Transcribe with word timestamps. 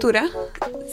Tore, 0.00 0.28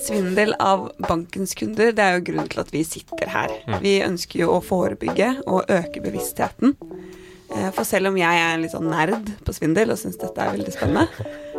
svindel 0.06 0.54
av 0.60 0.92
bankens 1.10 1.54
kunder, 1.56 1.92
det 1.96 2.04
er 2.04 2.18
jo 2.18 2.24
grunnen 2.30 2.50
til 2.52 2.62
at 2.64 2.72
vi 2.72 2.84
sitter 2.88 3.30
her. 3.32 3.54
Vi 3.84 3.98
ønsker 4.04 4.46
jo 4.46 4.54
å 4.56 4.62
forebygge 4.64 5.30
og 5.44 5.72
øke 5.72 6.04
bevisstheten. 6.04 6.76
Eh, 7.54 7.70
For 7.76 7.84
selv 7.88 8.12
om 8.12 8.18
jeg 8.20 8.40
er 8.40 8.54
en 8.56 8.64
litt 8.64 8.74
sånn 8.76 8.90
nerd 8.92 9.32
på 9.46 9.56
svindel 9.56 9.92
og 9.94 10.00
syns 10.00 10.20
dette 10.22 10.40
er 10.40 10.56
veldig 10.56 10.74
spennende, 10.76 11.08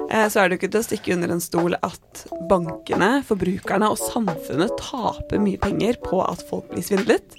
eh, 0.09 0.27
så 0.32 0.40
er 0.40 0.48
det 0.48 0.56
jo 0.56 0.61
ikke 0.62 0.72
til 0.72 0.80
å 0.82 0.88
stikke 0.88 1.14
under 1.17 1.35
en 1.37 1.45
stol 1.45 1.77
at 1.80 2.25
bankene, 2.50 3.11
forbrukerne 3.29 3.93
og 3.93 4.00
samfunnet 4.00 4.77
taper 4.80 5.41
mye 5.45 5.61
penger 5.61 6.00
på 6.05 6.21
at 6.25 6.45
folk 6.48 6.68
blir 6.73 6.84
svindlet. 6.84 7.36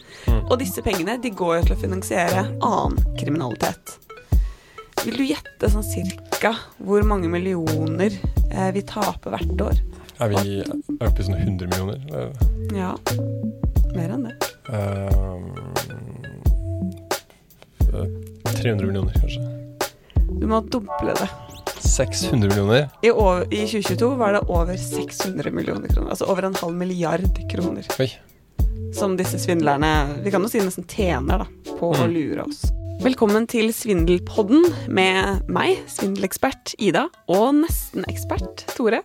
Og 0.50 0.58
disse 0.62 0.82
pengene 0.86 1.18
de 1.22 1.34
går 1.34 1.60
jo 1.60 1.68
til 1.70 1.78
å 1.78 1.82
finansiere 1.82 2.48
annen 2.62 3.02
kriminalitet. 3.18 3.98
Vil 5.06 5.18
du 5.20 5.26
gjette 5.28 5.70
sånn 5.70 5.86
cirka 5.86 6.25
hvor 6.78 7.04
mange 7.08 7.30
millioner 7.32 8.12
eh, 8.52 8.72
vi 8.76 8.82
taper 8.82 9.32
hvert 9.36 9.62
år? 9.62 9.80
Er 10.22 10.30
vi 10.32 10.62
oppe 11.02 11.20
i 11.22 11.26
sånn 11.28 11.36
100 11.36 11.68
millioner? 11.68 12.00
eller? 12.08 12.32
Ja, 12.76 12.92
mer 13.96 14.10
enn 14.16 14.24
det. 14.28 14.36
Uh, 14.70 15.40
300 18.62 18.86
millioner, 18.88 19.14
kanskje. 19.20 19.42
Du 20.40 20.48
må 20.48 20.62
doble 20.72 21.14
det. 21.20 21.30
600 21.86 22.50
millioner? 22.50 22.90
I, 23.06 23.12
over, 23.12 23.46
I 23.54 23.64
2022 23.68 24.10
var 24.20 24.34
det 24.36 24.42
over 24.52 24.78
600 24.78 25.52
millioner 25.52 25.88
kroner. 25.92 26.10
Altså 26.12 26.26
over 26.32 26.44
en 26.50 26.56
halv 26.62 26.76
milliard 26.76 27.28
kroner. 27.52 27.86
Oi. 28.00 28.10
Som 28.96 29.18
disse 29.20 29.36
svindlerne 29.40 29.90
Vi 30.24 30.32
kan 30.32 30.44
jo 30.44 30.48
si 30.50 30.62
nesten 30.64 30.86
tjener 30.88 31.44
da, 31.44 31.48
på 31.76 31.92
å 31.92 32.06
Mm. 32.06 32.14
lure 32.14 32.44
oss. 32.48 32.64
Velkommen 33.04 33.44
til 33.52 33.74
Svindelpodden 33.76 34.64
med 34.94 35.50
meg, 35.52 35.82
svindelekspert 35.92 36.72
Ida, 36.80 37.06
og 37.28 37.58
nesten-ekspert 37.58 38.64
Tore. 38.72 39.02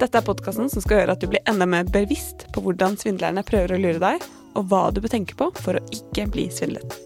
Dette 0.00 0.20
er 0.20 0.26
podkasten 0.26 0.68
som 0.68 0.84
skal 0.84 1.00
gjøre 1.00 1.14
at 1.16 1.22
du 1.24 1.28
blir 1.32 1.44
enda 1.48 1.64
mer 1.64 1.88
bevisst 1.88 2.44
på 2.52 2.62
hvordan 2.64 2.98
svindlerne 3.00 3.44
prøver 3.48 3.72
å 3.76 3.80
lure 3.80 4.02
deg, 4.02 4.26
og 4.52 4.68
hva 4.68 4.82
du 4.92 5.00
bør 5.00 5.14
tenke 5.14 5.38
på 5.38 5.48
for 5.56 5.78
å 5.78 5.84
ikke 5.94 6.26
bli 6.34 6.48
svindlet. 6.52 6.98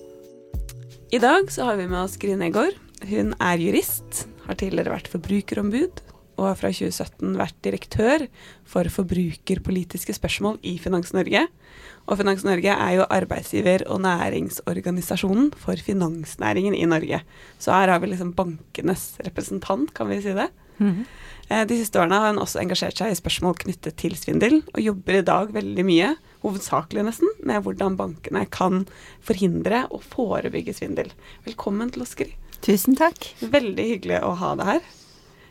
I 1.15 1.23
dag 1.23 1.53
så 1.55 1.71
har 1.71 1.79
vi 1.79 1.87
med 1.87 2.01
oss 2.03 2.19
Grine 2.19 2.43
Negård. 2.47 2.75
Hun 3.07 3.37
er 3.39 3.63
jurist, 3.63 4.25
har 4.49 4.59
tidligere 4.59 4.97
vært 4.97 5.13
forbrukerombud, 5.13 6.03
og 6.43 6.49
har 6.51 6.59
fra 6.59 6.71
2017 6.75 7.37
vært 7.39 7.59
direktør 7.63 8.25
for 8.69 8.89
forbrukerpolitiske 8.91 10.17
spørsmål 10.19 10.59
i 10.67 10.75
Finans 10.83 11.13
Norge. 11.15 11.45
Og 12.11 12.19
Finans 12.19 12.43
Norge 12.45 12.75
er 12.75 12.97
jo 12.99 13.07
arbeidsgiver- 13.07 13.87
og 13.87 14.03
næringsorganisasjonen 14.03 15.53
for 15.55 15.79
finansnæringen 15.79 16.75
i 16.75 16.85
Norge. 16.91 17.23
Så 17.63 17.73
her 17.73 17.89
har 17.95 18.03
vi 18.03 18.11
liksom 18.11 18.35
bankenes 18.35 19.13
representant, 19.25 19.95
kan 19.95 20.11
vi 20.11 20.21
si 20.25 20.35
det. 20.35 20.49
Eh, 21.51 21.65
De 21.67 21.77
siste 21.79 22.01
årene 22.01 22.19
har 22.19 22.33
hun 22.33 22.43
også 22.43 22.61
engasjert 22.63 22.99
seg 22.99 23.13
i 23.13 23.19
spørsmål 23.19 23.55
knyttet 23.63 23.97
til 24.01 24.17
svindel, 24.19 24.63
og 24.75 24.83
jobber 24.83 25.21
i 25.21 25.27
dag 25.27 25.53
veldig 25.55 25.85
mye, 25.87 26.17
hovedsakelig 26.43 27.05
nesten, 27.07 27.29
med 27.45 27.63
hvordan 27.63 27.97
bankene 27.97 28.47
kan 28.51 28.87
forhindre 29.23 29.85
og 29.93 30.03
forebygge 30.03 30.75
svindel. 30.75 31.13
Velkommen 31.47 31.93
til 31.93 32.03
Oskeri. 32.03 32.35
Tusen 32.63 32.97
takk. 32.99 33.31
Veldig 33.43 33.87
hyggelig 33.95 34.23
å 34.23 34.35
ha 34.39 34.55
deg 34.59 34.67
her. 34.67 34.83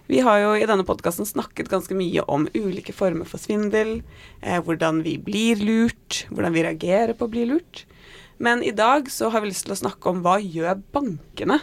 Vi 0.10 0.22
har 0.26 0.40
jo 0.42 0.54
i 0.58 0.66
denne 0.68 0.86
podkasten 0.88 1.28
snakket 1.28 1.70
ganske 1.72 1.96
mye 1.96 2.24
om 2.32 2.48
ulike 2.56 2.94
former 2.96 3.28
for 3.30 3.42
svindel, 3.42 4.02
eh, 4.42 4.60
hvordan 4.62 5.04
vi 5.06 5.18
blir 5.22 5.62
lurt, 5.62 6.26
hvordan 6.32 6.56
vi 6.56 6.64
reagerer 6.66 7.14
på 7.18 7.28
å 7.28 7.32
bli 7.32 7.46
lurt. 7.50 7.86
Men 8.42 8.64
i 8.66 8.74
dag 8.74 9.12
så 9.12 9.30
har 9.30 9.44
vi 9.44 9.52
lyst 9.52 9.68
til 9.68 9.76
å 9.76 9.82
snakke 9.84 10.10
om 10.10 10.24
hva 10.26 10.40
gjør 10.42 10.82
bankene 10.96 11.60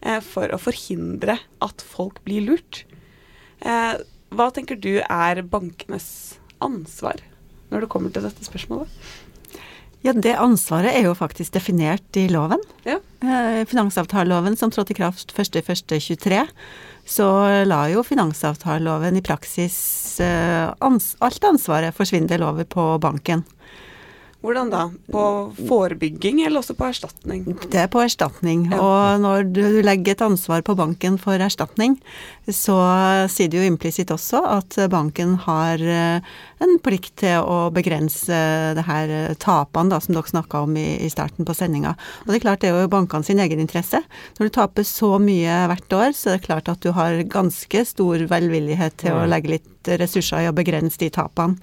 eh, 0.00 0.20
for 0.24 0.48
å 0.48 0.60
forhindre 0.60 1.36
at 1.60 1.84
folk 1.84 2.22
blir 2.24 2.46
lurt. 2.46 2.84
Eh, 3.60 4.00
hva 4.32 4.48
tenker 4.54 4.80
du 4.80 4.96
er 5.04 5.42
bankenes 5.44 6.38
ansvar 6.64 7.20
når 7.68 7.84
det 7.84 7.92
kommer 7.92 8.12
til 8.14 8.24
dette 8.24 8.48
spørsmålet? 8.48 8.88
Ja, 10.02 10.12
det 10.12 10.34
ansvaret 10.34 10.96
er 10.96 11.06
jo 11.06 11.14
faktisk 11.14 11.54
definert 11.54 12.18
i 12.18 12.26
loven. 12.30 12.62
Ja. 12.86 12.98
Eh, 13.22 13.62
Finansavtaleloven 13.70 14.56
som 14.58 14.72
trådte 14.74 14.94
i 14.94 14.98
kraft 14.98 15.34
1.1.23, 15.36 16.42
så 17.06 17.28
la 17.66 17.84
jo 17.90 18.02
finansavtaleloven 18.06 19.18
i 19.18 19.22
praksis 19.22 19.76
eh, 20.22 20.70
alt 20.82 21.46
ansvaret 21.46 21.94
for 21.94 22.08
svindel 22.08 22.42
over 22.46 22.66
på 22.66 22.86
banken. 23.02 23.44
Hvordan 24.42 24.70
da? 24.72 24.82
På 25.12 25.24
forebygging 25.68 26.40
eller 26.42 26.60
også 26.62 26.74
på 26.74 26.88
erstatning? 26.90 27.44
Det 27.70 27.78
er 27.84 27.90
på 27.92 28.00
erstatning. 28.02 28.64
Ja. 28.72 28.80
Og 28.82 29.20
når 29.22 29.46
du 29.54 29.62
legger 29.86 30.16
et 30.16 30.24
ansvar 30.26 30.64
på 30.66 30.74
banken 30.78 31.18
for 31.22 31.38
erstatning, 31.38 31.94
så 32.50 32.74
sier 33.30 33.48
det 33.52 33.60
jo 33.60 33.68
implisitt 33.70 34.10
også 34.10 34.40
at 34.58 34.76
banken 34.90 35.36
har 35.44 35.78
eh, 35.78 36.32
en 36.62 36.74
plikt 36.82 37.20
til 37.22 37.38
å 37.46 37.70
begrense 37.74 38.34
det 38.74 38.84
her 38.88 39.12
eh, 39.14 39.34
tapene 39.38 39.94
da, 39.94 40.00
som 40.02 40.16
dere 40.16 40.32
snakka 40.32 40.64
om 40.66 40.74
i, 40.76 40.88
i 41.06 41.10
starten 41.12 41.46
på 41.46 41.54
sendinga. 41.54 41.94
Og 42.24 42.32
det 42.32 42.40
er 42.40 42.46
klart 42.48 42.64
det 42.66 42.72
er 42.72 42.82
jo 42.82 42.90
bankene 42.92 43.26
sin 43.26 43.38
egen 43.42 43.62
interesse. 43.62 44.02
Når 44.40 44.50
du 44.50 44.54
taper 44.58 44.86
så 44.88 45.12
mye 45.22 45.60
hvert 45.70 45.94
år, 46.00 46.16
så 46.18 46.32
er 46.34 46.40
det 46.40 46.48
klart 46.48 46.70
at 46.72 46.82
du 46.82 46.90
har 46.98 47.22
ganske 47.30 47.84
stor 47.86 48.26
velvillighet 48.30 48.98
til 49.04 49.14
å 49.14 49.22
Mm. 49.22 49.30
legge 49.30 49.50
litt 49.54 49.68
ressurser 49.86 50.44
i 50.44 50.48
å 50.50 50.54
begrense 50.54 50.98
de 50.98 51.08
tapene. 51.10 51.56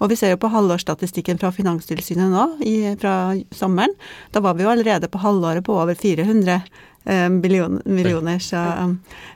Og 0.00 0.08
vi 0.10 0.16
ser 0.18 0.30
jo 0.34 0.38
på 0.42 0.50
halvårsstatistikken 0.50 1.38
fra 1.38 1.50
Finanstilsynet 1.54 2.23
nå, 2.32 2.46
i, 2.64 2.74
fra 3.00 3.34
sommeren. 3.54 3.94
Da 4.32 4.42
var 4.44 4.56
vi 4.56 4.66
jo 4.66 4.72
allerede 4.72 5.10
på 5.10 5.22
halvåret 5.22 5.64
på 5.66 5.76
over 5.82 5.98
400 5.98 6.60
eh, 7.04 7.28
million, 7.28 7.80
millioner, 7.84 8.38
så, 8.38 8.64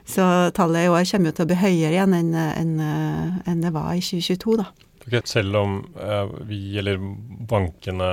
så 0.05 0.51
tallet 0.55 0.87
i 0.87 0.91
år 0.91 1.07
kommer 1.11 1.31
jo 1.31 1.37
til 1.37 1.47
å 1.47 1.51
bli 1.53 1.61
høyere 1.63 1.95
igjen 1.95 2.17
enn 2.17 2.35
enn, 2.35 2.75
eh, 2.83 3.41
enn 3.51 3.65
det 3.65 3.73
var 3.75 3.93
i 3.95 4.03
2022, 4.03 4.59
da. 4.61 4.69
Ok, 5.09 5.25
Selv 5.25 5.57
om 5.57 5.77
uh, 5.97 6.29
vi, 6.45 6.77
eller 6.77 6.99
bankene, 7.49 8.09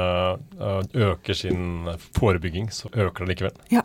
uh, 0.57 0.81
øker 0.95 1.37
sin 1.37 1.89
forebygging, 2.17 2.71
så 2.73 2.89
øker 2.89 3.25
det 3.25 3.34
likevel. 3.34 3.59
Ja, 3.73 3.83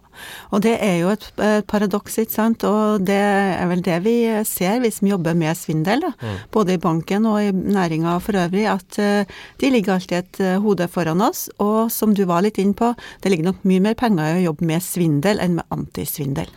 og 0.52 0.64
det 0.64 0.78
er 0.80 1.02
jo 1.02 1.12
et, 1.12 1.28
et 1.44 1.68
paradoks, 1.68 2.18
ikke 2.24 2.36
sant. 2.38 2.64
Og 2.68 3.04
det 3.08 3.20
er 3.20 3.68
vel 3.68 3.84
det 3.84 4.00
vi 4.06 4.16
ser, 4.48 4.80
vi 4.84 4.94
som 4.96 5.12
jobber 5.12 5.36
med 5.38 5.60
svindel, 5.60 6.06
da. 6.08 6.14
Mm. 6.22 6.40
både 6.54 6.76
i 6.76 6.82
banken 6.82 7.28
og 7.28 7.42
i 7.44 7.52
næringa 7.52 8.16
for 8.24 8.40
øvrig, 8.40 8.66
at 8.72 9.02
uh, 9.04 9.44
de 9.60 9.74
ligger 9.76 9.98
alltid 9.98 10.18
et 10.22 10.42
hode 10.64 10.88
foran 10.88 11.22
oss. 11.28 11.50
Og 11.60 11.92
som 11.92 12.16
du 12.16 12.24
var 12.30 12.46
litt 12.48 12.62
inn 12.62 12.74
på, 12.78 12.94
det 13.22 13.34
ligger 13.34 13.52
nok 13.52 13.68
mye 13.68 13.84
mer 13.90 14.00
penger 14.00 14.32
i 14.32 14.42
å 14.42 14.50
jobbe 14.52 14.72
med 14.72 14.86
svindel 14.86 15.44
enn 15.44 15.60
med 15.60 15.68
antisvindel. 15.74 16.48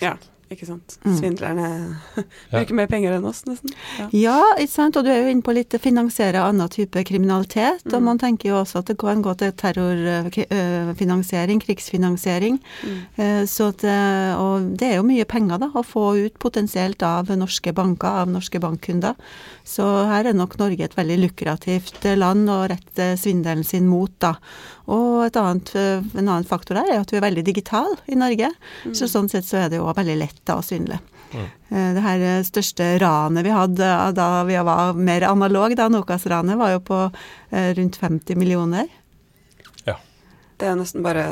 Ja? 0.00 0.16
Ikke 0.54 0.66
sant. 0.68 0.96
Mm. 1.04 1.16
Svindlerne 1.18 1.68
Ja. 2.52 2.58
bruker 2.58 2.74
mer 2.74 2.86
penger 2.90 3.12
enn 3.16 3.24
oss, 3.28 3.42
nesten. 3.48 3.72
Ja. 3.98 4.08
Ja, 4.12 4.38
ikke 4.58 4.72
sant. 4.72 4.96
Og 4.96 5.04
du 5.04 5.10
er 5.10 5.22
jo 5.22 5.30
inne 5.32 5.42
på 5.46 5.54
litt 5.56 5.74
finansiere 5.80 6.42
annen 6.44 6.68
type 6.72 7.04
kriminalitet. 7.08 7.84
Og 7.92 8.00
Mm. 8.00 8.04
man 8.04 8.18
tenker 8.18 8.48
jo 8.52 8.58
også 8.62 8.78
at 8.82 8.86
det 8.92 8.98
kan 8.98 9.22
gå 9.22 9.34
til 9.38 9.52
terrorfinansiering, 9.52 11.60
krigsfinansiering. 11.62 12.58
Mm. 12.84 12.98
Eh, 13.16 13.42
Så 13.46 13.68
at, 13.68 13.84
eh, 13.84 14.34
og 14.38 14.76
det 14.78 14.88
er 14.92 14.96
jo 14.96 15.02
mye 15.06 15.24
penger 15.28 15.58
da, 15.58 15.68
å 15.74 15.82
få 15.84 16.16
ut 16.26 16.38
potensielt 16.38 17.02
av 17.02 17.26
norske 17.36 17.72
banker, 17.74 18.08
av 18.22 18.28
norske 18.28 18.58
bankkunder. 18.60 19.14
Så 19.64 19.82
her 20.08 20.26
er 20.26 20.32
nok 20.34 20.58
Norge 20.58 20.80
et 20.84 20.94
veldig 20.96 21.18
lukrativt 21.28 22.04
eh, 22.04 22.16
land 22.16 22.48
å 22.48 22.66
rette 22.68 23.16
svindelen 23.18 23.64
sin 23.64 23.86
mot, 23.88 24.10
da. 24.18 24.34
Og 24.88 25.24
et 25.26 25.36
annet, 25.36 25.74
eh, 25.76 26.02
en 26.18 26.28
annen 26.28 26.44
faktor 26.44 26.74
der 26.74 26.90
er 26.92 27.00
at 27.00 27.10
vi 27.12 27.16
er 27.18 27.26
veldig 27.26 27.44
digitale 27.44 27.96
i 28.08 28.14
Norge. 28.18 28.50
Så 28.92 29.06
sånn 29.08 29.28
sett 29.30 29.44
så 29.44 29.56
er 29.64 29.68
det 29.70 29.78
jo 29.78 29.86
veldig 29.92 30.18
lett 30.18 30.41
da 30.44 30.60
synlig. 30.62 30.98
svindle. 30.98 30.98
Mm. 31.32 31.44
Eh, 31.68 31.94
Det 31.94 32.02
her 32.02 32.20
eh, 32.20 32.42
største 32.44 32.98
ranet 33.00 33.44
vi 33.44 33.54
hadde 33.54 33.84
eh, 33.84 34.10
da 34.12 34.44
vi 34.44 34.56
var 34.56 34.92
mer 34.94 35.22
analog, 35.28 35.76
da 35.76 35.88
Nokas-ranet, 35.88 36.58
var 36.58 36.72
jo 36.72 36.80
på 36.80 36.98
rundt 37.52 37.96
50 38.00 38.36
millioner. 38.36 38.88
Det 40.62 40.68
er 40.68 40.76
nesten 40.78 41.02
bare 41.02 41.24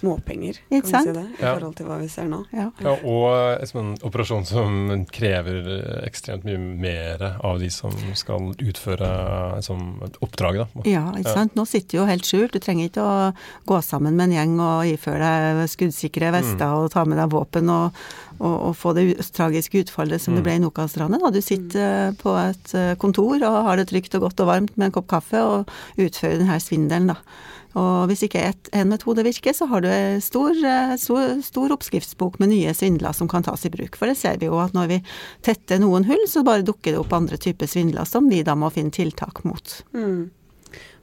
småpenger, 0.00 0.58
kan 0.70 0.80
vi 0.82 0.88
si 0.90 1.12
det, 1.12 1.24
i 1.38 1.42
Ja. 1.44 1.54
forhold 1.54 1.76
til 1.76 1.86
hva 1.86 1.98
vi 2.00 2.08
ser 2.08 2.24
nå. 2.30 2.42
Ja. 2.56 2.70
Ja, 2.80 2.96
og 3.04 3.60
liksom 3.60 3.80
en 3.80 3.92
operasjon 4.08 4.46
som 4.48 5.04
krever 5.12 5.60
eh, 5.76 6.06
ekstremt 6.08 6.44
mye 6.48 6.58
mer 6.58 7.24
av 7.44 7.60
de 7.60 7.68
som 7.70 7.92
skal 8.18 8.50
utføre 8.58 9.10
liksom, 9.56 9.84
et 10.06 10.16
oppdrag. 10.24 10.58
Da. 10.62 10.66
Ja, 10.88 11.04
ikke 11.18 11.34
sant. 11.36 11.54
Nå 11.58 11.66
sitter 11.68 11.90
du 11.90 11.98
jo 12.02 12.08
helt 12.08 12.26
skjult. 12.28 12.52
Du 12.56 12.58
trenger 12.62 12.88
ikke 12.90 13.04
å 13.04 13.34
gå 13.70 13.80
sammen 13.84 14.16
med 14.16 14.30
en 14.30 14.36
gjeng 14.38 14.56
og 14.60 14.88
iføre 14.90 15.30
deg 15.60 15.70
skuddsikre 15.70 16.32
vester 16.34 16.66
og 16.80 16.90
ta 16.94 17.04
med 17.04 17.18
deg 17.20 17.30
våpen 17.32 17.68
og, 17.70 17.92
og, 18.40 18.56
og 18.70 18.74
få 18.78 18.94
det 18.96 19.06
tragiske 19.36 19.84
utfallet 19.84 20.20
som 20.20 20.34
det 20.34 20.40
Mm. 20.40 20.44
ble 20.46 20.54
i 20.56 20.60
Nokas-ranet. 20.64 21.20
da. 21.20 21.30
Du 21.30 21.40
sitter 21.44 22.10
mm. 22.12 22.16
på 22.22 22.32
et 22.40 22.74
kontor 22.98 23.36
og 23.44 23.58
har 23.66 23.76
det 23.76 23.88
trygt 23.90 24.14
og 24.16 24.22
godt 24.28 24.40
og 24.40 24.46
varmt 24.48 24.76
med 24.78 24.86
en 24.88 24.92
kopp 24.96 25.08
kaffe 25.10 25.36
og 25.44 25.68
utfører 26.00 26.38
denne 26.40 26.56
svindelen, 26.62 27.10
da. 27.12 27.16
Og 27.78 28.10
hvis 28.10 28.24
ikke 28.26 28.42
et, 28.48 28.70
en 28.74 28.90
metode 28.90 29.22
virker, 29.22 29.54
så 29.54 29.68
har 29.70 29.84
du 29.84 29.90
stor, 30.24 30.56
eh, 30.66 30.94
stor, 30.98 31.36
stor 31.46 31.74
oppskriftsbok 31.76 32.40
med 32.42 32.50
nye 32.50 32.74
svindler 32.74 33.14
som 33.14 33.30
kan 33.30 33.46
tas 33.46 33.66
i 33.66 33.70
bruk. 33.70 33.98
For 33.98 34.10
det 34.10 34.18
ser 34.18 34.40
vi 34.40 34.48
jo 34.48 34.58
at 34.62 34.74
når 34.74 34.90
vi 34.90 34.98
tetter 35.46 35.82
noen 35.82 36.08
hull, 36.08 36.24
så 36.26 36.42
bare 36.46 36.66
dukker 36.66 36.94
det 36.94 37.02
opp 37.02 37.14
andre 37.14 37.38
typer 37.38 37.70
svindler 37.70 38.08
som 38.08 38.26
vi 38.30 38.42
da 38.46 38.56
må 38.58 38.72
finne 38.74 38.94
tiltak 38.94 39.44
mot. 39.46 39.76
Mm. 39.94 40.30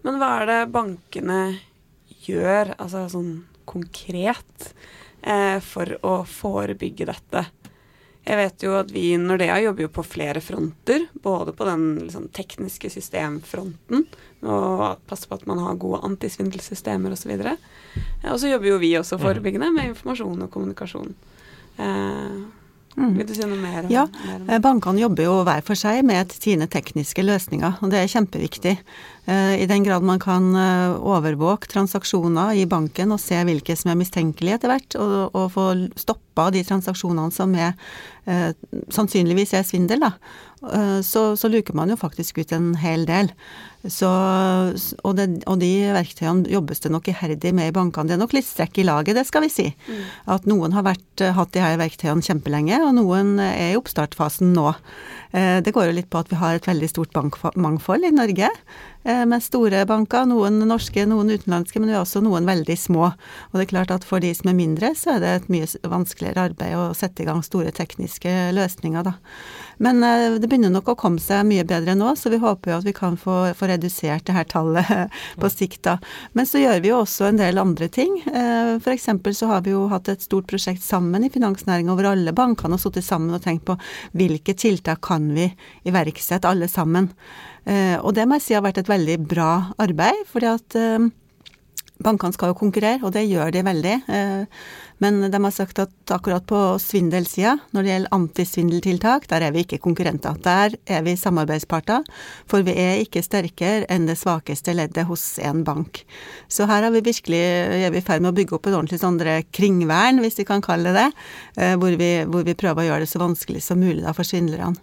Men 0.03 0.19
hva 0.19 0.33
er 0.41 0.51
det 0.51 0.61
bankene 0.75 1.41
gjør, 2.27 2.75
altså 2.75 3.07
sånn 3.11 3.31
konkret, 3.67 4.73
eh, 5.23 5.59
for 5.63 5.95
å 6.03 6.19
forebygge 6.27 7.07
dette? 7.07 7.47
Jeg 8.27 8.39
vet 8.41 8.63
jo 8.65 8.73
at 8.75 8.89
vi 8.91 9.13
i 9.13 9.19
Nordea 9.19 9.55
jobber 9.63 9.85
jo 9.85 9.91
på 9.95 10.03
flere 10.03 10.41
fronter. 10.43 11.05
Både 11.23 11.53
på 11.55 11.63
den 11.67 11.85
liksom, 12.01 12.27
tekniske 12.35 12.89
systemfronten, 12.91 14.03
og 14.43 14.99
passe 15.07 15.27
på 15.27 15.33
at 15.39 15.47
man 15.47 15.57
har 15.59 15.75
gode 15.81 16.01
antisvindelsystemer 16.03 17.11
osv. 17.15 17.31
Og, 17.39 17.57
og 18.33 18.37
så 18.39 18.51
jobber 18.51 18.67
jo 18.73 18.77
vi 18.83 18.93
også 18.99 19.17
forebyggende 19.21 19.71
med 19.73 19.89
informasjon 19.95 20.41
og 20.47 20.51
kommunikasjon. 20.53 21.15
Eh, 21.79 22.37
Mm. 22.97 23.11
vil 23.13 23.27
du 23.27 23.33
si 23.35 23.43
noe 23.45 23.57
mer? 23.61 23.83
om- 23.85 23.91
Ja, 23.91 24.07
mer 24.25 24.55
Eh, 24.55 24.57
Bankene 24.59 24.97
jobber 24.99 25.23
jo 25.23 25.43
hver 25.45 25.61
for 25.63 25.75
seg 25.75 26.03
med 26.03 26.31
sine 26.31 26.65
tekniske 26.65 27.21
løsninger, 27.21 27.77
og 27.83 27.91
det 27.91 27.99
er 27.99 28.07
kjempeviktig. 28.09 28.79
Eh, 29.27 29.61
I 29.61 29.67
den 29.67 29.83
grad 29.85 30.01
man 30.01 30.17
kan 30.17 30.41
overvåke 30.97 31.67
transaksjoner 31.67 32.55
i 32.57 32.65
banken 32.65 33.11
og 33.11 33.19
se 33.19 33.35
hvilke 33.35 33.77
som 33.77 33.91
er 33.91 34.01
mistenkelige 34.03 34.55
etter 34.55 34.69
hvert, 34.73 34.95
og, 34.95 35.29
og 35.35 35.51
få 35.51 35.89
stoppa 35.95 36.49
de 36.49 36.63
transaksjonene 36.63 37.31
som 37.31 37.53
er, 37.53 37.75
sannsynligvis 38.89 39.53
er 39.53 39.63
svindel, 39.63 39.99
da, 39.99 40.11
så, 41.05 41.31
så 41.37 41.49
luker 41.51 41.73
man 41.77 41.89
jo 41.89 41.95
faktisk 41.99 42.37
ut 42.41 42.51
en 42.55 42.73
hel 42.81 43.05
del. 43.05 43.31
Så, 43.87 44.07
og, 45.05 45.13
det, 45.15 45.27
og 45.47 45.59
de 45.61 45.69
verktøyene 45.95 46.49
jobbes 46.51 46.81
det 46.83 46.89
nok 46.91 47.07
iherdig 47.11 47.53
med 47.55 47.69
i 47.69 47.75
bankene. 47.75 48.09
Det 48.09 48.15
er 48.17 48.21
nok 48.23 48.33
litt 48.35 48.47
strekk 48.47 48.79
i 48.81 48.85
laget, 48.87 49.15
det 49.15 49.23
skal 49.29 49.45
vi 49.45 49.51
si. 49.53 49.67
At 50.27 50.47
noen 50.49 50.73
har 50.75 50.83
vært, 50.83 51.05
eh, 51.23 51.31
hatt 51.37 51.53
de 51.55 51.61
her 51.63 51.77
verktøyene 51.79 52.25
kjempelenge, 52.25 52.81
og 52.83 52.95
noen 52.97 53.37
er 53.39 53.71
i 53.71 53.77
oppstartfasen 53.79 54.51
nå. 54.57 54.73
Eh, 55.31 55.61
Det 55.61 55.73
går 55.73 55.87
jo 55.87 55.95
litt 55.99 56.09
på 56.09 56.19
at 56.19 56.27
vi 56.33 56.35
har 56.41 56.55
et 56.57 56.67
veldig 56.67 56.89
stort 56.89 57.13
bankmangfold 57.15 58.03
i 58.09 58.11
Norge. 58.11 58.49
eh, 59.05 59.23
Med 59.25 59.43
store 59.45 59.85
banker, 59.85 60.25
noen 60.27 60.59
norske, 60.67 61.05
noen 61.07 61.29
utenlandske, 61.31 61.79
men 61.79 61.87
vi 61.87 61.95
har 61.95 62.03
også 62.03 62.21
noen 62.25 62.45
veldig 62.49 62.75
små. 62.77 63.13
Og 63.13 63.53
det 63.53 63.67
er 63.67 63.71
klart 63.77 63.91
at 63.91 64.03
for 64.03 64.19
de 64.19 64.33
som 64.33 64.49
er 64.49 64.57
mindre, 64.57 64.91
så 64.95 65.15
er 65.15 65.19
det 65.19 65.31
et 65.43 65.49
mye 65.49 65.67
vanskeligere 65.87 66.49
arbeid 66.49 66.75
å 66.75 66.93
sette 66.95 67.21
i 67.23 67.25
gang 67.29 67.41
store 67.45 67.71
tekniske 67.71 68.51
løsninger, 68.57 69.03
da. 69.03 69.13
Men 69.83 70.03
eh, 70.03 70.37
det 70.41 70.49
begynner 70.49 70.73
nok 70.73 70.91
å 70.93 70.97
komme 70.99 71.21
seg 71.21 71.45
mye 71.47 71.65
bedre 71.67 71.95
nå, 71.97 72.13
så 72.17 72.31
vi 72.33 72.39
håper 72.41 72.71
jo 72.71 72.77
at 72.79 72.87
vi 72.87 72.95
kan 72.97 73.17
få, 73.19 73.39
få 73.57 73.69
redusert 73.71 74.25
det 74.27 74.35
her 74.37 74.47
tallet 74.49 74.89
på 75.41 75.51
sikt, 75.53 75.83
da. 75.87 75.97
Men 76.37 76.49
så 76.49 76.61
gjør 76.61 76.81
vi 76.83 76.91
jo 76.91 77.01
også 77.03 77.29
en 77.29 77.41
del 77.41 77.61
andre 77.61 77.89
ting. 77.93 78.17
Eh, 78.27 78.77
eksempel 78.97 79.35
så 79.37 79.51
har 79.51 79.65
vi 79.65 79.75
jo 79.75 79.85
hatt 79.91 80.09
et 80.09 80.23
stort 80.25 80.47
prosjekt 80.49 80.81
sammen 80.85 81.25
i 81.27 81.31
finansnæringa 81.33 81.97
hvor 81.97 82.09
alle 82.13 82.33
bankene 82.35 82.77
har 82.77 82.81
sittet 82.81 83.05
sammen 83.05 83.35
og 83.35 83.43
tenkt 83.43 83.67
på 83.67 83.77
hvilke 84.17 84.55
tiltak 84.57 85.03
kan 85.05 85.29
vi 85.35 85.51
iverksette 85.87 86.49
alle 86.49 86.69
sammen. 86.71 87.11
Eh, 87.67 87.97
Og 88.01 88.13
det 88.15 88.25
må 88.25 88.39
jeg 88.39 88.47
si 88.47 88.57
har 88.57 88.65
vært 88.65 88.81
et 88.81 88.89
veldig 88.89 89.21
bra 89.27 89.51
arbeid, 89.83 90.25
fordi 90.31 90.53
at 90.55 90.81
Bankene 92.03 92.35
skal 92.35 92.51
jo 92.51 92.57
konkurrere, 92.59 93.01
og 93.01 93.13
det 93.15 93.23
gjør 93.25 93.49
de 93.55 93.63
veldig. 93.65 93.95
Men 95.03 95.21
de 95.31 95.39
har 95.43 95.53
sagt 95.53 95.79
at 95.79 96.13
akkurat 96.13 96.43
på 96.49 96.59
svindelsida, 96.81 97.55
når 97.71 97.85
det 97.85 97.91
gjelder 97.93 98.15
antisvindeltiltak, 98.17 99.27
der 99.31 99.47
er 99.47 99.55
vi 99.55 99.63
ikke 99.63 99.81
konkurrenter. 99.83 100.37
Der 100.43 100.75
er 100.85 101.03
vi 101.05 101.15
samarbeidsparter, 101.19 102.03
for 102.49 102.65
vi 102.67 102.75
er 102.75 103.03
ikke 103.03 103.23
sterkere 103.25 103.87
enn 103.93 104.09
det 104.09 104.17
svakeste 104.19 104.75
leddet 104.75 105.07
hos 105.09 105.37
en 105.39 105.63
bank. 105.67 106.03
Så 106.51 106.67
her 106.69 106.87
er 106.87 106.95
vi 106.95 107.05
virkelig 107.05 107.43
i 107.87 108.05
ferd 108.05 108.25
med 108.25 108.33
å 108.33 108.37
bygge 108.37 108.57
opp 108.57 108.67
et 108.67 108.77
ordentlig 108.77 109.01
sånn 109.01 109.21
kringvern, 109.55 110.21
hvis 110.23 110.41
vi 110.41 110.47
kan 110.49 110.61
kalle 110.65 110.93
det 110.93 110.97
det, 110.97 111.11
eh, 111.63 111.75
hvor 111.75 111.93
vi, 111.99 112.09
hvor 112.25 112.45
vi 112.47 112.57
prøver 112.57 112.83
å 112.83 112.89
gjøre 112.91 113.05
det 113.05 113.11
så 113.11 113.21
vanskelig 113.21 113.63
som 113.63 113.81
mulig 113.81 114.03
da 114.05 114.15
for 114.17 114.27
svindlerne. 114.27 114.75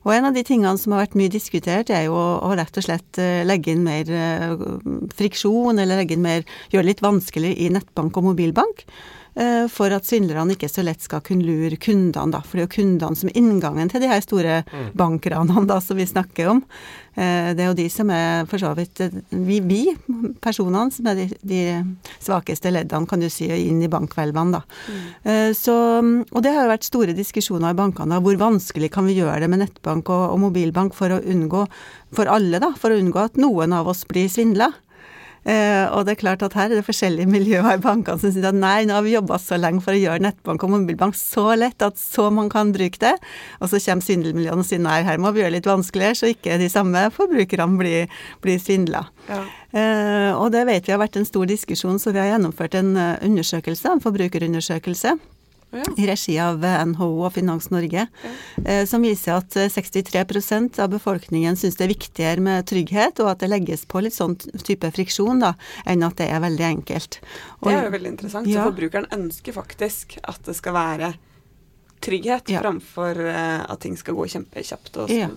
Og 0.00 0.14
en 0.14 0.30
av 0.30 0.32
de 0.36 0.42
tingene 0.46 0.80
som 0.80 0.94
har 0.94 1.04
vært 1.04 1.16
mye 1.20 1.32
diskutert, 1.32 1.90
er 1.92 2.06
jo 2.06 2.16
å, 2.16 2.52
rett 2.56 2.78
og 2.80 2.86
slett 2.86 3.20
eh, 3.20 3.42
legge 3.44 3.74
inn 3.74 3.84
mer 3.84 4.08
eh, 4.08 4.54
friksjon, 5.16 5.76
eller 5.76 6.00
legge 6.00 6.16
inn 6.16 6.24
mer 6.24 6.46
Gjøre 6.72 6.86
det 6.86 6.92
litt 6.94 7.04
vanskeligere 7.04 7.66
i 7.66 7.72
nettbank 7.74 8.16
og 8.16 8.30
mobilbank. 8.30 8.86
Eh, 9.40 9.66
For 9.72 9.92
at 9.96 10.06
svindlerne 10.08 10.54
ikke 10.54 10.68
så 10.70 10.84
lett 10.86 11.02
skal 11.04 11.22
kunne 11.26 11.46
lure 11.46 11.78
kundene, 11.80 12.30
da. 12.34 12.42
For 12.44 12.58
det 12.58 12.64
er 12.64 12.68
jo 12.68 12.76
kundene 12.78 13.18
som 13.18 13.30
er 13.32 13.38
inngangen 13.40 13.90
til 13.92 14.04
de 14.04 14.10
her 14.10 14.20
store 14.24 14.60
bankranene 14.98 15.66
da, 15.70 15.80
som 15.82 15.98
vi 15.98 16.06
snakker 16.08 16.52
om. 16.52 16.62
Eh, 17.16 17.50
Det 17.56 17.64
er 17.64 17.70
jo 17.72 17.78
de 17.78 17.88
som 17.90 18.10
er 18.14 18.44
for 18.50 18.62
så 18.62 18.70
vidt 18.78 19.00
eh, 19.04 19.16
vi, 19.34 19.60
vi 19.64 19.80
personene, 20.40 20.90
som 20.94 21.08
er 21.10 21.18
de, 21.22 21.26
de 21.42 21.62
svakeste 22.22 22.70
leddene, 22.72 23.08
kan 23.10 23.20
du 23.20 23.28
si, 23.32 23.48
inn 23.50 23.82
i 23.82 23.90
bankhvelvene, 23.90 24.60
da. 24.60 24.62
Mm. 24.90 25.54
Så, 25.56 25.74
og 26.30 26.42
det 26.44 26.52
har 26.54 26.66
jo 26.66 26.72
vært 26.72 26.86
store 26.86 27.14
diskusjoner 27.16 27.74
i 27.74 27.78
bankene 27.78 28.14
da, 28.14 28.20
hvor 28.22 28.38
vanskelig 28.40 28.90
kan 28.94 29.08
vi 29.08 29.18
gjøre 29.18 29.40
det 29.42 29.50
med 29.50 29.62
nettbank 29.64 30.08
og, 30.12 30.26
og 30.34 30.40
mobilbank 30.46 30.94
for 30.96 31.12
å 31.16 31.20
unngå, 31.20 31.64
for 32.16 32.30
alle 32.30 32.60
da, 32.62 32.72
for 32.78 32.92
å 32.92 32.98
unngå 33.00 33.24
at 33.24 33.40
noen 33.40 33.74
av 33.76 33.90
oss 33.90 34.04
blir 34.08 34.30
svindla. 34.30 34.70
Eh, 35.40 35.86
og 35.96 36.04
det 36.04 36.14
er 36.14 36.20
klart 36.20 36.42
at 36.44 36.54
her 36.58 36.68
er 36.68 36.80
det 36.80 36.84
forskjellige 36.84 37.30
miljøer 37.36 37.68
i 37.72 37.80
bankene 37.80 38.20
som 38.20 38.32
sier 38.34 38.50
at 38.50 38.56
nei, 38.56 38.84
nå 38.84 38.98
har 38.98 39.06
vi 39.06 39.14
jobba 39.14 39.38
så 39.40 39.56
lenge 39.60 39.80
for 39.84 39.96
å 39.96 40.00
gjøre 40.00 40.24
nettbank 40.26 40.66
og 40.66 40.74
mobilbank 40.74 41.16
så 41.16 41.46
lett 41.56 41.80
at 41.86 41.96
så 42.00 42.28
man 42.34 42.50
kan 42.52 42.74
bruke 42.76 43.00
det. 43.00 43.14
Og 43.60 43.72
så 43.72 43.80
kommer 43.86 44.04
svindelmiljøene 44.04 44.64
og 44.64 44.68
sier 44.68 44.84
nei, 44.84 45.00
her 45.06 45.20
må 45.22 45.32
vi 45.32 45.42
gjøre 45.42 45.54
det 45.54 45.60
litt 45.62 45.70
vanskeligere, 45.70 46.18
så 46.20 46.30
ikke 46.34 46.60
de 46.60 46.70
samme 46.72 47.06
forbrukerne 47.16 47.80
blir, 47.80 48.22
blir 48.44 48.60
svindla. 48.60 49.06
Ja. 49.30 49.42
Eh, 49.70 50.30
og 50.34 50.50
det 50.54 50.66
vet 50.68 50.88
vi 50.88 50.94
har 50.94 51.02
vært 51.02 51.20
en 51.20 51.28
stor 51.28 51.48
diskusjon, 51.48 52.00
så 52.02 52.12
vi 52.14 52.22
har 52.22 52.34
gjennomført 52.34 52.76
en 52.78 52.96
eh, 52.98 53.18
undersøkelse, 53.26 53.96
en 53.96 54.04
forbrukerundersøkelse. 54.04 55.16
Ja. 55.70 55.84
I 55.96 56.06
regi 56.10 56.36
av 56.42 56.64
eh, 56.64 56.80
NHO 56.90 57.08
og 57.26 57.32
Finans 57.36 57.70
Norge, 57.70 58.06
ja. 58.10 58.86
som 58.90 59.04
viser 59.06 59.36
at 59.38 59.54
eh, 59.56 59.70
63% 59.70 60.80
av 60.82 60.90
befolkningen 60.90 61.58
syns 61.58 61.78
det 61.78 61.86
er 61.86 61.94
viktigere 61.94 62.44
med 62.44 62.66
trygghet, 62.70 63.22
og 63.22 63.32
at 63.34 63.44
det 63.44 63.52
legges 63.52 63.86
på 63.86 64.02
litt 64.02 64.16
sånn 64.16 64.34
type 64.66 64.90
friksjon, 64.96 65.44
da, 65.44 65.54
enn 65.86 66.02
at 66.06 66.18
det 66.18 66.30
er 66.30 66.42
veldig 66.42 66.68
enkelt. 66.72 67.20
Og, 67.60 67.70
Det 67.70 67.78
er 67.78 67.88
jo 67.88 67.96
veldig 67.96 68.14
interessant. 68.16 68.50
Ja. 68.50 68.64
Så 68.64 68.70
forbrukeren 68.72 69.10
ønsker 69.14 69.54
faktisk 69.56 70.18
at 70.22 70.42
det 70.46 70.58
skal 70.58 70.74
være 70.74 71.14
trygghet 72.00 72.48
Ja. 72.48 72.60
framfor 72.60 73.18
eh, 73.28 73.60
at 73.70 73.80
ting 73.80 73.96
skal 73.96 74.14
gå 74.14 74.26
kjempekjapt 74.26 74.96
og 74.96 75.10
Ja. 75.10 75.28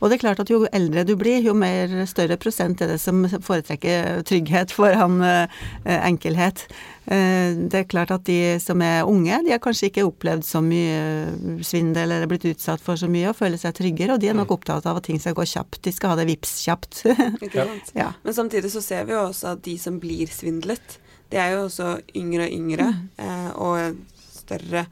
Og 0.00 0.08
det 0.08 0.16
er 0.16 0.24
klart 0.24 0.40
at 0.40 0.48
jo 0.50 0.66
eldre 0.72 1.04
du 1.04 1.16
blir, 1.16 1.42
jo 1.42 1.54
mer 1.54 2.06
større 2.06 2.36
prosent 2.36 2.80
er 2.80 2.86
det 2.88 3.00
som 3.00 3.24
foretrekker 3.28 4.22
trygghet 4.24 4.72
foran 4.72 5.20
eh, 5.22 5.46
enkelhet. 5.84 6.66
Eh, 7.08 7.54
det 7.72 7.74
er 7.78 7.86
klart 7.88 8.10
at 8.12 8.24
de 8.28 8.58
som 8.60 8.82
er 8.84 9.06
unge, 9.08 9.38
de 9.46 9.52
har 9.54 9.60
kanskje 9.64 9.88
ikke 9.88 10.04
opplevd 10.04 10.44
så 10.44 10.60
mye 10.60 11.62
svindel 11.64 12.12
eller 12.12 12.28
blitt 12.28 12.44
utsatt 12.50 12.82
for 12.84 13.00
så 13.00 13.08
mye 13.08 13.30
og 13.30 13.36
føler 13.38 13.56
seg 13.60 13.72
tryggere, 13.78 14.12
og 14.16 14.20
de 14.20 14.28
er 14.28 14.36
nok 14.36 14.52
opptatt 14.58 14.84
av 14.90 15.00
at 15.00 15.06
ting 15.08 15.16
skal 15.22 15.36
gå 15.38 15.46
kjapt. 15.48 15.80
De 15.86 15.92
skal 15.94 16.12
ha 16.12 16.18
det 16.20 16.26
vips 16.28 16.52
kjapt. 16.66 17.02
Ikke 17.44 17.64
sant? 17.64 17.92
ja. 17.96 18.10
Men 18.26 18.36
samtidig 18.36 18.70
så 18.74 18.82
ser 18.84 19.08
vi 19.08 19.16
jo 19.16 19.22
også 19.30 19.54
at 19.56 19.62
de 19.64 19.78
som 19.80 19.96
blir 20.02 20.28
svindlet, 20.28 20.98
de 21.32 21.40
er 21.40 21.54
jo 21.56 21.64
også 21.66 21.94
yngre 22.16 22.46
og 22.48 22.52
yngre, 22.60 22.90
Mm. 22.92 23.08
eh, 23.24 23.50
og 23.56 23.96
større 24.32 24.86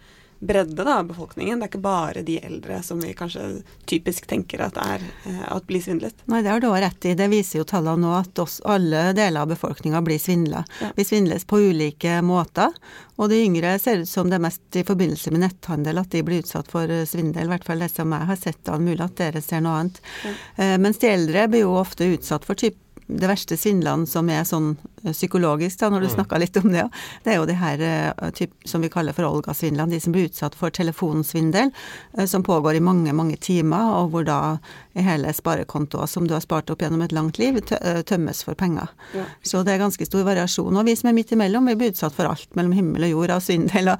bredde 0.46 0.84
da, 0.84 0.98
av 1.00 1.08
befolkningen. 1.10 1.58
Det 1.58 1.66
er 1.66 1.72
ikke 1.72 1.82
bare 1.84 2.22
de 2.26 2.38
eldre 2.44 2.80
som 2.86 3.00
vi 3.02 3.12
kanskje 3.16 3.62
typisk 3.88 4.28
tenker 4.30 4.62
at 4.66 4.78
er 4.80 5.04
eh, 5.26 5.42
at 5.48 5.66
blir 5.68 5.82
svindlet. 5.84 6.22
Nei, 6.30 6.42
det 6.46 6.52
har 6.52 6.62
du 6.62 6.68
rett 6.70 7.08
i. 7.08 7.14
Det 7.18 7.28
viser 7.32 7.60
jo 7.60 7.66
tallene 7.68 8.06
nå 8.06 8.14
at 8.18 8.38
oss, 8.42 8.60
alle 8.64 9.10
deler 9.16 9.44
av 9.44 9.52
befolkninga 9.52 10.02
blir 10.06 10.20
svindla. 10.22 10.64
Ja. 10.80 10.92
Vi 10.96 11.04
svindles 11.04 11.44
på 11.48 11.60
ulike 11.68 12.20
måter, 12.26 12.74
og 13.16 13.30
de 13.32 13.42
yngre 13.44 13.76
ser 13.82 14.04
ut 14.04 14.10
som 14.10 14.30
det 14.30 14.38
er 14.38 14.46
mest 14.46 14.80
i 14.80 14.84
forbindelse 14.86 15.32
med 15.34 15.44
netthandel 15.46 16.02
at 16.02 16.10
de 16.14 16.24
blir 16.26 16.44
utsatt 16.44 16.70
for 16.72 16.90
eh, 16.90 17.06
svindel, 17.08 17.48
i 17.48 17.54
hvert 17.54 17.68
fall 17.68 17.84
det 17.84 17.92
som 17.92 18.14
jeg 18.14 18.30
har 18.32 18.40
sett 18.40 18.72
av 18.72 18.82
mulig 18.82 19.02
at 19.04 19.18
dere 19.20 19.44
ser 19.44 19.64
noe 19.64 19.82
annet. 19.82 20.02
Ja. 20.24 20.34
Eh, 20.56 20.74
mens 20.82 21.02
de 21.02 21.12
eldre 21.12 21.46
blir 21.52 21.66
jo 21.66 21.78
ofte 21.80 22.08
utsatt 22.16 22.46
for 22.48 22.58
typ 22.58 22.80
det 23.08 23.28
verste 23.30 23.54
svindlene 23.56 24.06
som 24.10 24.28
er 24.28 24.42
sånn 24.48 24.72
eh, 25.04 25.12
psykologisk, 25.14 25.78
da, 25.78 25.90
når 25.90 26.00
du 26.00 26.06
Mm. 26.08 26.14
snakka 26.16 26.38
litt 26.42 26.56
om 26.58 26.72
det 26.72 26.82
òg, 26.84 26.90
det 27.24 27.32
er 27.32 27.36
jo 27.36 27.46
det 27.46 27.56
her 27.60 27.80
eh, 27.86 28.30
typ, 28.34 28.50
som 28.66 28.82
vi 28.82 28.88
kaller 28.90 29.12
for 29.14 29.24
Olga-svindlene, 29.28 29.90
de 29.90 30.00
som 30.00 30.12
blir 30.12 30.26
utsatt 30.28 30.54
for 30.58 30.70
telefonsvindel, 30.70 31.70
eh, 32.18 32.26
som 32.26 32.42
pågår 32.42 32.76
i 32.76 32.80
mange, 32.82 33.12
mange 33.14 33.36
timer, 33.38 33.92
og 34.00 34.10
hvor 34.10 34.24
da 34.26 34.58
hele 34.94 35.32
sparekontoa 35.32 36.06
som 36.08 36.26
du 36.26 36.34
har 36.34 36.40
spart 36.42 36.70
opp 36.70 36.80
gjennom 36.82 37.02
et 37.02 37.12
langt 37.12 37.38
liv, 37.38 37.60
tømmes 38.06 38.42
for 38.44 38.54
penger. 38.54 38.88
Ja. 39.14 39.24
Så 39.44 39.62
det 39.64 39.74
er 39.74 39.82
ganske 39.84 40.06
stor 40.06 40.24
variasjon. 40.24 40.76
Og 40.76 40.84
vi 40.86 40.94
som 40.96 41.08
er 41.10 41.14
midt 41.14 41.30
imellom, 41.36 41.66
vi 41.68 41.74
blir 41.76 41.92
utsatt 41.92 42.14
for 42.16 42.26
alt 42.26 42.48
mellom 42.56 42.72
himmel 42.72 43.04
og 43.04 43.10
jord 43.10 43.30
av 43.36 43.40
svindel. 43.44 43.92
Og, 43.92 43.98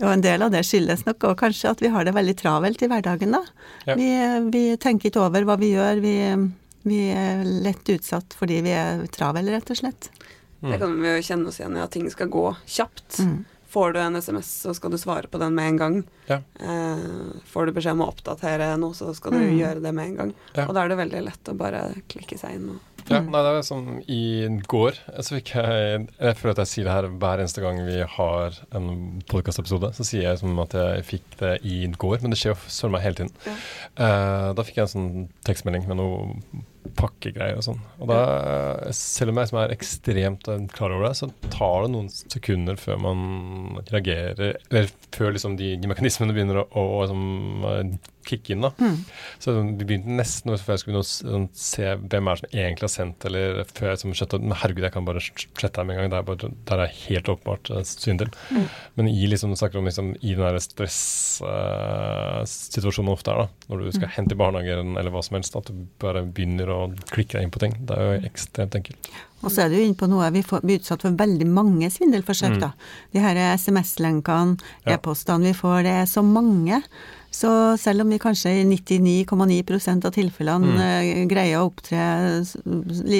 og 0.00 0.12
en 0.12 0.22
del 0.22 0.42
av 0.42 0.50
det 0.54 0.62
skyldes 0.64 1.04
nok 1.06 1.24
og 1.24 1.36
kanskje 1.40 1.70
at 1.70 1.82
vi 1.82 1.88
har 1.92 2.04
det 2.06 2.14
veldig 2.14 2.36
travelt 2.38 2.82
i 2.82 2.88
hverdagen, 2.88 3.32
da. 3.34 3.42
Ja. 3.86 3.96
Vi, 3.98 4.08
vi 4.54 4.64
tenker 4.76 5.10
ikke 5.10 5.24
over 5.26 5.44
hva 5.48 5.58
vi 5.58 5.72
gjør. 5.74 6.00
Vi, 6.04 6.14
vi 6.86 7.00
er 7.12 7.42
lett 7.44 7.88
utsatt 7.92 8.36
fordi 8.38 8.60
vi 8.66 8.72
er 8.78 9.04
travle, 9.12 9.44
rett 9.52 9.70
og 9.74 9.80
slett. 9.82 10.10
Det 10.66 10.78
kan 10.80 10.94
vi 11.02 11.10
jo 11.18 11.22
kjenne 11.26 11.50
oss 11.52 11.60
igjen 11.60 11.76
i, 11.76 11.82
at 11.84 11.92
ting 11.94 12.08
skal 12.10 12.30
gå 12.32 12.46
kjapt. 12.66 13.20
Mm. 13.20 13.44
Får 13.76 13.92
du 13.92 13.98
en 14.00 14.16
SMS, 14.16 14.48
så 14.64 14.72
skal 14.74 14.90
du 14.94 14.96
svare 14.96 15.28
på 15.28 15.38
den 15.42 15.52
med 15.54 15.68
en 15.68 15.76
gang. 15.76 15.96
Ja. 16.30 16.38
Eh, 16.62 17.02
får 17.50 17.66
du 17.68 17.72
beskjed 17.76 17.92
om 17.98 18.04
å 18.06 18.08
oppdatere 18.14 18.70
noe, 18.80 18.94
så 18.96 19.10
skal 19.14 19.32
du 19.36 19.42
Mm. 19.42 19.58
gjøre 19.58 19.82
det 19.82 19.92
med 19.94 20.06
en 20.08 20.16
gang. 20.16 20.34
Ja. 20.56 20.64
Og 20.66 20.74
da 20.74 20.84
er 20.84 20.88
det 20.88 20.96
veldig 21.02 21.24
lett 21.26 21.50
å 21.52 21.56
bare 21.58 21.82
klikke 22.08 22.38
seg 22.38 22.54
inn. 22.56 22.70
Og 22.70 22.80
Ja, 23.08 23.20
Mm. 23.20 23.30
nei, 23.30 23.42
det 23.42 23.50
er 23.54 23.62
sånn 23.62 24.02
I 24.08 24.48
går 24.66 24.94
så 25.22 25.36
fikk 25.38 25.52
jeg 25.54 26.08
Jeg 26.18 26.36
føler 26.36 26.50
at 26.50 26.56
jeg 26.56 26.66
sier 26.66 26.84
det 26.84 26.92
her 26.92 27.08
hver 27.08 27.38
eneste 27.38 27.60
gang 27.62 27.76
vi 27.86 28.00
har 28.02 28.50
en 28.72 29.22
podkastepisode. 29.28 29.92
Så 29.94 30.02
sier 30.04 30.22
jeg 30.22 30.38
som 30.40 30.58
at 30.58 30.72
jeg 30.72 31.04
fikk 31.04 31.36
det 31.38 31.60
i 31.64 31.86
går, 31.86 32.22
men 32.22 32.30
det 32.30 32.38
skjer 32.40 32.54
jo 32.56 32.60
søren 32.66 32.90
meg 32.92 33.02
hele 33.02 33.14
tiden. 33.14 33.30
Ja. 33.46 33.52
Eh, 33.96 34.52
da 34.54 34.62
fikk 34.62 34.74
jeg 34.74 34.88
en 34.88 34.94
sånn 34.96 35.28
tekstmelding 35.44 35.86
med 35.86 35.96
noe 35.98 36.34
pakkegreier 36.98 37.58
og 37.58 37.66
sånn. 37.66 37.80
Og 38.00 38.10
da, 38.10 38.20
selv 38.96 39.32
om 39.32 39.40
jeg 39.40 39.50
som 39.50 39.60
er 39.62 39.74
ekstremt 39.74 40.50
eh, 40.52 40.66
klar 40.74 40.94
over 40.94 41.08
det, 41.08 41.14
så 41.18 41.30
tar 41.52 41.86
det 41.86 41.92
noen 41.94 42.10
sekunder 42.12 42.78
før 42.80 43.00
man 43.02 43.24
reagerer, 43.90 44.60
eller 44.70 44.92
før 45.16 45.34
liksom 45.36 45.56
de, 45.60 45.74
de 45.80 45.90
mekanismene 45.90 46.36
begynner 46.36 46.62
å, 46.62 46.66
å, 46.70 46.86
å 46.98 47.00
liksom, 47.04 47.98
kicke 48.26 48.54
inn. 48.54 48.64
da. 48.66 48.70
Mm. 48.80 48.96
Så 49.42 49.54
vi 49.62 49.84
begynte 49.86 50.16
nesten 50.18 50.54
før 50.56 50.74
jeg 50.76 50.82
skulle 50.84 51.02
sånn, 51.06 51.48
se 51.56 51.94
hvem 51.96 52.30
er 52.32 52.40
som 52.40 52.50
egentlig 52.52 52.86
har 52.88 52.94
sendt, 52.94 53.26
eller 53.28 53.62
før 53.70 53.88
jeg 53.90 53.96
liksom 53.98 54.16
skjønte 54.18 54.40
at 54.40 54.58
herregud, 54.62 54.86
jeg 54.86 54.94
kan 54.96 55.08
bare 55.08 55.22
slette 55.26 55.76
dem 55.80 55.90
en 55.94 56.00
gang. 56.00 56.10
Det 56.12 56.18
er 56.20 56.28
bare, 56.30 56.50
det 56.52 56.78
er 56.78 56.96
helt 57.06 57.30
åpenbart 57.32 57.70
syndel. 57.70 57.86
svindel. 58.06 58.30
Mm. 58.50 58.66
Men 58.98 59.08
i 59.12 59.26
liksom, 59.30 59.56
snakker 59.56 59.78
om 59.80 59.88
liksom, 59.88 60.12
i 60.20 60.34
den 60.34 60.44
der 60.44 60.60
uh, 61.46 62.42
ofte 63.12 63.30
er, 63.32 63.44
da, 63.44 63.46
når 63.70 63.84
du 63.86 63.92
skal 63.96 64.12
hente 64.16 64.34
i 64.36 64.40
barnehagen 64.40 64.96
eller 64.96 65.14
hva 65.14 65.22
som 65.24 65.38
helst, 65.38 65.56
at 65.58 65.70
du 65.70 65.86
bare 66.02 66.24
begynner 66.26 66.70
å 66.72 66.80
klikke 67.12 67.38
deg 67.38 67.46
inn 67.46 67.54
på 67.54 67.62
ting. 67.62 67.76
Det 67.86 67.96
er 67.96 68.02
jo 68.06 68.28
ekstremt 68.30 68.76
enkelt. 68.78 69.10
Og 69.44 69.52
så 69.52 69.66
er 69.66 69.70
du 69.70 69.76
inne 69.78 69.98
på 69.98 70.08
noe, 70.10 70.30
vi 70.34 70.42
blir 70.42 70.80
utsatt 70.80 71.04
for 71.04 71.16
veldig 71.18 71.46
mange 71.46 71.90
svindelforsøk, 71.92 72.56
Mm. 72.56 72.60
da. 72.60 72.72
De 73.12 73.20
her 73.20 73.36
SMS-lenkene, 73.56 74.58
Ja. 74.86 74.94
e-postene 74.94 75.44
vi 75.44 75.52
får, 75.52 75.82
det 75.82 75.92
er 75.92 76.06
så 76.06 76.22
mange. 76.24 76.82
Så 77.36 77.50
selv 77.80 78.00
om 78.04 78.12
vi 78.12 78.18
kanskje 78.22 78.52
i 78.62 78.64
99,9 78.64 80.06
av 80.08 80.12
tilfellene 80.14 80.66
Mm. 80.66 80.78
eh, 80.80 81.26
greier 81.28 81.60
å 81.60 81.66
opptre 81.68 82.00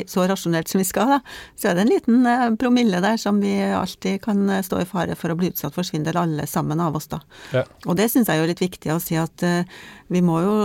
så 0.08 0.25
rasjonelt 0.30 0.70
som 0.70 0.80
vi 0.80 0.87
skal, 0.88 1.11
da, 1.16 1.18
så 1.58 1.68
er 1.68 1.76
det 1.76 1.85
en 1.85 1.92
liten 1.92 2.26
eh, 2.30 2.46
promille 2.56 3.02
der 3.04 3.18
som 3.20 3.40
vi 3.42 3.52
alltid 3.61 4.23
kan 4.25 4.40
eh, 4.49 4.62
stå 4.64 4.80
i 4.80 4.88
fare 4.88 5.18
for 5.20 5.35
å 5.35 5.37
bli 5.37 5.50
utsatt 5.52 5.76
for 5.76 5.85
svindel, 5.85 6.16
alle 6.16 6.46
sammen 6.49 6.80
av 6.80 6.96
oss, 6.96 7.11
da. 7.12 7.20
Ja. 7.52 7.66
Og 7.85 7.99
det 8.00 8.08
syns 8.12 8.30
jeg 8.32 8.40
er 8.40 8.49
litt 8.49 8.64
viktig 8.64 8.94
å 8.94 9.00
si 9.02 9.18
at 9.20 9.44
vi 10.08 10.20
må 10.25 10.40
jo 10.40 10.56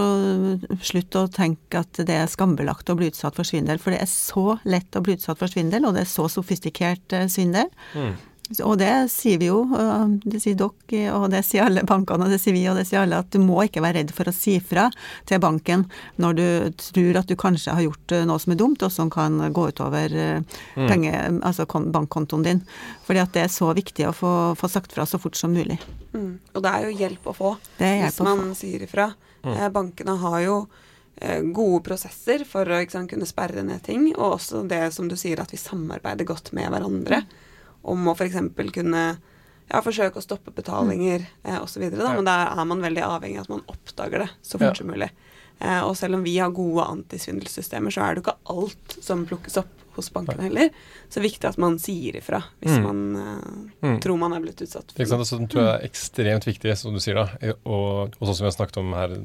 slutte 0.85 1.25
å 1.25 1.31
tenke 1.31 1.81
at 1.81 1.99
det 2.07 2.15
er 2.21 2.31
skambelagt 2.31 2.89
å 2.93 2.95
bli 2.95 3.09
utsatt 3.11 3.35
for 3.35 3.43
svindel, 3.47 3.81
for 3.81 3.91
det 3.91 4.03
er 4.05 4.11
så 4.11 4.59
lett 4.63 4.95
å 4.95 5.03
bli 5.03 5.17
utsatt 5.17 5.39
for 5.41 5.51
svindel, 5.51 5.85
og 5.89 5.97
det 5.97 6.05
er 6.05 6.11
så 6.11 6.29
sofistikert 6.31 7.19
svindel. 7.27 7.67
Mm. 7.97 8.13
Og 8.65 8.77
det 8.81 8.89
sier 9.13 9.37
vi 9.39 9.47
jo, 9.47 9.61
eh, 9.77 10.07
det 10.25 10.41
sier 10.43 10.55
dere, 10.59 11.13
og 11.15 11.29
det 11.31 11.43
sier 11.47 11.63
alle 11.69 11.83
bankene, 11.87 12.25
og 12.27 12.33
det 12.33 12.39
sier 12.43 12.53
vi, 12.53 12.65
og 12.67 12.75
det 12.75 12.83
sier 12.89 13.01
alle, 13.05 13.19
at 13.23 13.29
du 13.31 13.39
må 13.39 13.61
ikke 13.63 13.81
være 13.85 14.01
redd 14.01 14.11
for 14.11 14.27
å 14.27 14.33
si 14.35 14.57
fra 14.59 14.89
til 15.29 15.39
banken 15.39 15.85
når 16.19 16.35
du 16.35 16.45
tror 16.81 17.21
at 17.21 17.27
du 17.31 17.35
kanskje 17.39 17.71
har 17.77 17.85
gjort 17.85 18.11
eh, 18.17 18.25
noe 18.27 18.39
som 18.43 18.51
er 18.51 18.59
dumt, 18.59 18.83
og 18.83 18.91
som 18.91 19.09
kan 19.13 19.39
gå 19.53 19.67
utover 19.71 20.17
penge, 20.75 21.11
Mm. 21.31 21.41
altså 21.43 21.65
bankkontoen 21.65 22.43
din. 22.43 22.61
Fordi 23.07 23.19
at 23.23 23.31
det 23.33 23.43
er 23.43 23.51
så 23.51 23.71
viktig 23.75 24.07
å 24.09 24.13
få, 24.15 24.31
få 24.57 24.67
sagt 24.69 24.91
fra 24.93 25.05
så 25.05 25.19
fort 25.21 25.35
som 25.39 25.53
mulig. 25.53 25.79
Mm. 26.13 26.39
Og 26.55 26.63
det 26.63 26.71
er 26.71 26.85
jo 26.89 26.97
hjelp 26.97 27.27
å 27.31 27.33
få 27.35 27.51
Det 27.77 27.91
hvis 28.03 28.19
man 28.25 28.49
få. 28.51 28.55
sier 28.55 28.83
ifra. 28.83 29.13
Mm. 29.43 29.53
Eh, 29.57 29.69
bankene 29.69 30.15
har 30.21 30.39
jo 30.43 30.55
eh, 31.21 31.41
gode 31.53 31.83
prosesser 31.85 32.43
for 32.45 32.65
å 32.65 32.81
ikke 32.81 32.91
sant, 32.97 33.09
kunne 33.11 33.27
sperre 33.29 33.63
ned 33.63 33.83
ting, 33.85 34.09
og 34.17 34.37
også 34.39 34.63
det 34.67 34.93
som 34.95 35.07
du 35.07 35.15
sier, 35.19 35.39
at 35.39 35.51
vi 35.53 35.57
samarbeider 35.61 36.25
godt 36.25 36.51
med 36.57 36.69
hverandre 36.71 37.23
om 37.83 38.07
å 38.07 38.15
f.eks. 38.15 38.35
kunne 38.75 39.03
ja, 39.71 39.81
forsøke 39.81 40.19
å 40.19 40.25
stoppe 40.25 40.51
betalinger 40.51 41.25
eh, 41.43 41.59
osv. 41.63 41.85
Men 41.95 42.25
da 42.27 42.39
er 42.51 42.65
man 42.67 42.81
veldig 42.83 43.03
avhengig 43.07 43.39
av 43.39 43.45
at 43.47 43.53
man 43.55 43.63
oppdager 43.71 44.25
det 44.25 44.29
så 44.43 44.59
fort 44.59 44.77
som 44.77 44.87
mulig. 44.91 45.09
Eh, 45.61 45.81
og 45.85 45.93
selv 45.97 46.17
om 46.17 46.23
vi 46.25 46.37
har 46.41 46.49
gode 46.51 46.83
antisvindelsystemer, 46.89 47.93
så 47.93 48.01
er 48.03 48.15
det 48.15 48.21
jo 48.23 48.25
ikke 48.25 48.39
alt 48.55 48.97
som 49.05 49.25
plukkes 49.29 49.59
opp 49.61 49.77
hos 49.95 50.07
bankene 50.15 50.45
heller. 50.47 50.69
Så 51.11 51.19
det 51.19 51.21
er 51.21 51.25
viktig 51.27 51.47
at 51.49 51.57
man 51.59 51.73
sier 51.83 52.15
ifra 52.15 52.39
hvis 52.61 52.77
Mm. 52.79 52.83
man 52.85 52.99
eh, 53.21 53.87
Mm. 53.87 53.97
tror 54.01 54.17
man 54.17 54.33
er 54.33 54.39
blitt 54.39 54.61
utsatt 54.63 54.91
for 54.95 55.03
noe. 55.03 55.25
sant? 55.25 55.43
Og 55.43 55.49
tror 55.51 55.63
jeg 55.67 55.73
er 55.81 55.87
ekstremt 55.89 56.45
viktig, 56.47 56.77
som 56.79 56.93
du 56.93 56.99
sier 57.03 57.15
da, 57.15 57.25
og, 57.65 58.13
og 58.19 58.27
sånn 58.27 58.35
som 58.35 58.45
vi 58.45 58.49
har 58.51 58.55
snakket 58.57 58.77
om 58.79 58.93
her 58.93 59.15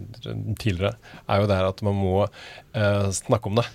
tidligere, 0.59 0.97
er 1.29 1.41
jo 1.41 1.47
det 1.47 1.57
her 1.57 1.69
at 1.71 1.83
man 1.87 1.95
må 1.95 2.27
eh, 2.75 3.11
snakke 3.15 3.47
om 3.47 3.55
det. 3.63 3.67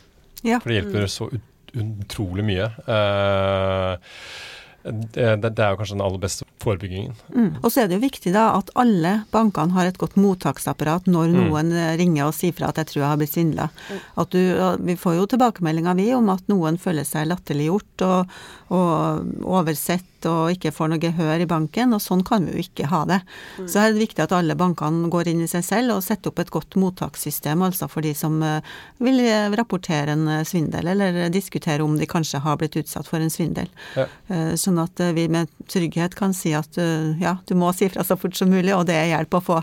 Ja. 0.44 0.60
For 0.60 0.70
det 0.70 0.82
hjelper 0.84 1.08
så 1.08 1.30
ut, 1.32 1.42
utrolig 1.74 2.44
mye. 2.44 2.68
Eh, 2.88 3.98
det, 4.84 5.26
det, 5.44 5.52
er 5.60 5.74
jo 5.74 5.80
kanskje 5.80 5.96
den 5.96 6.04
aller 6.06 6.22
beste 6.22 6.48
forebyggingen. 6.64 7.16
Mm. 7.36 7.50
Og 7.62 7.68
så 7.70 7.84
er 7.84 7.90
det 7.90 7.98
jo 8.00 8.04
viktig 8.06 8.34
da 8.34 8.48
at 8.58 8.72
alle 8.80 9.14
bankene 9.34 9.76
har 9.76 9.90
et 9.90 10.00
godt 10.02 10.18
mottaksapparat 10.20 11.10
når 11.12 11.32
Mm. 11.32 11.40
noen 11.40 11.72
eh, 11.72 11.96
ringer 12.00 12.28
og 12.28 12.36
sier 12.36 12.56
fra 12.58 12.72
at 12.72 12.82
jeg 12.82 12.90
tror 12.90 13.02
jeg 13.02 13.10
har 13.10 13.20
blitt 13.22 13.36
svindla. 13.36 13.70
Vi 14.82 14.96
får 15.00 15.16
jo 15.18 15.28
tilbakemeldinger 15.32 15.96
vi 15.96 16.08
om 16.18 16.30
at 16.34 16.48
noen 16.52 16.78
føler 16.82 17.08
seg 17.08 17.30
latterliggjort 17.30 18.06
og, 18.08 18.40
og 18.74 19.46
oversett 19.46 20.08
og 20.30 20.52
ikke 20.54 20.72
får 20.76 20.92
noe 20.92 21.02
gehør 21.02 21.44
i 21.44 21.48
banken, 21.50 21.94
og 21.96 22.02
sånn 22.04 22.24
kan 22.28 22.46
vi 22.48 22.56
jo 22.56 22.64
ikke 22.66 22.90
ha 22.92 23.02
det. 23.10 23.20
Så 23.66 23.82
her 23.82 23.92
er 23.92 23.96
det 23.96 24.04
viktig 24.04 24.24
at 24.26 24.36
alle 24.36 24.56
bankene 24.60 25.10
går 25.12 25.30
inn 25.32 25.44
i 25.46 25.50
seg 25.52 25.64
selv 25.66 25.96
og 25.96 26.04
setter 26.06 26.32
opp 26.32 26.42
et 26.44 26.52
godt 26.54 26.78
mottakssystem, 26.80 27.64
altså 27.66 27.90
for 27.92 28.06
de 28.06 28.14
som 28.18 28.38
eh, 28.46 28.66
vil 29.04 29.22
eh, 29.24 29.50
rapportere 29.58 30.16
en 30.16 30.28
eh, 30.28 30.44
svindel, 30.48 30.92
eller 30.94 31.22
diskutere 31.34 31.86
om 31.86 31.96
de 32.00 32.10
kanskje 32.10 32.42
har 32.46 32.60
blitt 32.62 32.78
utsatt 32.82 33.10
for 33.10 33.24
en 33.24 33.34
svindel. 33.34 33.72
Ja. 33.98 34.08
Eh, 34.28 34.54
Sånn 34.62 34.78
at 34.82 35.00
vi 35.16 35.26
med 35.32 35.50
trygghet 35.72 36.14
kan 36.20 36.36
si 36.36 36.52
at 36.58 36.76
ja, 37.22 37.38
du 37.48 37.54
må 37.58 37.72
si 37.74 37.88
fra 37.90 38.04
så 38.06 38.18
fort 38.20 38.36
som 38.38 38.52
mulig, 38.52 38.74
og 38.76 38.86
det 38.90 38.98
er 39.00 39.10
hjelp 39.14 39.40
å 39.40 39.42
få. 39.42 39.58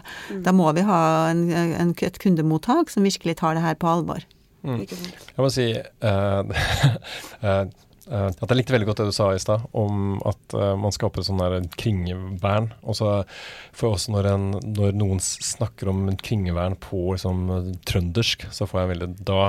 Da 0.44 0.54
må 0.56 0.70
vi 0.74 0.82
ha 0.88 1.00
en, 1.30 1.44
en, 1.52 1.92
et 2.02 2.18
kundemottak 2.22 2.90
som 2.90 3.06
virkelig 3.06 3.36
tar 3.38 3.54
det 3.58 3.62
her 3.64 3.76
på 3.78 3.90
alvor. 3.90 4.24
Mm. 4.66 4.82
Jeg 4.88 5.38
må 5.38 5.50
si 5.54 5.68
eh, 5.76 6.42
eh, 8.10 8.26
at 8.30 8.44
jeg 8.48 8.58
likte 8.58 8.74
veldig 8.74 8.88
godt 8.88 9.02
det 9.02 9.08
du 9.10 9.14
sa 9.16 9.28
i 9.34 9.40
stad, 9.42 9.64
om 9.76 10.18
at 10.28 10.56
uh, 10.56 10.72
man 10.80 10.94
skaper 10.94 11.24
sånn 11.26 11.40
der 11.42 11.58
kringevern. 11.78 12.70
Og 12.82 12.96
så 12.98 13.10
får 13.76 13.86
jeg 13.88 13.96
også 13.98 14.14
når, 14.14 14.30
en, 14.32 14.46
når 14.78 14.96
noen 14.98 15.22
snakker 15.22 15.92
om 15.92 16.06
en 16.10 16.18
kringevern 16.18 16.78
på 16.82 17.02
liksom, 17.14 17.44
trøndersk, 17.88 18.48
så 18.54 18.68
får 18.68 18.82
jeg 18.82 18.92
veldig 18.94 19.10
Da, 19.28 19.42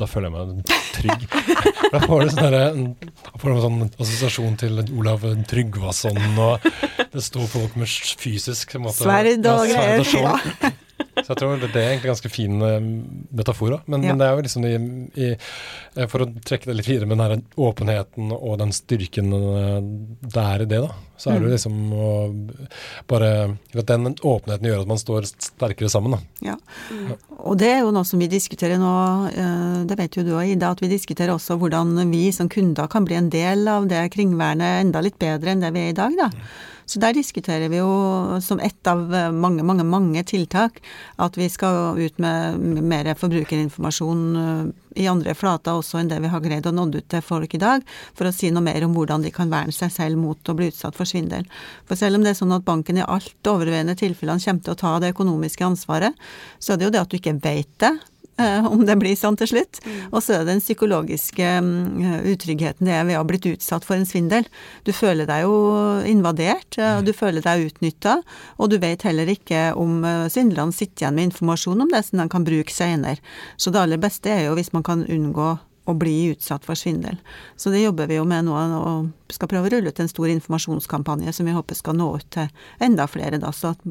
da 0.00 0.08
føler 0.10 0.30
jeg 0.30 0.36
meg 0.36 0.72
trygg. 0.96 1.28
da 1.92 2.02
får 2.06 2.24
du 2.24 2.32
sånn 2.34 2.42
derre- 2.44 2.64
en 2.76 3.62
sånn 3.66 3.84
assosiasjon 3.90 4.58
til 4.60 4.82
Olav 4.96 5.26
Tryggvason, 5.50 6.18
og 6.42 6.66
det 7.12 7.22
står 7.24 7.46
folk 7.52 7.76
med 7.80 7.90
fysisk 8.20 8.76
måte- 8.82 9.04
Sverd 9.04 9.46
og 9.46 9.68
ja, 9.70 9.76
greier. 9.76 10.04
skjold. 10.06 10.82
Så 11.16 11.30
jeg 11.32 11.38
tror 11.40 11.56
det, 11.60 11.70
det 11.72 11.80
er 11.82 11.90
egentlig 11.94 12.10
ganske 12.12 12.30
fin 12.30 12.60
eh, 12.62 12.80
metafor. 13.40 13.78
Men, 13.88 14.02
Ja. 14.04 14.12
men 14.12 14.18
det 14.20 14.26
er 14.26 14.36
jo 14.36 14.42
liksom 14.44 14.64
i, 14.68 14.74
i, 15.16 15.30
eh, 15.96 16.06
For 16.12 16.20
å 16.26 16.28
trekke 16.44 16.66
det 16.68 16.76
litt 16.76 16.88
videre 16.90 17.06
med 17.08 17.16
den 17.18 17.24
her 17.26 17.42
åpenheten 17.56 18.32
og 18.36 18.58
den 18.60 18.72
styrken 18.76 19.32
eh, 19.32 19.80
det 20.28 20.42
er 20.44 20.62
i 20.66 20.68
det, 20.68 20.82
da. 20.84 20.90
Så 21.16 21.30
er 21.32 21.38
det 21.40 21.46
jo 21.46 21.48
Mm. 21.48 21.56
liksom 21.56 21.76
å 21.96 22.08
bare 23.08 23.30
At 23.74 23.86
den 23.88 24.14
åpenheten 24.20 24.68
gjør 24.68 24.82
at 24.84 24.90
man 24.90 25.00
står 25.00 25.24
sterkere 25.32 25.88
sammen, 25.88 26.18
da. 26.18 26.52
Ja. 26.52 26.56
Og 27.40 27.56
det 27.60 27.70
er 27.72 27.80
jo 27.80 27.90
noe 27.94 28.04
som 28.04 28.20
vi 28.20 28.28
diskuterer 28.28 28.76
nå, 28.80 28.92
eh, 29.32 29.84
det 29.88 29.96
vet 29.98 30.16
jo 30.18 30.22
du 30.26 30.32
òg, 30.36 30.52
Ida, 30.52 30.70
at 30.76 30.80
vi 30.84 30.88
diskuterer 30.92 31.32
også 31.34 31.56
hvordan 31.58 31.96
vi 32.12 32.30
som 32.32 32.48
kunder 32.52 32.88
kan 32.92 33.04
bli 33.08 33.16
en 33.16 33.30
del 33.32 33.66
av 33.68 33.88
det 33.88 34.10
kringvernet 34.12 34.82
enda 34.84 35.00
litt 35.04 35.18
bedre 35.18 35.52
enn 35.54 35.60
det 35.64 35.72
vi 35.72 35.86
er 35.86 35.94
i 35.94 35.96
dag, 35.96 36.12
da. 36.18 36.30
Så 36.86 37.00
der 37.02 37.16
diskuterer 37.16 37.68
vi 37.68 37.80
jo 37.80 38.38
som 38.42 38.60
ett 38.62 38.86
av 38.86 39.10
eh, 39.14 39.32
mange, 39.34 39.64
mange, 39.66 39.84
mange 39.84 40.22
tiltak 40.26 40.78
at 41.22 41.36
vi 41.38 41.48
skal 41.50 41.98
ut 41.98 42.20
med 42.22 42.60
mer 42.86 43.10
forbrukerinformasjon 43.18 44.22
eh, 44.42 44.66
i 45.02 45.08
andre 45.10 45.34
flater 45.36 45.76
også 45.76 45.98
enn 46.00 46.10
det 46.12 46.20
vi 46.22 46.30
har 46.32 46.44
greid 46.44 46.66
å 46.68 46.72
nå 46.72 46.86
ut 46.94 47.08
til 47.10 47.24
folk 47.24 47.52
i 47.58 47.60
dag, 47.60 47.82
for 48.16 48.28
å 48.28 48.32
si 48.32 48.52
noe 48.54 48.64
mer 48.64 48.86
om 48.86 48.94
hvordan 48.96 49.26
de 49.26 49.32
kan 49.34 49.50
verne 49.52 49.74
seg 49.74 49.92
selv 49.92 50.20
mot 50.22 50.48
å 50.48 50.56
bli 50.56 50.70
utsatt 50.70 50.96
for 50.96 51.08
svindel. 51.08 51.44
For 51.90 51.98
selv 51.98 52.16
om 52.16 52.24
det 52.24 52.32
er 52.32 52.38
sånn 52.38 52.54
at 52.56 52.64
banken 52.64 53.02
i 53.02 53.04
alt 53.04 53.50
overveiende 53.50 53.98
tilfellene 53.98 54.40
kommer 54.40 54.64
til 54.64 54.76
å 54.76 54.80
ta 54.80 54.94
det 55.02 55.12
økonomiske 55.12 55.66
ansvaret, 55.66 56.16
så 56.58 56.72
er 56.72 56.80
det 56.80 56.88
jo 56.88 56.94
det 56.94 57.02
at 57.02 57.12
du 57.12 57.18
ikke 57.18 57.36
vet 57.42 57.72
det. 57.82 57.92
Eh, 58.40 58.66
Om 58.66 58.84
det 58.86 58.96
blir 59.00 59.16
sånn 59.18 59.36
til 59.38 59.50
slutt. 59.50 59.80
Og 60.10 60.22
så 60.22 60.36
er 60.36 60.44
det 60.44 60.54
den 60.54 60.62
psykologiske 60.64 61.50
mm, 61.62 62.26
utryggheten 62.32 62.88
det 62.88 62.94
er 62.96 63.06
ved 63.08 63.18
å 63.18 63.22
ha 63.22 63.28
blitt 63.28 63.48
utsatt 63.50 63.86
for 63.86 63.98
en 63.98 64.08
svindel. 64.08 64.48
Du 64.86 64.92
føler 64.96 65.28
deg 65.28 65.46
jo 65.46 65.56
invadert, 66.08 66.78
eh, 66.78 66.98
og 66.98 67.06
du 67.08 67.12
føler 67.16 67.44
deg 67.44 67.70
utnytta, 67.70 68.18
og 68.56 68.72
du 68.72 68.78
vet 68.82 69.06
heller 69.06 69.30
ikke 69.32 69.70
om 69.78 70.02
eh, 70.06 70.26
svindlerne 70.32 70.74
sitter 70.76 71.06
igjen 71.06 71.18
med 71.18 71.30
informasjon 71.30 71.86
om 71.86 71.92
det 71.92 72.04
som 72.08 72.22
de 72.22 72.28
kan 72.32 72.46
bruke 72.46 72.72
senere. 72.72 73.22
Så 73.56 73.72
det 73.74 73.82
aller 73.82 74.00
beste 74.00 74.32
er 74.32 74.46
jo 74.46 74.56
hvis 74.58 74.74
man 74.76 74.86
kan 74.86 75.06
unngå 75.06 75.56
å 75.86 75.94
bli 75.94 76.32
utsatt 76.32 76.64
for 76.66 76.74
svindel. 76.78 77.16
Så 77.56 77.70
det 77.70 77.80
jobber 77.84 78.08
vi 78.10 78.18
jo 78.18 78.24
med 78.26 78.44
nå, 78.48 78.54
og 78.76 79.32
skal 79.32 79.48
prøve 79.50 79.70
å 79.70 79.72
rulle 79.76 79.90
ut 79.94 80.00
en 80.02 80.10
stor 80.10 80.28
informasjonskampanje 80.32 81.32
som 81.36 81.46
vi 81.46 81.54
håper 81.54 81.78
skal 81.78 81.96
nå 81.98 82.08
ut 82.18 82.26
til 82.34 82.48
enda 82.82 83.06
flere, 83.10 83.38
da. 83.42 83.52
Så 83.54 83.72
at 83.74 83.84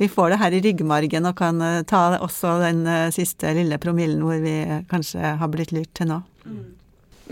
vi 0.00 0.08
får 0.08 0.32
det 0.34 0.40
her 0.40 0.56
i 0.56 0.62
ryggmargen 0.64 1.28
og 1.28 1.36
kan 1.38 1.60
eh, 1.64 1.82
ta 1.88 2.16
også 2.18 2.56
den 2.64 2.86
eh, 2.88 3.10
siste 3.14 3.52
lille 3.56 3.78
promillen 3.82 4.24
hvor 4.24 4.40
vi 4.42 4.56
kanskje 4.90 5.34
har 5.40 5.52
blitt 5.52 5.72
lurt 5.76 5.92
til 5.96 6.10
nå. 6.12 6.22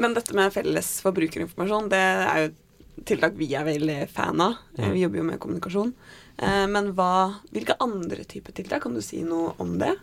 Men 0.00 0.14
dette 0.16 0.32
med 0.36 0.52
felles 0.54 0.88
forbrukerinformasjon, 1.04 1.88
det 1.92 2.00
er 2.00 2.44
jo 2.46 2.50
et 2.52 2.58
tiltak 3.08 3.34
vi 3.36 3.48
er 3.56 3.64
veldig 3.68 3.98
fan 4.12 4.40
av. 4.44 4.58
Eh, 4.76 4.84
Mm. 4.86 4.92
Vi 4.92 5.00
jobber 5.06 5.18
jo 5.18 5.24
med 5.24 5.40
kommunikasjon. 5.40 5.94
Eh, 6.38 6.66
Men 6.66 6.92
hva, 6.96 7.34
hvilke 7.52 7.76
andre 7.80 8.24
typer 8.24 8.52
tiltak? 8.52 8.82
Kan 8.82 8.94
du 8.94 9.02
si 9.04 9.22
noe 9.22 9.52
om 9.58 9.78
det? 9.78 9.94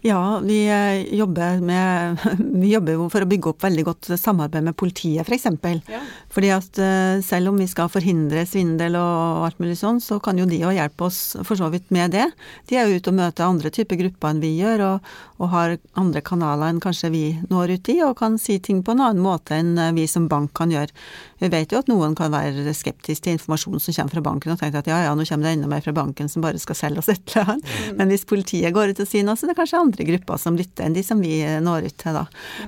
Ja, 0.00 0.38
vi 0.38 0.68
eh, 0.68 1.14
jobber, 1.14 1.60
med, 1.60 2.18
vi 2.38 2.72
jobber 2.72 3.08
for 3.10 3.24
å 3.24 3.28
bygge 3.28 3.50
opp 3.50 3.64
veldig 3.64 3.84
godt 3.88 4.10
samarbeid 4.20 4.66
med 4.68 4.76
politiet, 4.78 5.26
f.eks. 5.26 5.48
For 5.62 5.92
ja. 5.92 6.02
Fordi 6.32 6.50
at 6.54 6.80
eh, 6.82 7.22
selv 7.24 7.50
om 7.50 7.58
vi 7.58 7.66
skal 7.70 7.90
forhindre 7.90 8.44
svindel 8.46 8.98
og 9.00 9.46
alt 9.48 9.62
mulig 9.62 9.78
sånn, 9.80 9.98
så 10.04 10.20
kan 10.22 10.38
jo 10.38 10.46
de 10.48 10.60
òg 10.68 10.76
hjelpe 10.76 11.08
oss 11.08 11.20
for 11.40 11.58
så 11.58 11.70
vidt 11.72 11.88
med 11.94 12.14
det. 12.14 12.28
De 12.68 12.78
er 12.78 12.86
jo 12.86 13.00
ute 13.00 13.12
og 13.12 13.18
møter 13.18 13.48
andre 13.48 13.72
typer 13.72 13.98
grupper 14.02 14.34
enn 14.34 14.42
vi 14.44 14.52
gjør, 14.60 14.84
og, 14.90 15.10
og, 15.40 15.48
har 15.56 15.76
andre 15.98 16.22
kanaler 16.26 16.70
enn 16.70 16.82
kanskje 16.82 17.10
vi 17.14 17.24
når 17.50 17.76
ut 17.78 17.92
i, 17.94 17.98
og 18.04 18.18
kan 18.20 18.36
si 18.40 18.60
ting 18.60 18.84
på 18.84 18.94
en 18.94 19.02
annen 19.08 19.24
måte 19.24 19.56
enn 19.56 19.74
eh, 19.80 19.94
vi 19.96 20.06
som 20.10 20.28
bank 20.30 20.52
kan 20.60 20.74
gjøre. 20.74 20.92
Vi 21.40 21.50
vet 21.52 21.72
jo 21.72 21.80
at 21.82 21.90
noen 21.90 22.14
kan 22.16 22.30
være 22.32 22.72
skeptisk 22.76 23.26
til 23.26 23.36
informasjon 23.36 23.80
som 23.82 23.96
kommer 23.96 24.18
fra 24.18 24.26
banken, 24.28 24.54
og 24.54 24.60
tenke 24.60 24.84
at 24.84 24.92
ja 24.92 25.02
ja, 25.08 25.16
nå 25.16 25.26
kommer 25.28 25.48
det 25.48 25.56
enda 25.56 25.72
mer 25.72 25.82
fra 25.84 25.96
banken 25.96 26.30
som 26.32 26.44
bare 26.44 26.60
skal 26.62 26.78
selge 26.78 27.02
oss 27.02 27.10
et 27.12 27.34
eller 27.34 27.56
annet. 27.56 27.66
Mm. 27.66 27.98
Men 27.98 28.12
hvis 28.12 28.28
politiet 28.28 28.76
går 28.76 28.94
ut 28.94 29.02
og 29.02 29.08
sier 29.10 29.26
noe, 29.26 29.36
så 29.36 29.48
er 29.48 29.52
det 29.52 29.58
kanskje 29.58 29.80
andre 29.80 29.85
grupper 29.94 30.40
som 30.40 30.56
lytter 30.58 30.86
enn 30.86 30.96
de 30.96 31.04
som 31.06 31.20
vi 31.22 31.38
når 31.62 31.90
ut 31.90 31.96
til, 32.00 32.16
da. 32.16 32.24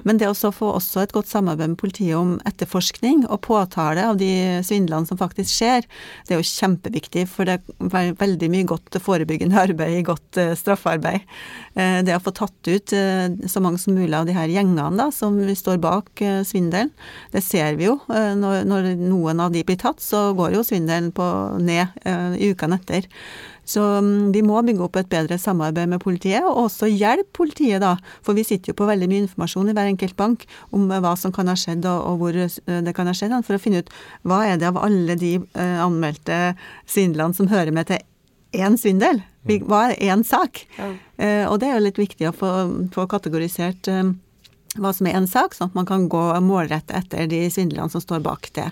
Men 0.07 0.21
det 0.21 0.31
å 0.31 0.53
få 0.55 0.71
også 0.77 1.03
et 1.03 1.15
godt 1.15 1.31
samarbeid 1.31 1.75
med 1.75 1.81
politiet 1.81 2.17
om 2.19 2.37
etterforskning 2.49 3.25
og 3.29 3.43
påtale 3.47 4.05
av 4.11 4.19
de 4.21 4.31
svindlene 4.67 5.09
som 5.09 5.19
faktisk 5.21 5.51
skjer, 5.51 5.87
det 6.29 6.35
er 6.35 6.43
jo 6.43 6.49
kjempeviktig, 6.49 7.27
for 7.31 7.49
det 7.49 7.59
er 7.59 8.15
veldig 8.19 8.51
mye 8.53 8.69
godt 8.69 8.99
forebyggende 9.03 9.59
arbeid, 9.67 10.01
godt 10.09 10.41
uh, 10.41 10.55
straffarbeid. 10.59 11.27
Uh, 11.79 12.01
det 12.07 12.17
å 12.17 12.23
få 12.23 12.35
tatt 12.37 12.71
ut 12.71 12.95
uh, 12.97 13.27
så 13.51 13.63
mange 13.65 13.81
som 13.83 13.97
mulig 13.97 14.15
av 14.17 14.29
de 14.29 14.37
her 14.37 14.51
gjengene 14.53 14.91
da, 14.99 15.11
som 15.15 15.39
står 15.39 15.81
bak 15.83 16.23
svindelen, 16.47 16.91
det 17.33 17.43
ser 17.45 17.77
vi 17.79 17.87
jo 17.89 17.97
når 18.09 18.93
noen 18.99 19.41
av 19.43 19.53
de 19.55 19.63
blir 19.67 19.79
tatt, 19.81 20.01
så 20.03 20.33
går 20.37 20.57
jo 20.57 20.65
svindelen 20.67 21.11
på 21.15 21.27
ned 21.63 21.95
ukene 22.05 22.79
etter. 22.79 23.07
Så 23.69 23.83
um, 24.01 24.31
vi 24.33 24.41
må 24.45 24.61
bygge 24.65 24.87
opp 24.87 24.97
et 24.97 25.11
bedre 25.13 25.37
samarbeid 25.41 25.91
med 25.93 26.01
politiet, 26.01 26.45
og 26.47 26.65
også 26.65 26.89
hjelpe 26.89 27.35
politiet, 27.43 27.83
da. 27.85 27.97
For 28.25 28.39
vi 28.39 28.47
sitter 28.47 28.73
jo 28.73 28.79
på 28.79 28.89
veldig 28.89 29.09
mye 29.11 29.27
informasjon 29.27 29.69
i 29.69 29.75
hver 29.77 29.91
enkelt 29.91 30.17
bank 30.19 30.47
om 30.73 30.87
uh, 30.89 30.99
hva 31.05 31.13
som 31.21 31.35
kan 31.35 31.51
ha 31.53 31.57
skjedd, 31.59 31.85
og, 31.89 32.23
hvor 32.23 32.39
uh, 32.39 32.79
det 32.87 32.95
kan 32.97 33.11
ha 33.11 33.17
skjedd, 33.17 33.37
for 33.45 33.59
å 33.59 33.63
finne 33.63 33.83
ut 33.85 33.93
hva 34.29 34.45
er 34.49 34.61
det 34.61 34.71
av 34.71 34.81
alle 34.81 35.19
de 35.21 35.35
uh, 35.43 35.81
anmeldte 35.85 36.39
svindlene 36.89 37.37
som 37.37 37.51
hører 37.53 37.75
med 37.77 37.91
til 37.91 38.01
én 38.57 38.81
svindel? 38.81 39.21
Hva 39.69 39.91
er 39.91 40.01
én 40.13 40.25
sak? 40.29 40.65
Ja. 40.77 40.89
Og 41.49 41.55
det 41.61 41.69
er 41.69 41.79
jo 41.79 41.85
litt 41.87 42.01
viktig 42.01 42.27
å 42.29 42.35
få, 42.37 42.51
få 42.93 43.07
kategorisert 43.09 43.89
hva 43.89 44.91
som 44.93 45.09
er 45.09 45.17
en 45.17 45.29
sak, 45.31 45.57
sånn 45.57 45.71
at 45.71 45.79
man 45.79 45.89
kan 45.89 46.05
gå 46.13 46.21
målrette 46.45 46.97
etter 46.97 47.29
de 47.31 47.47
svindlene 47.53 47.89
som 47.93 48.03
står 48.05 48.21
bak 48.25 48.51
det. 48.59 48.67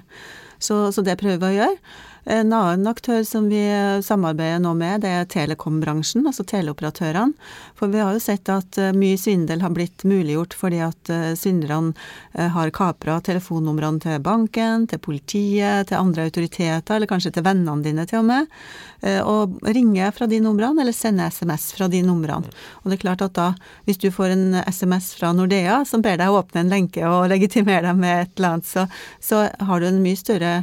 Så, 0.59 0.91
så 0.93 1.05
det 1.05 1.17
prøver 1.21 1.41
vi 1.41 1.49
å 1.49 1.57
gjøre. 1.63 1.97
En 2.27 2.53
annen 2.53 2.87
aktør 2.91 3.23
som 3.23 3.45
vi 3.47 3.61
samarbeider 4.03 4.59
nå 4.59 4.73
med, 4.75 5.05
det 5.05 5.11
er 5.15 5.29
telekombransjen, 5.31 6.25
altså 6.27 6.43
teleoperatørene. 6.43 7.37
For 7.79 7.93
vi 7.93 8.01
har 8.03 8.17
jo 8.17 8.23
sett 8.23 8.51
at 8.51 8.79
eh, 8.83 8.95
mye 8.99 9.19
svindel 9.21 9.63
har 9.63 9.71
blitt 9.71 10.03
muliggjort 10.03 10.57
fordi 10.59 10.81
at 10.83 11.11
eh, 11.13 11.37
svindlerne 11.39 11.93
eh, 12.35 12.49
har 12.51 12.73
kapra 12.75 13.21
telefonnumrene 13.23 14.03
til 14.03 14.19
banken, 14.25 14.89
til 14.91 14.99
politiet, 15.05 15.87
til 15.87 16.01
andre 16.01 16.27
autoriteter, 16.27 16.97
eller 16.97 17.11
kanskje 17.11 17.31
til 17.37 17.47
vennene 17.47 17.85
dine 17.85 18.09
til 18.11 18.25
og 18.25 18.27
med, 18.33 18.51
og 19.29 19.59
ringer 19.63 20.11
fra 20.17 20.27
de 20.27 20.39
numrene, 20.43 20.81
eller 20.83 20.95
sender 20.97 21.31
SMS 21.31 21.69
fra 21.77 21.87
de 21.93 22.01
numrene. 22.03 22.49
Og 22.83 22.89
det 22.91 22.97
er 22.97 23.03
klart 23.05 23.23
at 23.23 23.37
da, 23.37 23.51
hvis 23.87 24.01
du 24.03 24.09
får 24.11 24.33
en 24.35 24.57
SMS 24.67 25.13
fra 25.19 25.31
Nordea 25.37 25.83
som 25.87 26.03
ber 26.03 26.17
deg 26.19 26.33
åpne 26.33 26.65
en 26.65 26.73
lenke 26.73 27.05
og 27.07 27.29
legitimere 27.35 27.85
deg 27.87 28.01
med 28.01 28.25
et 28.25 28.35
eller 28.35 28.57
annet, 28.57 28.71
så, 28.73 28.89
så 29.23 29.45
har 29.69 29.81
du 29.85 29.91
en 29.91 30.03
mye 30.03 30.19
større 30.19 30.55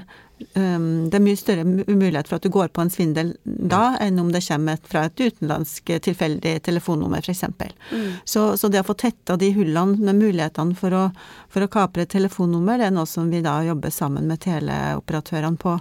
det 0.53 1.17
er 1.17 1.23
mye 1.23 1.39
større 1.39 1.63
mulighet 1.65 2.29
for 2.29 2.37
at 2.37 2.45
du 2.45 2.51
går 2.53 2.71
på 2.73 2.83
en 2.83 2.91
svindel 2.93 3.33
da, 3.43 3.97
enn 4.03 4.19
om 4.21 4.31
det 4.33 4.43
kommer 4.45 4.79
fra 4.89 5.05
et 5.07 5.19
utenlandsk 5.19 5.91
tilfeldig 6.05 6.55
telefonnummer, 6.65 7.23
f.eks. 7.23 7.43
Mm. 7.91 8.07
Så, 8.25 8.45
så, 8.57 8.69
det 8.71 8.83
å 8.83 8.87
få 8.87 8.97
tetta 8.99 9.37
de 9.39 9.51
hullene 9.55 9.99
med 9.99 10.19
mulighetene 10.21 10.77
for 10.79 10.95
å, 10.97 11.03
for 11.53 11.65
å 11.65 11.71
kapre 11.71 12.05
et 12.05 12.13
telefonnummer, 12.13 12.79
det 12.81 12.89
er 12.89 12.95
noe 12.95 13.09
som 13.09 13.29
vi 13.31 13.43
da 13.45 13.59
jobber 13.65 13.93
sammen 13.93 14.29
med 14.29 14.43
teleoperatørene 14.45 15.61
på. 15.61 15.77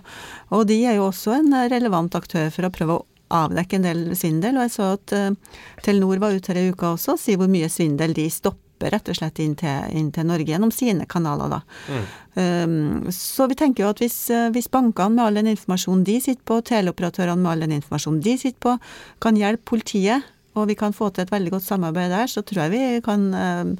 Og 0.56 0.66
de 0.70 0.82
er 0.86 0.98
jo 0.98 1.08
også 1.10 1.38
en 1.38 1.56
relevant 1.72 2.18
aktør 2.18 2.52
for 2.54 2.68
å 2.68 2.74
prøve 2.74 2.98
å 2.98 3.06
avdekke 3.32 3.78
en 3.78 3.86
del 3.86 4.02
svindel. 4.18 4.58
Og 4.58 4.66
jeg 4.66 4.74
så 4.74 4.90
at 4.96 5.14
uh, 5.16 5.62
Telenor 5.84 6.20
var 6.22 6.36
ute 6.36 6.52
her 6.52 6.60
i 6.60 6.68
uka 6.72 6.92
også 6.94 7.16
og 7.16 7.22
sier 7.22 7.40
hvor 7.40 7.50
mye 7.52 7.70
svindel 7.72 8.14
de 8.16 8.28
stopper 8.32 8.71
rett 8.90 9.08
og 9.08 9.18
slett 9.18 9.38
inn 9.42 9.54
til, 9.58 9.86
inn 9.94 10.10
til 10.14 10.26
Norge 10.26 10.48
gjennom 10.48 10.72
sine 10.74 11.06
kanaler, 11.06 11.52
da. 11.52 11.60
Mm. 11.88 12.04
Um, 12.32 13.10
så 13.12 13.46
vi 13.50 13.58
tenker 13.60 13.84
jo 13.84 13.90
at 13.92 14.00
hvis, 14.00 14.16
eh, 14.32 14.48
hvis 14.54 14.70
bankene 14.72 15.18
med 15.18 15.24
all 15.26 15.40
den 15.40 15.50
informasjonen 15.52 16.04
de 16.08 16.16
sitter 16.24 16.42
på, 16.48 16.62
teleoperatørene 16.64 17.42
med 17.42 17.52
all 17.52 17.66
den 17.66 17.76
informasjonen 17.76 18.22
de 18.24 18.36
sitter 18.40 18.60
på, 18.64 18.76
kan 19.22 19.36
hjelpe 19.36 19.68
politiet, 19.74 20.28
og 20.56 20.68
vi 20.68 20.76
kan 20.76 20.92
få 20.96 21.08
til 21.12 21.24
et 21.24 21.32
veldig 21.32 21.54
godt 21.54 21.68
samarbeid 21.68 22.12
der, 22.12 22.28
så 22.28 22.42
tror 22.44 22.64
jeg 22.64 22.74
vi 22.74 23.04
kan 23.04 23.30
um, 23.32 23.76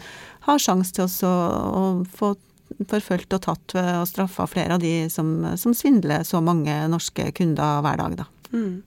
ha 0.47 0.57
sjanse 0.61 0.95
til 0.97 1.09
å, 1.09 1.33
å 1.33 1.83
få 2.09 2.35
forfulgt 2.89 3.35
og 3.37 3.43
tatt 3.45 3.75
og 3.77 4.07
straffa 4.09 4.47
flere 4.49 4.77
av 4.77 4.81
de 4.83 5.11
som, 5.13 5.35
som, 5.61 5.75
svindler 5.77 6.25
så 6.25 6.41
mange 6.45 6.73
norske 6.89 7.29
kunder 7.37 7.83
hver 7.85 8.01
dag, 8.01 8.17
da. 8.23 8.29
Mm. 8.53 8.83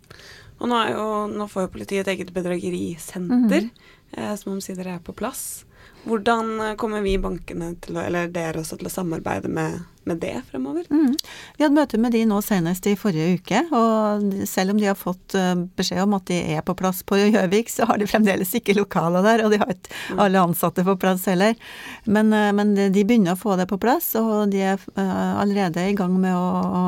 Og 0.62 0.71
nå, 0.71 0.82
jo, 0.93 1.06
nå, 1.32 1.47
får 1.51 1.67
jo 1.67 1.73
politiet 1.73 2.06
et 2.06 2.13
eget 2.15 2.34
bedragerisenter, 2.34 3.30
mm 3.36 3.49
-hmm. 3.49 3.69
eh, 4.12 4.36
som 4.36 4.54
omsider 4.54 4.88
er 4.88 4.99
på 4.99 5.13
plass. 5.13 5.64
Hvordan 6.06 6.60
eh, 6.62 6.76
kommer 6.80 7.02
vi 7.02 7.18
bankene 7.22 7.74
til 7.82 7.98
å, 7.98 8.04
eller 8.06 8.32
dere 8.34 8.62
også 8.62 8.78
til 8.80 8.89
å 8.89 8.94
samarbeide 8.94 9.50
med, 9.52 9.80
med 10.06 10.20
det 10.22 10.36
fremover? 10.52 10.86
Mm. 10.94 11.15
Vi 11.58 11.65
hadde 11.65 11.78
møte 11.78 12.00
med 12.02 12.13
de 12.13 12.22
nå 12.30 12.38
senest 12.46 12.86
i 12.89 12.96
forrige 13.00 13.39
uke, 13.39 13.63
og 13.76 14.46
selv 14.50 14.76
om 14.76 14.82
de 14.82 14.89
har 14.91 15.00
fått 15.00 15.38
eh, 15.39 15.56
beskjed 15.78 16.04
om 16.06 16.15
at 16.20 16.28
de 16.30 16.39
er 16.56 16.63
på 16.65 16.78
plass 16.78 17.02
på 17.08 17.20
Gjøvik, 17.24 17.74
så 17.74 17.89
har 17.89 18.02
de 18.02 18.10
fremdeles 18.10 18.54
ikke 18.60 18.78
lokaler 18.78 19.26
der, 19.26 19.46
og 19.46 19.56
de 19.56 19.62
har 19.63 19.74
ikke 19.74 19.91
mm. 19.91 20.24
alle 20.28 20.46
ansatte 20.46 20.86
på 20.86 20.98
plass 21.02 21.26
heller. 21.32 21.58
Men, 22.06 22.34
eh, 22.34 22.54
men, 22.56 22.76
de 22.76 23.04
begynner 23.04 23.34
å 23.34 23.41
få 23.41 23.58
det 23.60 23.70
på 23.72 23.82
plass, 23.82 24.13
og 24.20 24.52
de 24.54 24.65
er 24.74 24.89
allerede 24.96 25.89
i 25.89 25.96
gang 25.98 26.13
med 26.22 26.36
å, 26.38 26.50
å 26.65 26.84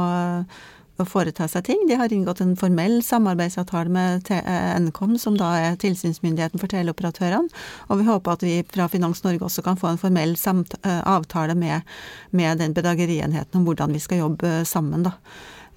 å 1.01 1.05
foreta 1.07 1.47
seg 1.49 1.65
ting. 1.67 1.83
De 1.89 1.97
har 1.99 2.13
inngått 2.13 2.41
en 2.41 2.55
formell 2.57 2.99
samarbeidsavtale 3.05 3.91
med 3.93 4.31
eh, 4.33 4.77
Nkom, 4.87 5.17
som 5.21 5.37
da 5.37 5.53
er 5.61 5.77
tilsynsmyndigheten 5.81 6.61
for 6.61 6.71
teleoperatørene. 6.71 7.51
Og 7.91 8.01
vi 8.01 8.07
håper 8.07 8.33
at 8.33 8.45
vi 8.45 8.55
fra 8.67 8.87
Finans 8.91 9.23
Norge 9.25 9.45
også 9.45 9.65
kan 9.65 9.77
få 9.79 9.91
en 9.91 10.01
formell 10.01 10.33
eh, 10.33 11.03
avtale 11.03 11.57
med, 11.57 11.85
med 12.31 12.63
den 12.63 12.73
bedragerienheten 12.77 13.59
om 13.59 13.67
hvordan 13.67 13.93
vi 13.93 14.01
skal 14.03 14.25
jobbe 14.25 14.59
sammen, 14.65 15.05
da. 15.07 15.15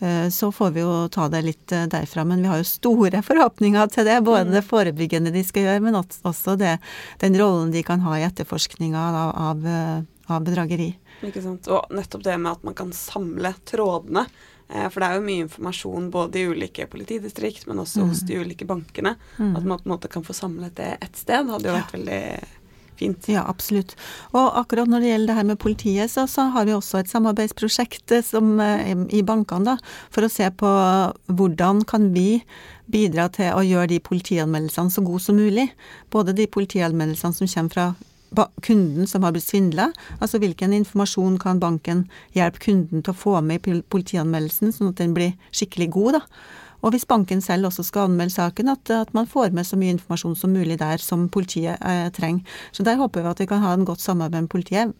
Eh, 0.00 0.28
så 0.33 0.48
får 0.52 0.70
vi 0.76 0.85
jo 0.85 0.94
ta 1.12 1.28
det 1.28 1.42
litt 1.44 1.74
derfra, 1.92 2.24
men 2.24 2.40
vi 2.40 2.48
har 2.48 2.62
jo 2.62 2.68
store 2.68 3.20
forhåpninger 3.28 3.92
til 3.92 4.09
det. 4.09 4.20
Både 4.24 4.48
mm. 4.48 4.54
det 4.56 4.66
forebyggende 4.68 5.35
de 5.35 5.44
skal 5.44 5.68
gjøre, 5.68 5.85
men 5.85 6.00
også 6.00 6.56
det, 6.61 6.78
den 7.20 7.37
rollen 7.40 7.74
de 7.74 7.85
kan 7.85 8.00
ha 8.06 8.16
i 8.16 8.24
etterforskninga 8.28 9.04
av, 9.11 9.66
av, 10.30 10.40
bedrageri. 10.46 10.94
Ikke 11.26 11.42
sant. 11.44 11.68
Og 11.68 11.92
nettopp 11.92 12.24
det 12.24 12.38
med 12.40 12.54
at 12.54 12.64
man 12.64 12.78
kan 12.78 12.94
samle 12.96 13.52
trådene 13.68 14.24
Eh, 14.24 14.49
for 14.70 15.02
det 15.02 15.09
er 15.09 15.18
jo 15.18 15.26
mye 15.26 15.44
informasjon 15.46 16.09
både 16.14 16.38
i 16.38 16.46
ulike 16.50 16.87
politidistrikt, 16.90 17.66
men 17.66 17.83
også 17.83 18.04
mm. 18.04 18.12
hos 18.12 18.22
de 18.28 18.38
ulike 18.38 18.68
bankene. 18.68 19.16
Mm. 19.38 19.56
At 19.59 19.64
man 19.64 19.80
på 19.80 19.88
en 19.88 19.94
måte 19.96 20.11
kan 20.12 20.26
få 20.26 20.37
samlet 20.37 20.76
det 20.78 20.92
ett 21.00 21.18
sted, 21.18 21.50
hadde 21.50 21.70
jo 21.70 21.74
vært 21.74 21.94
veldig 21.96 22.22
fint. 23.00 23.28
Ja, 23.33 23.44
absolutt. 23.48 23.96
Og 24.37 24.59
akkurat 24.61 24.90
når 24.90 25.02
det 25.02 25.12
gjelder 25.12 25.33
det 25.33 25.38
her 25.38 25.48
med 25.50 25.61
politiet, 25.62 26.12
så, 26.12 26.26
så 26.30 26.48
har 26.54 26.68
vi 26.68 26.76
også 26.76 27.00
et 27.00 27.12
samarbeidsprosjekt 27.12 28.14
eh, 28.16 28.26
som, 28.26 28.52
eh, 28.61 28.92
i 29.16 29.22
bankene, 29.26 29.74
da, 29.74 29.96
for 30.14 30.26
å 30.26 30.33
se 30.33 30.48
på 30.50 30.74
hvordan 31.30 31.85
kan 31.88 32.11
vi 32.14 32.42
bidra 32.90 33.28
til 33.33 33.54
å 33.54 33.64
gjøre 33.64 33.92
de 33.94 34.00
politianmeldelsene 34.02 34.92
så 34.92 35.04
gode 35.06 35.22
som 35.24 35.38
mulig. 35.38 35.70
Både 36.12 36.35
de 36.37 36.48
politianmeldelsene 36.50 37.37
som 37.37 37.50
kommer 37.50 37.76
fra 37.76 37.88
kunden 38.62 39.06
som 39.10 39.26
har 39.26 39.34
blitt 39.34 39.48
svindla? 39.48 39.90
Altså 40.20 40.40
hvilken 40.42 40.74
informasjon 40.76 41.38
kan 41.42 41.60
banken 41.60 42.06
hjelpe 42.36 42.62
kunden 42.66 43.04
til 43.04 43.14
å 43.14 43.20
få 43.20 43.36
med 43.44 43.66
i 43.66 43.80
politianmeldelsen, 43.82 44.74
sånn 44.74 44.92
at 44.92 45.02
den 45.02 45.14
blir 45.16 45.36
skikkelig 45.50 45.90
god, 45.96 46.20
da? 46.20 46.24
Og 46.80 46.94
hvis 46.94 47.04
banken 47.04 47.42
selv 47.44 47.68
også 47.68 47.84
skal 47.84 48.08
anmelde 48.08 48.32
saken, 48.32 48.70
at, 48.72 48.88
at 48.94 49.12
man 49.12 49.28
får 49.28 49.52
med 49.52 49.68
så 49.68 49.76
mye 49.76 49.92
informasjon 49.98 50.36
som 50.38 50.54
mulig 50.56 50.78
der 50.80 51.02
som 51.02 51.26
politiet 51.28 51.76
eh, 51.76 52.08
trenger. 52.16 52.46
Så 52.72 52.86
der 52.86 52.96
håper 52.96 53.20
vi 53.20 53.32
at 53.34 53.42
vi 53.42 53.48
kan 53.50 53.60
ha 53.60 53.74
en 53.76 53.84
godt 53.84 54.00
samarbeid 54.00 54.46
med 54.46 54.52
politiet 54.52 54.94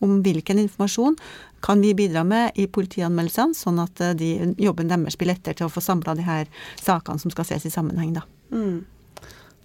om 0.00 0.20
hvilken 0.24 0.58
informasjon 0.62 1.16
kan 1.60 1.80
vi 1.82 1.92
bidra 1.94 2.22
med 2.24 2.56
i 2.56 2.66
politianmeldelsene, 2.70 3.56
sånn 3.56 3.80
at 3.82 4.00
eh, 4.00 4.14
de, 4.16 4.30
jobben 4.62 4.92
deres 4.92 5.18
blir 5.18 5.32
lettere 5.32 5.58
til 5.58 5.68
å 5.68 5.72
få 5.72 5.82
samla 5.84 6.14
de 6.16 6.26
her 6.26 6.46
sakene 6.80 7.20
som 7.20 7.34
skal 7.34 7.48
ses 7.48 7.66
i 7.66 7.74
sammenheng, 7.74 8.14
da. 8.16 8.22
Mm. 8.54 8.84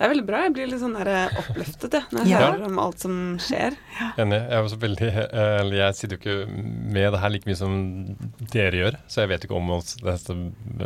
Det 0.02 0.08
er 0.08 0.14
veldig 0.16 0.24
bra. 0.26 0.38
Jeg 0.48 0.54
blir 0.56 0.70
litt 0.72 0.80
sånn 0.82 0.96
eh, 0.98 1.34
oppløftet 1.38 1.94
jeg, 1.94 2.06
når 2.10 2.24
jeg 2.26 2.34
ja. 2.34 2.40
hører 2.42 2.64
om 2.66 2.78
alt 2.82 3.04
som 3.04 3.18
skjer. 3.38 3.76
Enig. 4.18 4.40
Jeg, 4.40 4.46
er 4.58 4.64
også 4.66 4.78
veldig, 4.82 5.10
eller 5.38 5.76
jeg 5.78 5.98
sitter 6.00 6.16
jo 6.16 6.22
ikke 6.24 6.62
med 6.96 7.06
det 7.14 7.20
her 7.22 7.32
like 7.36 7.46
mye 7.46 7.60
som 7.60 7.76
dere 8.56 8.80
gjør, 8.80 8.98
så 9.06 9.22
jeg 9.22 9.30
vet 9.30 9.46
ikke 9.46 9.60
om 9.60 9.70
dette 9.78 10.38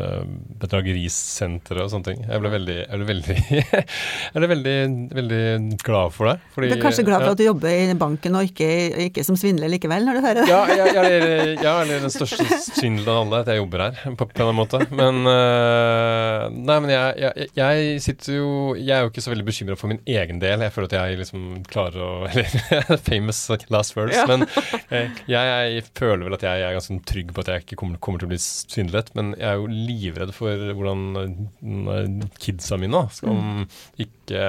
eh, 0.01 0.25
bedragerisenteret 0.59 1.85
og 1.85 1.93
sånne 1.93 2.09
ting. 2.09 2.25
Jeg 2.27 2.43
ble 2.43 2.51
veldig, 2.57 2.75
jeg 2.81 2.99
ble 2.99 3.07
veldig, 3.13 3.37
jeg 3.53 4.35
ble 4.35 4.49
veldig, 4.51 4.75
veldig 5.21 5.39
glad 5.85 6.17
for 6.17 6.33
det. 6.33 6.35
Fordi, 6.57 6.73
du 6.73 6.75
er 6.75 6.83
kanskje 6.83 7.07
glad 7.07 7.23
for 7.23 7.29
ja. 7.31 7.37
at 7.37 7.43
du 7.45 7.45
jobber 7.47 7.79
i 7.85 7.97
banken 8.03 8.35
og 8.41 8.51
ikke, 8.51 8.69
ikke 9.05 9.23
som 9.29 9.39
svindler 9.39 9.71
likevel, 9.71 10.09
når 10.09 10.19
du 10.19 10.27
hører 10.27 10.41
det? 10.41 10.45
Ja, 10.51 10.61
jeg, 10.75 10.91
jeg, 10.99 11.55
jeg 11.61 11.71
er 11.71 12.03
den 12.03 12.15
største 12.17 12.49
svindelen 12.65 13.15
av 13.15 13.23
alle, 13.23 13.41
at 13.45 13.53
jeg 13.53 13.63
jobber 13.63 13.87
her, 13.87 14.03
på, 14.19 14.29
på 14.35 14.51
en 14.51 14.59
måte. 14.59 14.83
Men, 14.91 15.23
nei, 15.23 16.79
men 16.83 16.93
jeg, 16.97 17.17
jeg, 17.23 17.49
jeg 17.55 17.97
sitter 18.03 18.35
jo 18.41 18.51
Jeg 18.75 19.04
er 19.05 19.09
jo 19.09 19.13
ikke 19.13 19.23
så 19.25 19.31
veldig 19.33 19.45
bekymra 19.47 19.77
for 19.79 19.91
min 19.91 20.01
egen 20.09 20.41
del. 20.41 20.65
Jeg 20.65 20.73
føler 20.75 20.89
at 20.89 20.97
jeg 20.97 21.19
liksom 21.21 21.45
klarer 21.71 22.03
å 22.03 22.11
Eller 22.31 23.01
famous 23.05 23.41
last 23.73 23.95
words. 23.97 24.17
Ja. 24.17 24.25
Men 24.29 24.45
eh, 24.89 25.23
jeg, 25.31 25.55
jeg 25.75 25.87
føler 25.97 26.25
vel 26.27 26.37
at 26.37 26.45
jeg 26.47 26.65
er 26.65 26.77
ganske 26.77 26.99
trygg 27.09 27.33
på 27.35 27.45
at 27.45 27.51
jeg 27.53 27.65
ikke 27.65 27.79
kommer, 27.81 28.01
kommer 28.01 28.21
til 28.21 28.29
å 28.29 28.33
bli 28.33 28.41
svindlet. 28.41 29.11
Men 29.17 29.33
jeg 29.37 29.49
er 29.51 29.61
jo 29.61 29.71
livredd 29.71 30.35
for 30.35 30.69
hvordan 30.75 31.05
eh, 31.21 32.29
kidsa 32.41 32.79
mine, 32.81 33.05
da, 33.05 33.13
som 33.13 33.65
ikke 34.01 34.47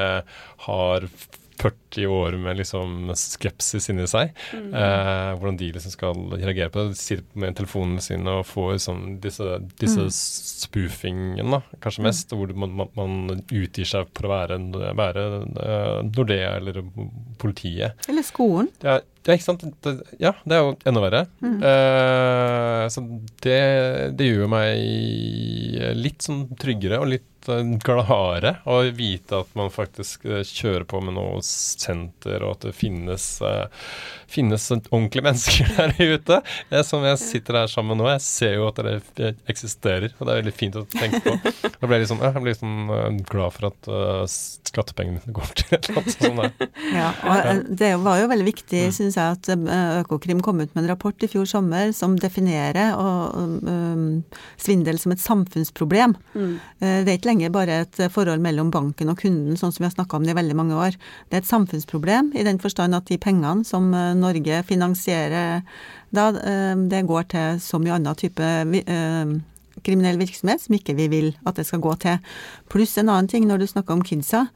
har 0.67 1.11
40 1.61 1.86
år 2.05 2.37
med 2.37 2.59
liksom 2.61 3.15
skepsis 3.17 3.89
inni 3.93 4.05
seg. 4.11 4.37
Eh, 4.53 5.31
hvordan 5.39 5.57
de 5.57 5.71
liksom 5.73 5.95
skal 5.95 6.21
reagere 6.35 6.69
på 6.69 6.83
det. 6.83 6.93
De 6.93 7.01
sitter 7.01 7.41
med 7.41 7.57
telefonene 7.57 8.05
sine 8.05 8.37
og 8.43 8.47
får 8.51 8.75
liksom 8.77 9.03
disse, 9.25 9.57
disse 9.81 10.05
mm. 10.05 10.13
da, 11.57 11.63
kanskje 11.81 12.05
mest. 12.05 12.37
Hvor 12.37 12.53
man, 12.53 12.77
man, 12.83 12.93
man 12.99 13.45
utgir 13.49 13.89
seg 13.89 14.13
for 14.13 14.29
å 14.29 14.35
være, 14.35 14.61
være 14.99 15.27
uh, 15.57 16.01
Nordea 16.11 16.57
eller 16.61 16.83
politiet. 17.41 18.09
Eller 18.11 18.27
skolen. 18.27 18.69
Ja, 18.85 19.01
ja, 19.27 19.35
ikke 19.35 19.47
sant. 19.49 19.65
Det, 19.83 19.93
ja, 20.23 20.33
det 20.47 20.55
er 20.55 20.63
jo 20.63 20.75
enda 20.87 21.03
verre. 21.03 21.23
Eh, 21.43 22.83
så 22.93 23.03
det, 23.43 23.63
det 24.19 24.29
gjør 24.29 24.51
meg 24.53 25.97
litt 25.99 26.27
sånn 26.27 26.45
tryggere 26.61 27.01
og 27.03 27.11
litt 27.11 27.51
eh, 27.51 27.65
gladere 27.83 28.57
å 28.71 28.79
vite 28.95 29.43
at 29.43 29.51
man 29.59 29.73
faktisk 29.75 30.27
kjører 30.27 30.87
på 30.87 31.03
med 31.03 31.19
noe 31.19 31.43
senter, 31.87 32.45
og 32.45 32.57
at 32.57 32.69
det 32.69 32.75
finnes, 32.77 33.29
eh, 33.47 33.89
finnes 34.31 34.69
ordentlige 34.77 35.25
mennesker 35.27 35.73
der 35.79 36.15
ute. 36.17 36.41
eh, 36.71 36.85
som 36.87 37.05
jeg 37.07 37.23
sitter 37.23 37.63
her 37.63 37.73
sammen 37.73 37.97
med 37.97 38.05
nå. 38.05 38.11
Jeg 38.17 38.25
ser 38.27 38.57
jo 38.59 38.69
at 38.71 38.83
det 39.17 39.35
eksisterer, 39.49 40.13
og 40.19 40.27
det 40.27 40.35
er 40.35 40.43
veldig 40.43 40.57
fint 40.57 40.81
å 40.81 40.87
tenke 40.91 41.23
på. 41.25 41.37
Ble 41.87 41.87
jeg 41.87 41.91
blir 41.91 42.03
liksom 42.03 42.23
jeg 42.27 42.43
ble 42.43 42.53
liksom 42.53 42.91
eh, 42.93 43.19
glad 43.31 43.55
for 43.55 43.69
at 43.71 43.89
eh, 43.91 44.23
skattepengene 44.67 45.35
går 45.37 45.53
til 45.61 45.77
et 45.77 45.89
eller 45.89 46.01
annet 46.03 46.17
sånt. 46.17 46.43
der. 46.43 46.71
Ja, 46.93 47.09
og 47.27 47.51
eh, 47.51 47.63
det 47.83 47.93
var 48.05 48.21
jo 48.21 48.31
veldig 48.33 48.49
viktig, 48.49 48.83
syns 48.97 49.19
jeg, 49.19 49.39
at 49.39 49.51
eh, 49.53 50.01
Økokrim 50.03 50.43
kom 50.45 50.61
ut 50.63 50.73
med 50.75 50.85
en 50.85 50.91
rapport 50.93 51.27
i 51.27 51.31
fjor 51.31 51.49
sommer 51.51 51.93
som 51.97 52.17
definerer 52.21 52.95
og, 52.97 53.37
um, 53.67 54.07
svindel 54.61 54.99
som 55.01 55.15
et 55.15 55.23
samfunnsproblem. 55.23 56.15
Mm. 56.35 56.55
Det 56.81 57.11
er 57.11 57.17
ikke 57.17 57.31
lenger 57.31 57.53
bare 57.55 57.81
et 57.85 58.01
forhold 58.13 58.43
mellom 58.45 58.71
banken 58.75 59.11
og 59.13 59.21
kunden, 59.21 59.57
sånn 59.59 59.73
som 59.75 59.85
vi 59.85 59.89
har 59.89 59.95
snakka 59.95 60.19
om 60.19 60.27
det 60.27 60.35
i 60.35 60.39
veldig 60.39 60.57
mange 60.59 60.77
år. 60.79 60.97
Det 61.29 61.39
er 61.39 61.45
et 61.45 61.49
samfunnsproblem 61.49 61.76
i 62.35 62.45
den 62.45 62.59
forstand 62.59 62.95
at 62.95 63.07
de 63.09 63.19
pengene 63.19 63.65
som 63.65 63.93
eh, 63.95 64.15
Norge 64.15 64.63
finansierer 64.63 65.63
da, 66.11 66.29
eh, 66.31 66.77
det 66.77 67.07
går 67.07 67.23
til 67.33 67.61
så 67.61 67.79
mye 67.79 67.95
annen 67.99 68.15
type 68.15 68.43
eh, 68.43 69.37
kriminell 69.87 70.19
virksomhet 70.21 70.63
som 70.65 70.77
ikke 70.77 70.97
vi 70.99 71.09
vil 71.13 71.29
at 71.47 71.59
det 71.59 71.67
skal 71.69 71.83
gå 71.85 71.95
til. 72.03 72.19
Pluss 72.73 72.97
en 72.99 73.11
annen 73.13 73.31
ting 73.31 73.47
når 73.49 73.63
du 73.63 73.67
snakker 73.71 73.95
om 73.97 74.05
kidsa, 74.07 74.47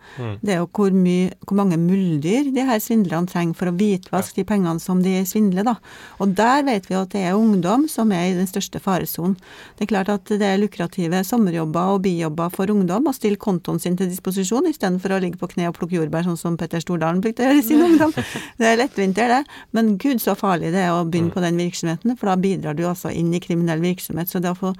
det 0.42 0.54
er 0.54 0.60
jo 0.62 0.68
hvor, 0.76 0.92
mye, 0.94 1.30
hvor 1.46 1.58
mange 1.60 1.78
muldyr 1.80 2.50
de 2.54 2.66
her 2.66 2.82
svindlerne 2.82 3.30
trenger 3.30 3.56
for 3.58 3.70
å 3.70 3.74
hvitvaske 3.76 4.40
de 4.40 4.46
pengene 4.48 4.82
som 4.82 5.02
de 5.04 5.14
svindler, 5.28 5.66
da. 5.66 5.76
Og 6.22 6.34
der 6.38 6.64
vet 6.66 6.88
vi 6.90 6.98
at 6.98 7.14
det 7.14 7.24
er 7.28 7.38
ungdom 7.38 7.86
som 7.90 8.12
er 8.16 8.30
i 8.30 8.36
den 8.38 8.48
største 8.50 8.80
faresonen. 8.82 9.36
Det 9.78 9.86
er 9.86 9.92
klart 9.92 10.12
at 10.12 10.30
det 10.30 10.46
er 10.46 10.60
lukrative 10.60 11.22
sommerjobber 11.26 11.94
og 11.96 12.02
bijobber 12.06 12.52
for 12.54 12.72
ungdom 12.72 13.10
å 13.10 13.14
stille 13.16 13.40
kontoen 13.40 13.80
sin 13.82 13.98
til 13.98 14.10
disposisjon 14.10 14.68
istedenfor 14.70 15.16
å 15.16 15.20
ligge 15.22 15.40
på 15.40 15.50
kne 15.54 15.70
og 15.70 15.76
plukke 15.78 15.98
jordbær, 15.98 16.26
sånn 16.26 16.40
som 16.40 16.58
Petter 16.60 16.82
Stordalen 16.82 17.22
brukte 17.24 17.44
å 17.44 17.50
gjøre 17.50 17.62
i 17.62 17.66
sin 17.66 17.84
ungdom. 17.88 18.14
Det 18.60 18.68
er 18.68 18.80
lettvinter, 18.80 19.30
det. 19.30 19.44
Men 19.76 19.94
gud 20.00 20.22
så 20.22 20.36
farlig 20.38 20.72
det 20.74 20.84
er 20.86 20.94
å 20.94 21.06
begynne 21.06 21.34
på 21.34 21.44
den 21.44 21.60
virksomheten, 21.60 22.16
for 22.18 22.32
da 22.32 22.38
bidrar 22.40 22.76
du 22.78 22.84
altså 22.88 23.12
inn 23.14 23.32
i 23.34 23.42
kriminell 23.42 23.82
virksomhet. 23.84 24.30
Så 24.30 24.42
det 24.42 24.52
å 24.52 24.58
få 24.58 24.74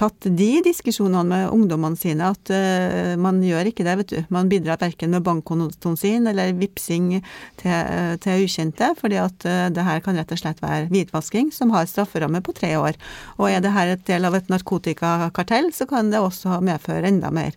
tatt 0.00 0.26
de 0.26 0.48
diskusjonene 0.64 1.22
med 1.28 1.52
ungdommene 1.52 1.98
sine, 2.00 2.30
at 2.32 2.52
uh, 2.52 3.12
man 3.20 3.42
gjør 3.44 3.68
ikke 3.70 3.84
det, 3.86 3.96
vet 4.00 4.14
du. 4.14 4.18
Man 4.32 4.48
bidrar 4.50 4.80
verken 4.80 5.12
med 5.14 5.24
bankkontoen 5.26 5.98
sin 6.00 6.28
eller 6.30 6.54
vipsing 6.56 7.12
til, 7.60 7.70
uh, 7.70 8.14
til 8.22 8.46
ukjente, 8.46 8.90
fordi 9.00 9.20
at 9.20 9.46
uh, 9.48 9.68
det 9.74 9.84
her 9.86 10.00
kan 10.04 10.16
rett 10.18 10.32
og 10.32 10.40
slett 10.40 10.64
være 10.64 10.88
hvitvasking 10.92 11.52
som 11.54 11.74
har 11.76 11.88
strafferamme 11.90 12.42
på 12.46 12.56
tre 12.56 12.72
år. 12.80 12.98
Og 13.38 13.50
er 13.50 13.60
det 13.64 13.74
her 13.76 13.94
et 13.94 14.06
del 14.08 14.28
av 14.28 14.38
et 14.40 14.50
narkotikakartell, 14.52 15.70
så 15.76 15.86
kan 15.90 16.10
det 16.12 16.24
også 16.24 16.58
medføre 16.64 17.08
enda 17.10 17.30
mer 17.34 17.54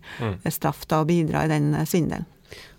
straff 0.52 0.86
da 0.92 1.02
og 1.04 1.10
bidra 1.10 1.46
i 1.48 1.52
den 1.52 1.74
svindelen. 1.88 2.28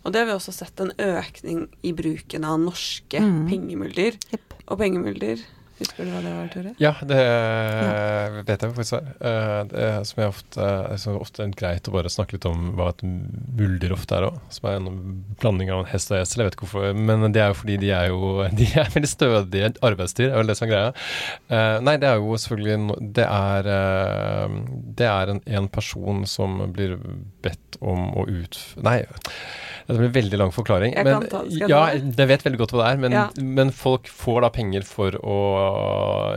Og 0.04 0.12
det 0.12 0.20
har 0.20 0.28
vi 0.28 0.34
også 0.36 0.52
sett 0.52 0.80
en 0.84 0.92
økning 1.00 1.64
i 1.82 1.94
bruken 1.96 2.44
av 2.44 2.58
norske 2.60 3.20
Mm. 3.20 3.46
pengemulder. 3.48 4.18
Yep. 4.32 4.54
Og 4.68 4.78
pengemulder, 4.78 5.40
husker 5.80 6.06
du 6.06 6.10
hva 6.12 6.20
det 6.24 6.32
var, 6.34 6.48
Tore? 6.52 6.72
Ja, 6.82 6.92
det 7.08 7.18
vet 8.48 8.64
jeg 8.64 8.74
faktisk. 8.74 8.94
Eh, 9.20 9.60
Det 9.70 9.84
er 9.88 10.04
som 10.08 10.22
jeg 10.22 10.32
ofte, 10.32 10.68
er 10.94 11.18
ofte 11.18 11.42
er 11.44 11.54
greit 11.58 11.88
å 11.90 11.94
bare 11.94 12.12
snakke 12.12 12.36
litt 12.36 12.46
om 12.48 12.70
hva 12.78 12.90
et 12.92 13.02
muldyr 13.04 13.94
ofte 13.96 14.16
er 14.18 14.28
òg. 14.28 14.38
Som 14.54 14.68
er 14.70 14.78
en 14.80 14.88
blanding 15.42 15.72
av 15.74 15.82
en 15.84 15.90
hest 15.90 16.12
og 16.12 16.20
esel. 16.20 16.42
Jeg 16.44 16.50
vet 16.50 16.58
ikke 16.58 16.68
hvorfor, 16.68 16.94
men 16.96 17.26
det 17.34 17.42
er 17.42 17.52
jo 17.52 17.58
fordi 17.62 17.78
de 17.82 17.90
er 17.96 18.08
jo 18.12 18.20
de 18.60 18.68
er 18.84 18.92
veldig 18.94 19.10
stødige 19.10 19.72
arbeidsdyr. 19.90 20.30
er 20.30 20.38
vel 20.40 20.50
det 20.52 20.58
som 20.60 20.68
er 20.68 20.74
greia. 20.74 20.94
Eh, 21.50 21.76
nei, 21.84 21.96
det 22.02 22.10
er 22.10 22.22
jo 22.22 22.38
selvfølgelig 22.44 22.98
Det 23.20 23.26
er, 23.28 23.70
eh, 23.74 24.58
det 25.00 25.10
er 25.10 25.34
en, 25.34 25.42
en 25.60 25.68
person 25.68 26.24
som 26.26 26.60
blir 26.74 26.96
bedt 27.44 27.78
om 27.84 28.10
å 28.14 28.26
utføre 28.30 28.84
Nei. 28.86 29.00
Det 29.86 29.96
blir 29.98 30.06
en 30.06 30.12
veldig 30.12 30.38
lang 30.38 30.50
forklaring. 30.52 30.94
Jeg 30.94 31.04
men, 31.04 31.20
kan 31.20 31.28
ta- 31.28 31.44
skal 31.44 31.58
jeg 31.60 31.68
ja, 31.68 31.86
ta 31.86 32.16
det? 32.16 32.26
vet 32.28 32.42
veldig 32.46 32.58
godt 32.58 32.70
hva 32.72 32.84
det 32.84 32.92
er, 32.94 33.00
men, 33.02 33.12
Ja. 33.12 33.24
men 33.42 33.70
folk 33.70 34.06
får 34.08 34.40
da 34.40 34.48
penger 34.50 34.82
for 34.88 35.10
å 35.20 35.38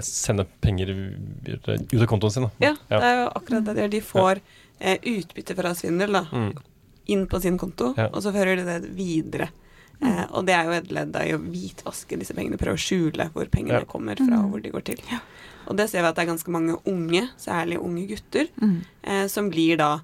sende 0.04 0.46
penger 0.62 0.92
ut 1.48 1.70
av 1.70 2.08
kontoen 2.08 2.32
sin. 2.32 2.44
Da. 2.44 2.52
Ja, 2.60 2.74
det 2.90 3.04
er 3.04 3.22
jo 3.24 3.30
akkurat 3.40 3.64
det 3.66 3.76
de 3.76 3.82
gjør. 3.86 3.90
De 3.96 4.02
får 4.02 4.42
eh, 4.80 4.98
utbytte 5.10 5.56
fra 5.58 5.72
svindel 5.74 6.12
da, 6.14 6.26
Mm. 6.32 6.52
inn 7.08 7.26
på 7.28 7.40
sin 7.42 7.58
konto, 7.58 7.94
Ja. 7.98 8.10
og 8.14 8.22
så 8.22 8.32
fører 8.32 8.58
de 8.58 8.64
det 8.66 8.92
videre. 8.96 9.50
Eh, 10.04 10.26
og 10.32 10.46
det 10.46 10.54
er 10.54 10.66
jo 10.66 10.72
et 10.72 10.92
ledd 10.92 11.16
i 11.16 11.32
å 11.34 11.40
hvitvaske 11.42 12.20
disse 12.20 12.36
pengene, 12.36 12.58
prøve 12.60 12.76
å 12.76 12.78
skjule 12.78 13.32
hvor 13.34 13.46
pengene 13.50 13.80
Ja. 13.80 13.86
kommer 13.86 14.16
fra, 14.16 14.44
og 14.44 14.52
hvor 14.52 14.62
de 14.62 14.70
går 14.70 14.84
til. 14.84 14.98
Og 15.68 15.76
det 15.78 15.90
ser 15.90 16.02
vi 16.04 16.08
at 16.08 16.16
det 16.16 16.28
er 16.28 16.32
ganske 16.36 16.48
mange 16.52 16.78
unge, 16.86 17.30
særlig 17.40 17.80
unge 17.82 18.08
gutter, 18.08 18.48
Mm. 18.62 18.82
eh, 19.04 19.28
som 19.28 19.50
blir 19.50 19.78
da 19.78 20.02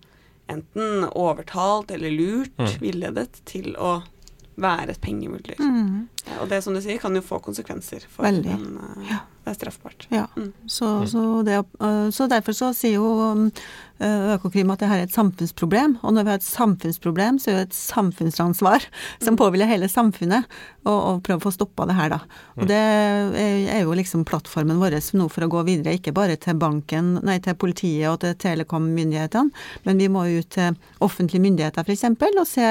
enten 0.49 1.05
overtalt 1.15 1.91
eller 1.91 2.11
lurt, 2.11 2.57
Mm. 2.57 2.79
villedet, 2.81 3.39
til 3.45 3.75
å 3.77 4.03
være 4.57 4.89
et 4.91 5.01
pengemulder. 5.01 5.55
Mm. 5.59 6.09
Eh, 6.27 6.39
og 6.41 6.49
det 6.49 6.61
som 6.63 6.73
du 6.73 6.81
sier, 6.81 6.99
kan 7.01 7.15
jo 7.15 7.21
få 7.21 7.39
konsekvenser 7.43 8.05
for 8.09 8.23
Veldig. 8.27 8.43
den. 8.57 8.77
eh, 8.77 9.07
Ja. 9.13 9.19
Det 9.43 9.51
er 9.51 9.55
straffbart. 9.59 10.05
Ja, 10.09 10.25
Mm. 10.37 10.53
så, 10.71 11.03
så, 11.05 11.43
det, 11.43 11.57
øh, 11.81 12.09
så 12.15 12.29
derfor 12.31 12.53
så 12.55 12.69
sier 12.73 12.93
jo 12.95 13.09
um, 13.33 13.51
øh, 13.99 14.35
Økokrim 14.37 14.69
at 14.71 14.79
det 14.79 14.87
her 14.87 14.99
er 15.01 15.03
et 15.03 15.11
samfunnsproblem. 15.11 15.97
Og 16.01 16.13
når 16.13 16.23
vi 16.23 16.29
har 16.31 16.35
et 16.39 16.43
samfunnsproblem, 16.47 17.39
så 17.43 17.51
er 17.51 17.53
det 17.57 17.61
et 17.67 17.75
samfunnsansvar 17.75 18.85
som 19.25 19.35
påhviler 19.35 19.67
hele 19.67 19.89
samfunnet 19.91 20.47
å 20.87 21.19
prøve 21.23 21.39
å 21.41 21.43
få 21.43 21.51
stoppa 21.51 21.85
det 21.87 21.95
her, 21.95 22.09
da. 22.11 22.19
Og 22.59 22.67
det 22.67 22.75
er, 22.79 23.35
er 23.75 23.81
jo 23.83 23.91
liksom 23.95 24.23
plattformen 24.27 24.79
vår 24.79 24.95
nå 25.15 25.27
for 25.31 25.43
å 25.43 25.51
gå 25.51 25.61
videre, 25.67 25.93
ikke 25.95 26.13
bare 26.15 26.35
til 26.39 26.55
banken, 26.59 27.19
nei, 27.23 27.37
til 27.43 27.55
politiet 27.55 28.07
og 28.11 28.19
til 28.23 28.35
telekom-myndighetene, 28.35 29.51
men 29.85 29.97
vi 30.01 30.07
må 30.11 30.23
ut 30.39 30.49
til 30.55 30.75
offentlige 31.03 31.41
myndigheter 31.43 31.83
f.eks. 31.87 32.03
og 32.39 32.47
se 32.47 32.67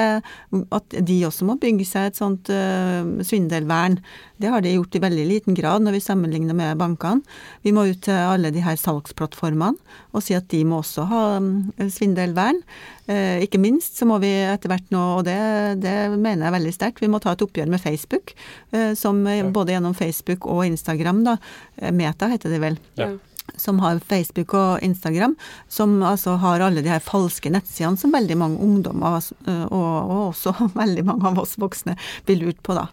at 0.77 0.97
de 1.05 1.19
også 1.25 1.45
må 1.49 1.57
bygge 1.61 1.85
seg 1.89 2.11
et 2.11 2.17
sånt 2.21 2.49
øh, 2.53 3.21
svindelvern. 3.43 3.99
Det 4.37 4.49
har 4.51 4.61
de 4.61 4.73
gjort 4.73 4.95
i 4.95 5.01
veldig 5.03 5.25
liten 5.27 5.55
grad 5.55 5.83
når 5.83 5.97
vi 5.97 6.03
sammenligner 6.03 6.55
med 6.55 6.77
bankene. 6.77 7.23
Vi 7.63 7.71
må 7.71 7.85
ut 7.89 8.01
til 8.03 8.13
alle 8.13 8.51
de 8.51 8.63
her 8.63 8.75
salgsplattformene 8.75 9.77
og 10.13 10.23
si 10.23 10.35
at 10.35 10.47
de 10.51 10.63
må 10.65 10.81
også 10.81 11.05
ha 11.09 11.23
mm, 11.39 11.89
svindelvern. 11.91 12.61
Eh, 13.07 13.43
ikke 13.43 13.59
minst 13.61 13.97
så 13.99 14.07
må 14.07 14.19
vi 14.23 14.31
etter 14.47 14.71
hvert 14.71 14.91
nå, 14.93 15.01
og 15.19 15.25
det, 15.27 15.37
det 15.83 15.95
mener 16.15 16.47
jeg 16.47 16.57
veldig 16.57 16.73
sterkt, 16.75 17.03
vi 17.03 17.11
må 17.11 17.19
ta 17.19 17.33
et 17.33 17.43
oppgjør 17.43 17.71
med 17.71 17.81
Facebook. 17.83 18.35
Eh, 18.71 18.93
som 18.99 19.25
eh, 19.27 19.43
både 19.53 19.75
gjennom 19.75 19.95
Facebook 19.97 20.47
og 20.47 20.65
Instagram, 20.67 21.23
da. 21.27 21.37
eh, 21.77 21.93
Meta 21.93 22.31
heter 22.31 22.53
det 22.53 22.63
vel 22.63 22.79
Ja. 22.99 23.13
Som 23.59 23.79
har 23.83 24.01
Facebook 24.09 24.53
og 24.57 24.83
Instagram, 24.85 25.35
som 25.71 25.95
altså 26.03 26.35
har 26.41 26.63
alle 26.63 26.83
de 26.83 26.91
her 26.91 27.03
falske 27.03 27.51
nettsidene 27.53 27.99
som 27.99 28.13
veldig 28.13 28.37
mange 28.39 28.59
ungdommer, 28.63 29.19
øh, 29.47 29.65
og, 29.65 29.91
og 30.11 30.21
også 30.29 30.55
veldig 30.81 31.05
mange 31.07 31.29
av 31.29 31.41
oss 31.43 31.55
voksne, 31.61 31.95
blir 32.27 32.41
lurt 32.41 32.61
på, 32.65 32.75
da. 32.77 32.87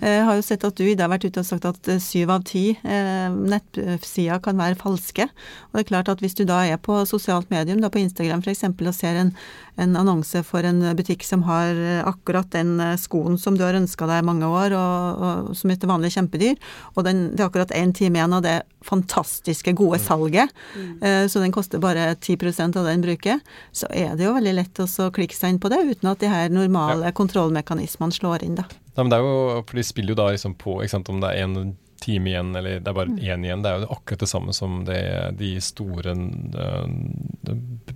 Jeg 0.00 0.24
har 0.26 0.38
jo 0.38 0.44
sett 0.44 0.66
at 0.66 0.76
du, 0.78 0.84
Ida, 0.86 1.06
har 1.06 1.14
vært 1.14 1.28
ute 1.28 1.42
og 1.42 1.48
sagt 1.48 1.68
at 1.68 1.92
øh, 1.92 2.00
syv 2.02 2.34
av 2.34 2.44
ti 2.48 2.64
eh, 2.74 3.28
nettsider 3.30 4.42
kan 4.44 4.58
være 4.60 4.78
falske. 4.80 5.28
Og 5.70 5.78
det 5.78 5.84
er 5.84 5.90
klart 5.92 6.12
at 6.12 6.24
hvis 6.24 6.36
du 6.38 6.44
da 6.48 6.62
er 6.66 6.80
på 6.82 6.98
sosialt 7.08 7.50
medium, 7.52 7.82
da 7.82 7.92
på 7.92 8.02
Instagram 8.02 8.44
f.eks., 8.44 8.66
og 8.70 8.94
ser 8.96 9.20
en, 9.20 9.34
en 9.80 9.96
annonse 10.00 10.42
for 10.46 10.66
en 10.66 10.82
butikk 10.98 11.24
som 11.26 11.44
har 11.48 11.76
eh, 11.76 12.02
akkurat 12.08 12.50
den 12.54 12.76
eh, 12.82 12.96
skoen 13.00 13.38
som 13.40 13.58
du 13.58 13.64
har 13.66 13.78
ønska 13.78 14.08
deg 14.10 14.22
i 14.22 14.26
mange 14.26 14.48
år, 14.48 14.74
og, 14.76 15.24
og 15.24 15.54
som 15.58 15.70
er 15.72 15.80
til 15.80 15.92
vanlig 15.92 16.14
kjempedyr, 16.16 16.58
og 16.96 17.06
den, 17.06 17.28
det 17.34 17.44
er 17.44 17.50
akkurat 17.50 17.74
én 17.76 17.94
time 17.96 18.20
igjen 18.20 18.36
av 18.36 18.44
det 18.46 18.60
fantastiske, 18.86 19.74
gode 19.76 19.89
salget, 19.98 20.54
eh, 21.02 21.26
så 21.26 21.42
den 21.42 21.52
koster 21.52 21.82
bare 21.82 22.14
10 22.14 22.36
av 22.68 22.84
det 22.84 22.90
den 22.90 23.02
bruker, 23.02 23.40
så 23.72 23.90
er 23.90 24.14
det 24.16 24.24
jo 24.28 24.36
veldig 24.36 24.54
lett 24.54 24.80
å 24.84 25.10
klikke 25.10 25.36
seg 25.36 25.54
inn 25.54 25.60
på 25.62 25.72
det, 25.72 25.82
uten 25.90 26.12
at 26.12 26.22
de 26.22 26.30
her 26.30 26.48
normale 26.54 27.10
kontrollmekanismene 27.12 28.14
slår 28.14 28.46
inn, 28.46 28.58
da. 28.60 28.68
Ja, 28.94 29.02
men 29.02 29.10
det 29.10 29.20
er 29.20 29.26
jo, 29.26 29.62
for 29.66 29.76
De 29.78 29.86
spiller 29.86 30.14
jo 30.14 30.20
da 30.22 30.30
liksom 30.34 30.56
på 30.60 30.80
ikke 30.82 30.94
sant, 30.96 31.08
om 31.08 31.22
det 31.22 31.32
er 31.32 31.46
en 31.46 31.76
time 32.00 32.30
igjen, 32.30 32.56
eller 32.56 32.80
det 32.80 32.90
er 32.90 32.96
bare 32.96 33.12
én 33.12 33.44
igjen. 33.44 33.62
Det 33.62 33.70
er 33.70 33.82
jo 33.82 33.90
akkurat 33.94 34.22
det 34.24 34.28
samme 34.30 34.54
som 34.56 34.80
det, 34.88 35.00
de 35.38 35.50
store 35.64 36.14
uh, 36.14 36.86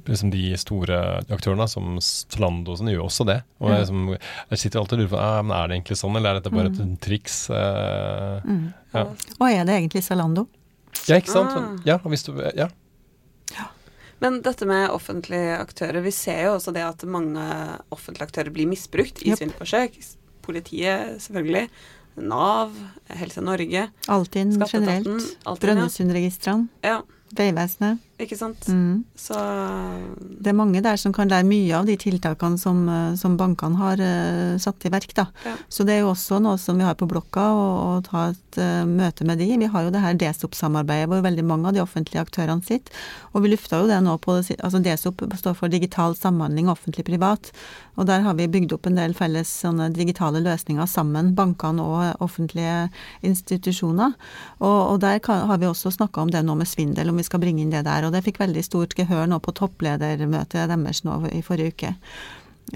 liksom 0.05 0.33
De 0.35 0.43
store 0.61 1.01
aktørene, 1.33 1.67
som 1.71 1.97
Zalando 2.03 2.77
sånn, 2.77 2.93
gjør 2.93 3.07
også 3.07 3.27
det. 3.29 3.39
Og 3.63 3.73
jeg, 3.73 3.85
liksom, 3.85 4.03
jeg 4.53 4.63
sitter 4.63 4.83
alltid 4.83 4.99
og 4.99 5.05
lurer 5.05 5.15
på 5.15 5.23
ah, 5.23 5.39
men 5.45 5.57
er 5.57 5.71
det 5.71 5.79
egentlig 5.79 6.01
sånn, 6.01 6.19
eller 6.19 6.35
er 6.35 6.43
dette 6.43 6.55
bare 6.55 6.73
et 6.73 6.99
triks? 7.05 7.39
Uh, 7.53 8.45
mm. 8.45 8.67
ja. 8.97 9.07
Og 9.39 9.49
er 9.49 9.65
det 9.65 9.79
egentlig 9.81 10.05
Zalando? 10.07 10.47
Ja, 11.09 11.19
ikke 11.21 11.35
sant. 11.35 11.55
Ah. 11.59 11.75
Ja, 11.87 11.99
hvis 12.09 12.27
du, 12.27 12.33
ja. 12.57 12.71
Men 14.23 14.39
dette 14.45 14.65
med 14.65 14.89
offentlige 14.95 15.59
aktører, 15.59 16.01
vi 16.01 16.13
ser 16.15 16.47
jo 16.47 16.55
også 16.55 16.73
det 16.73 16.85
at 16.87 17.03
mange 17.05 17.43
offentlige 17.93 18.29
aktører 18.29 18.55
blir 18.55 18.69
misbrukt 18.71 19.21
i 19.21 19.33
yep. 19.33 19.41
svindelforsøk. 19.41 19.99
Politiet, 20.45 21.19
selvfølgelig. 21.25 21.67
Nav, 22.25 22.73
Helse 23.11 23.43
Norge. 23.45 23.89
Altinn 24.09 24.55
generelt. 24.63 25.35
Brønnøysundregistrene. 25.61 26.71
Ja. 26.87 27.01
Vegvesenet. 27.35 28.01
Ikke 28.23 28.37
sant. 28.39 28.69
Mm. 28.71 29.03
Så 29.19 29.35
Det 30.15 30.53
er 30.53 30.57
mange 30.57 30.83
der 30.85 30.97
som 31.01 31.13
kan 31.13 31.29
lære 31.29 31.47
mye 31.49 31.75
av 31.75 31.87
de 31.89 31.97
tiltakene 31.99 32.59
som, 32.59 32.89
eh, 32.89 33.17
som 33.19 33.37
bankene 33.37 33.77
har 33.77 33.99
uh, 33.99 34.59
satt 34.59 34.87
i 34.87 34.93
verk, 34.93 35.11
da. 35.15 35.27
Ja. 35.45 35.57
Så 35.69 35.85
det 35.85 35.97
er 35.97 36.05
jo 36.05 36.13
også 36.13 36.39
noe 36.43 36.59
som 36.59 36.79
vi 36.79 36.87
har 36.87 36.95
på 36.95 37.09
blokka, 37.11 37.43
å 37.51 38.03
ta 38.07 38.29
et 38.31 38.59
uh, 38.63 38.87
møte 38.87 39.27
med 39.27 39.39
de. 39.43 39.51
Vi 39.59 39.67
har 39.67 39.83
jo 39.83 39.91
det 39.91 40.03
her 40.05 40.15
DSOP-samarbeidet 40.15 41.11
hvor 41.11 41.25
veldig 41.27 41.45
mange 41.45 41.69
av 41.69 41.75
de 41.75 41.83
offentlige 41.83 42.23
aktørene 42.23 42.63
sitter. 42.63 42.95
Og 43.35 43.43
vi 43.43 43.51
lufta 43.51 43.83
jo 43.83 43.91
det 43.91 43.99
nå 44.05 44.15
på 44.23 44.35
Altså 44.35 44.79
DSOP 44.83 45.25
står 45.39 45.55
for 45.59 45.73
digital 45.73 46.15
samhandling 46.15 46.71
offentlig-privat. 46.71 47.51
Og 47.97 48.07
der 48.07 48.25
har 48.25 48.35
vi 48.35 48.51
bygd 48.51 48.75
opp 48.75 48.89
en 48.89 48.99
del 48.99 49.15
felles 49.15 49.51
sånne 49.63 49.89
digitale 49.95 50.43
løsninger 50.43 50.87
sammen, 50.91 51.33
bankene 51.39 51.83
og 51.83 52.23
offentlige 52.25 52.89
institusjoner. 53.27 54.17
Og, 54.59 54.79
og 54.95 55.01
der 55.05 55.21
kan, 55.23 55.45
har 55.49 55.61
vi 55.63 55.69
også 55.71 55.93
snakka 55.95 56.25
om 56.25 56.33
det 56.35 56.43
nå 56.47 56.57
med 56.59 56.69
svindel, 56.71 57.11
om 57.11 57.21
vi 57.21 57.27
skal 57.27 57.43
bringe 57.43 57.63
inn 57.63 57.75
det 57.75 57.85
der. 57.87 58.04
Og 58.07 58.15
det 58.15 58.25
fikk 58.27 58.41
veldig 58.43 58.65
stort 58.67 58.97
gehør 58.99 59.29
nå 59.31 59.41
på 59.45 59.55
toppledermøtet 59.57 60.71
deres 60.71 61.05
nå 61.07 61.21
i 61.33 61.43
forrige 61.45 61.75
uke. 61.75 61.95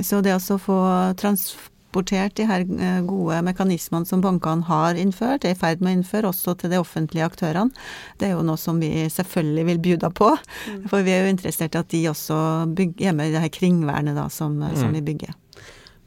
Så 0.04 0.20
det 0.24 0.34
å 0.36 0.58
få 0.60 0.78
transportert 1.18 2.36
de 2.36 2.46
her 2.48 2.64
eh, 2.66 3.00
gode 3.06 3.40
mekanismene 3.46 4.08
som 4.08 4.22
bankene 4.24 4.66
har 4.68 4.98
innført, 5.00 5.46
er 5.46 5.56
i 5.56 5.58
ferd 5.58 5.80
med 5.80 5.90
å 5.90 5.98
innføre 5.98 6.30
også 6.32 6.54
til 6.60 6.74
de 6.74 6.80
offentlige 6.80 7.26
aktørene, 7.26 7.72
det 8.20 8.28
er 8.28 8.36
jo 8.36 8.44
noe 8.46 8.60
som 8.60 8.80
vi 8.82 8.90
selvfølgelig 9.12 9.66
vil 9.70 9.82
bjuda 9.86 10.12
på. 10.12 10.34
Mm. 10.68 10.82
For 10.92 11.06
vi 11.06 11.16
er 11.16 11.24
jo 11.24 11.32
interessert 11.32 11.74
i 11.74 11.82
at 11.82 11.92
de 11.94 12.02
også 12.12 12.40
bygger, 12.76 13.08
er 13.08 13.16
med 13.16 13.30
i 13.30 13.36
det 13.36 13.46
her 13.46 13.54
kringvernet 13.54 14.18
da, 14.18 14.28
som, 14.32 14.60
mm. 14.60 14.76
som 14.82 14.92
vi 14.94 15.04
bygger. 15.08 15.34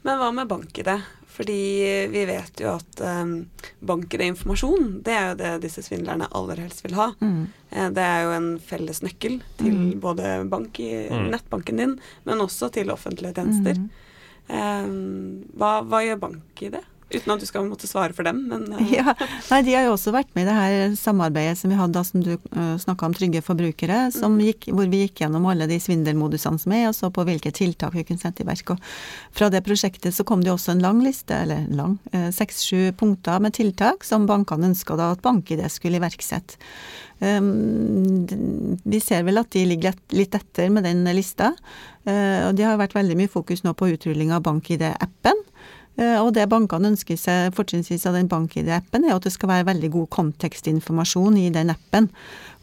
Men 0.06 0.18
hva 0.18 0.30
med 0.34 0.48
bank-ID? 0.50 0.94
Fordi 1.32 2.08
vi 2.12 2.24
vet 2.28 2.60
jo 2.60 2.74
at 2.74 3.00
um, 3.00 3.46
bank-ID-informasjon, 3.80 4.98
det 5.04 5.14
er 5.16 5.30
jo 5.30 5.38
det 5.40 5.52
disse 5.64 5.84
svindlerne 5.86 6.28
aller 6.36 6.60
helst 6.60 6.84
vil 6.84 6.96
ha. 6.98 7.08
Mm. 7.24 7.46
Eh, 7.70 7.88
det 7.96 8.04
er 8.04 8.26
jo 8.26 8.34
en 8.36 8.48
felles 8.60 9.00
nøkkel 9.04 9.38
til 9.60 9.78
mm. 9.78 9.86
både 10.02 10.34
bank 10.52 10.80
i, 10.84 10.90
mm. 11.08 11.30
nettbanken 11.32 11.80
din, 11.80 11.94
men 12.28 12.44
også 12.44 12.68
til 12.76 12.92
offentlige 12.92 13.32
tjenester. 13.38 13.80
Um, 14.52 15.46
hva, 15.56 15.78
hva, 15.86 16.02
gjør 16.04 16.20
bank-ID? 16.26 16.76
Uten 17.12 17.34
at 17.34 17.42
du 17.42 17.46
skal 17.48 17.66
måtte 17.68 17.88
svare 17.90 18.14
for 18.16 18.26
dem, 18.26 18.44
men 18.50 18.66
uh. 18.72 18.80
Ja, 18.92 19.14
nei, 19.50 19.60
De 19.66 19.74
har 19.76 19.86
jo 19.86 19.94
også 19.96 20.14
vært 20.14 20.32
med 20.36 20.46
i 20.46 20.48
det 20.48 20.56
her 20.56 20.96
samarbeidet 20.98 21.58
som 21.60 21.72
vi 21.72 21.78
hadde 21.78 21.96
da 21.96 22.04
som 22.06 22.24
du 22.24 22.32
uh, 22.34 22.46
eh, 22.52 22.74
snakka 22.82 23.08
om, 23.08 23.16
Trygge 23.16 23.42
forbrukere, 23.44 24.06
mm. 24.12 24.38
gikk, 24.48 24.70
hvor 24.72 24.88
vi 24.90 25.04
gikk 25.04 25.22
gjennom 25.24 25.46
alle 25.50 25.68
de 25.70 25.78
svindelmodusene 25.82 26.62
som 26.62 26.74
er, 26.76 26.88
og 26.88 26.96
så 26.96 27.12
på 27.12 27.26
hvilke 27.28 27.52
tiltak 27.54 27.94
vi 27.96 28.06
kunne 28.08 28.22
sette 28.22 28.44
i 28.44 28.48
verk. 28.48 28.74
Og 28.74 29.36
fra 29.36 29.50
det 29.52 29.62
prosjektet 29.66 30.16
så 30.16 30.26
kom 30.28 30.42
det 30.42 30.52
jo 30.52 30.56
også 30.56 30.74
en 30.76 30.84
lang 30.84 31.02
liste, 31.04 31.36
eller 31.44 31.68
lang, 31.76 31.98
seks-sju 32.34 32.88
uh, 32.88 32.96
punkter 32.96 33.42
med 33.42 33.56
tiltak 33.58 34.06
som 34.08 34.26
bankene 34.30 34.72
ønska 34.72 34.96
da 34.98 35.12
at 35.16 35.24
BankID 35.24 35.64
skulle 35.72 36.00
iverksette. 36.00 36.60
Um, 37.22 38.26
vi 38.82 38.98
ser 38.98 39.22
vel 39.22 39.38
at 39.38 39.52
de 39.54 39.62
ligger 39.68 39.94
litt 40.16 40.34
etter 40.34 40.72
med 40.74 40.86
den 40.88 41.04
lista. 41.14 41.52
Uh, 42.02 42.48
og 42.48 42.56
det 42.58 42.66
har 42.66 42.80
vært 42.80 42.96
veldig 42.96 43.16
mye 43.20 43.30
fokus 43.30 43.62
nå 43.62 43.76
på 43.78 43.92
utrulling 43.94 44.32
av 44.34 44.42
BankID-appen. 44.48 45.44
Eh, 46.00 46.18
og 46.18 46.32
det 46.36 46.48
bankene 46.50 46.92
ønsker 46.92 47.18
seg 47.20 47.52
fortrinnsvis 47.56 48.06
av 48.08 48.16
den 48.16 48.30
BankID-appen, 48.30 49.04
er 49.04 49.16
at 49.16 49.26
det 49.26 49.34
skal 49.34 49.50
være 49.50 49.68
veldig 49.72 49.92
god 49.92 50.08
kontekstinformasjon 50.16 51.36
i 51.42 51.50
den 51.52 51.72
appen. 51.74 52.08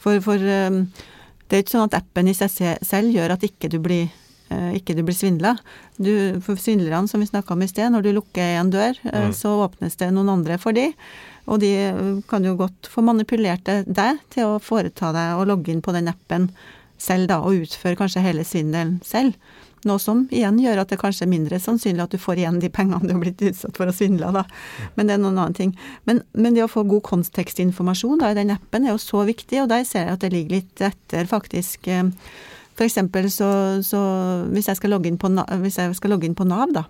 For, 0.01 0.21
for 0.25 0.41
eh, 0.41 0.81
det 1.49 1.57
er 1.57 1.63
ikke 1.63 1.75
sånn 1.77 1.89
at 1.89 1.99
appen 2.01 2.31
i 2.31 2.37
seg 2.37 2.81
selv 2.85 3.13
gjør 3.13 3.35
at 3.35 3.45
ikke 3.45 3.69
du 3.71 3.79
blir 3.83 4.07
eh, 4.53 4.71
ikke 4.79 4.97
du 4.97 5.03
blir 5.05 5.17
svindla. 5.17 5.55
for 6.41 6.57
svindlerne, 6.57 7.07
som 7.07 7.21
vi 7.21 7.29
snakka 7.29 7.53
om 7.53 7.61
i 7.65 7.69
sted, 7.69 7.91
når 7.93 8.07
du 8.07 8.11
lukker 8.17 8.57
en 8.59 8.73
dør, 8.73 8.97
mm. 9.03 9.33
så 9.37 9.53
åpnes 9.65 9.95
det 9.95 10.11
noen 10.13 10.29
andre 10.39 10.57
for 10.57 10.73
de. 10.73 10.89
Og 11.49 11.61
de 11.61 11.71
kan 12.29 12.43
jo 12.45 12.55
godt 12.57 12.89
få 12.89 13.01
manipulert 13.01 13.65
deg 13.65 14.19
til 14.29 14.45
å 14.45 14.59
foreta 14.61 15.09
deg 15.13 15.39
og 15.39 15.49
logge 15.49 15.73
inn 15.73 15.81
på 15.81 15.93
den 15.95 16.09
appen 16.11 16.51
selv, 16.99 17.29
da, 17.31 17.39
og 17.41 17.63
utføre 17.63 17.97
kanskje 17.97 18.21
hele 18.25 18.45
svindelen 18.45 18.99
selv. 19.05 19.33
Noe 19.87 20.01
som 20.03 20.25
igjen 20.35 20.57
gjør 20.59 20.81
at 20.81 20.91
det 20.91 20.99
kanskje 20.99 21.23
er 21.23 21.31
mindre 21.31 21.59
sannsynlig 21.63 22.03
at 22.03 22.15
du 22.15 22.19
får 22.19 22.41
igjen 22.41 22.59
de 22.59 22.71
pengene 22.73 23.07
du 23.07 23.13
har 23.13 23.21
blitt 23.21 23.43
utsatt 23.47 23.77
for 23.79 23.87
å 23.87 23.95
svindle, 23.95 24.31
da. 24.35 24.43
Men 24.97 25.07
det 25.07 25.15
er 25.15 25.23
noen 25.23 25.39
annen 25.39 25.55
ting. 25.55 25.73
Men, 26.09 26.21
men 26.33 26.57
det 26.57 26.65
å 26.65 26.71
få 26.71 26.83
god 26.89 27.05
kontekstinformasjon 27.07 28.19
da, 28.19 28.33
i 28.33 28.39
den 28.39 28.51
appen 28.55 28.87
er 28.87 28.95
jo 28.95 29.01
så 29.03 29.23
viktig, 29.29 29.63
og 29.63 29.71
der 29.71 29.85
ser 29.87 30.07
jeg 30.07 30.17
at 30.17 30.25
det 30.25 30.33
ligger 30.35 30.59
litt 30.59 30.83
etter, 30.89 31.29
faktisk. 31.29 31.87
For 32.75 32.87
eksempel 32.87 33.29
så, 33.31 33.49
så 33.85 34.01
hvis, 34.51 34.67
jeg 34.71 34.79
skal 34.79 34.95
logge 34.95 35.11
inn 35.11 35.19
på, 35.19 35.31
hvis 35.63 35.79
jeg 35.79 35.95
skal 35.99 36.15
logge 36.15 36.27
inn 36.27 36.37
på 36.37 36.47
Nav, 36.47 36.75
da. 36.75 36.85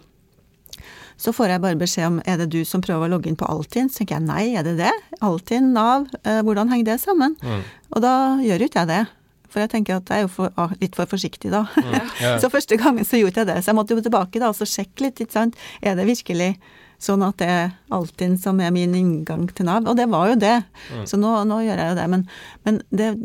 Så 1.19 1.33
får 1.35 1.51
jeg 1.51 1.61
bare 1.63 1.77
beskjed 1.79 2.07
om 2.07 2.19
er 2.23 2.37
det 2.39 2.47
du 2.53 2.61
som 2.65 2.81
prøver 2.81 3.09
å 3.09 3.11
logge 3.11 3.27
inn 3.27 3.37
på 3.39 3.47
Altinn. 3.49 3.89
Så 3.91 4.01
tenker 4.01 4.17
jeg 4.17 4.27
nei, 4.29 4.43
er 4.55 4.63
det 4.63 4.77
det? 4.79 4.93
Altinn, 5.25 5.73
Nav, 5.75 6.07
eh, 6.23 6.39
hvordan 6.47 6.71
henger 6.71 6.93
det 6.93 6.99
sammen? 7.03 7.35
Mm. 7.43 7.65
Og 7.91 8.03
da 8.05 8.13
gjør 8.39 8.63
jo 8.63 8.69
ikke 8.69 8.85
jeg 8.85 8.91
det. 8.93 9.01
For 9.49 9.63
jeg 9.63 9.73
tenker 9.73 9.99
at 9.99 10.09
jeg 10.09 10.23
er 10.23 10.27
jo 10.27 10.33
for, 10.33 10.53
ah, 10.59 10.75
litt 10.81 10.97
for 10.97 11.09
forsiktig 11.09 11.53
da. 11.53 11.65
Mm, 11.77 11.95
yeah. 12.21 12.35
så 12.41 12.51
første 12.53 12.77
gangen 12.79 13.07
så 13.07 13.21
gjorde 13.21 13.41
jeg 13.41 13.49
det. 13.49 13.61
Så 13.63 13.71
jeg 13.71 13.79
måtte 13.79 13.97
jo 13.97 14.05
tilbake 14.05 14.41
da 14.41 14.51
og 14.51 14.59
så 14.59 14.67
sjekke 14.69 15.07
litt, 15.07 15.23
ikke 15.23 15.35
sant. 15.35 15.57
Er 15.81 15.97
det 15.97 16.07
virkelig 16.09 16.53
sånn 16.99 17.21
at 17.23 17.37
det 17.39 17.47
er 17.47 17.69
Altinn 17.95 18.35
som 18.39 18.59
er 18.59 18.73
min 18.75 18.93
inngang 18.97 19.45
til 19.55 19.69
Nav? 19.69 19.87
Og 19.87 19.95
det 19.97 20.09
var 20.11 20.33
jo 20.33 20.37
det. 20.39 20.55
Mm. 20.91 21.03
Så 21.09 21.19
nå, 21.19 21.31
nå, 21.47 21.61
gjør 21.63 21.81
jeg 21.81 21.93
jo 21.93 21.97
det. 21.99 22.07
Men, 22.11 22.25
men, 22.67 22.79
det 22.91 23.07
er 23.07 23.19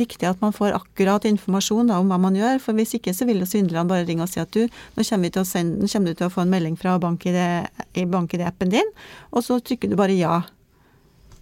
viktig 0.00 0.30
at 0.30 0.42
man 0.44 0.56
får 0.56 0.76
akkurat 0.78 1.28
informasjon 1.28 1.92
da, 1.92 2.00
om 2.00 2.10
hva 2.10 2.20
man 2.22 2.38
gjør. 2.38 2.60
For 2.64 2.78
hvis 2.78 2.96
ikke 2.98 3.14
så 3.16 3.28
vil 3.28 3.42
jo 3.44 3.48
svindlerne 3.48 3.88
bare 3.90 4.06
ringe 4.08 4.24
og 4.24 4.32
si 4.32 4.42
at 4.42 4.52
du, 4.56 4.64
nå 4.96 5.06
kommer, 5.06 5.42
sende, 5.44 5.82
nå 5.82 5.92
kommer 5.92 6.14
du 6.14 6.20
til 6.20 6.28
å 6.30 6.34
få 6.34 6.44
en 6.44 6.54
melding 6.54 6.78
fra 6.80 6.96
BankID-appen 7.02 8.72
din, 8.72 8.94
og 9.30 9.44
så 9.44 9.60
trykker 9.60 9.92
du 9.92 9.98
bare 10.00 10.16
ja. 10.16 10.40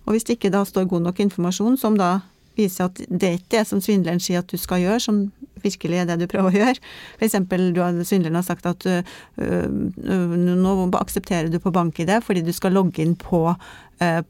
Og 0.07 0.15
hvis 0.15 0.27
det 0.27 0.39
ikke 0.39 0.55
da 0.55 0.63
står 0.67 0.87
god 0.91 1.09
nok 1.09 1.23
informasjon, 1.25 1.79
som 1.81 1.99
da 1.99 2.19
viser 2.57 2.91
at 2.91 3.01
det 3.07 3.29
er 3.29 3.39
ikke 3.39 3.55
det 3.59 3.65
som 3.69 3.83
svindleren 3.85 4.23
sier 4.23 4.43
at 4.43 4.51
du 4.51 4.59
skal 4.61 4.83
gjøre, 4.83 5.03
som 5.03 5.21
virkelig 5.65 6.03
er 6.03 6.09
det 6.11 6.19
du 6.21 6.27
prøver 6.31 6.53
å 6.53 6.61
gjøre. 6.61 6.93
For 7.17 7.27
eksempel, 7.29 7.69
svindleren 8.07 8.39
har 8.39 8.47
sagt 8.47 8.69
at 8.69 8.87
øh, 8.87 9.67
nå 9.67 10.77
aksepterer 11.01 11.51
du 11.53 11.59
på 11.63 11.75
bank-ID 11.75 12.19
fordi 12.27 12.45
du 12.47 12.53
skal 12.57 12.77
logge 12.77 13.03
inn 13.05 13.17
på 13.21 13.49
øh, 13.53 14.21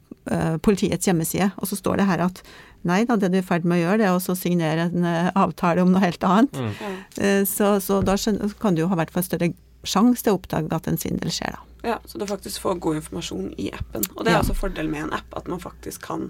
politiets 0.63 1.07
hjemmeside, 1.07 1.51
og 1.57 1.69
så 1.69 1.79
står 1.79 2.01
det 2.01 2.09
her 2.09 2.27
at 2.29 2.43
Nei 2.87 3.01
da, 3.09 3.17
det 3.19 3.31
du 3.33 3.39
er 3.39 3.41
i 3.41 3.43
ferd 3.43 3.65
med 3.67 3.79
å 3.79 3.81
gjøre, 3.81 3.97
det 3.99 4.05
er 4.07 4.15
å 4.15 4.35
signere 4.37 4.83
en 4.85 5.07
avtale 5.35 5.81
om 5.83 5.89
noe 5.91 5.99
helt 5.99 6.21
annet. 6.23 6.53
Mm. 6.55 7.41
Så, 7.49 7.71
så, 7.83 7.97
da 8.05 8.13
kan 8.61 8.77
du 8.77 8.83
jo 8.83 8.87
ha 8.87 8.95
hvert 8.95 9.11
fall 9.11 9.25
større 9.25 9.49
sjanse 9.83 10.23
til 10.23 10.35
å 10.35 10.37
oppdage 10.37 10.77
at 10.77 10.87
en 10.87 10.99
svindel 11.01 11.33
skjer, 11.33 11.57
da. 11.57 11.67
Ja, 11.87 11.97
så 12.05 12.21
du 12.21 12.25
faktisk 12.29 12.61
får 12.63 12.79
god 12.83 13.01
informasjon 13.01 13.53
i 13.57 13.69
appen. 13.73 14.05
Og 14.15 14.25
det 14.25 14.31
er 14.31 14.37
ja. 14.37 14.43
også 14.45 14.55
fordelen 14.57 14.91
med 14.91 15.07
en 15.07 15.17
app, 15.17 15.27
at 15.35 15.49
man 15.51 15.61
faktisk 15.63 16.05
kan 16.07 16.29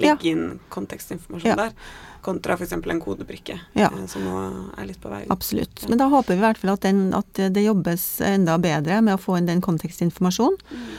legge 0.00 0.30
inn 0.30 0.58
kontekstinformasjon 0.74 1.50
ja. 1.50 1.56
der, 1.58 1.72
kontra 2.24 2.56
f.eks. 2.56 2.72
en 2.72 3.00
kodebrikke, 3.02 3.58
ja. 3.76 3.90
Eh, 3.90 4.04
som 4.10 4.24
nå 4.24 4.36
er 4.78 4.88
litt 4.88 5.00
på 5.02 5.12
vei 5.12 5.24
Absolutt. 5.32 5.86
Men 5.90 6.00
da 6.00 6.08
håper 6.12 6.34
vi 6.34 6.40
i 6.40 6.44
hvert 6.44 6.60
fall 6.60 6.74
at, 6.74 6.86
den, 6.86 7.08
at, 7.16 7.42
det 7.56 7.66
jobbes 7.66 8.06
enda 8.24 8.56
bedre 8.62 9.02
med 9.04 9.18
å 9.18 9.20
få 9.20 9.38
inn 9.38 9.50
den 9.50 9.62
kontekstinformasjonen. 9.64 10.56
Mm. 10.70 10.94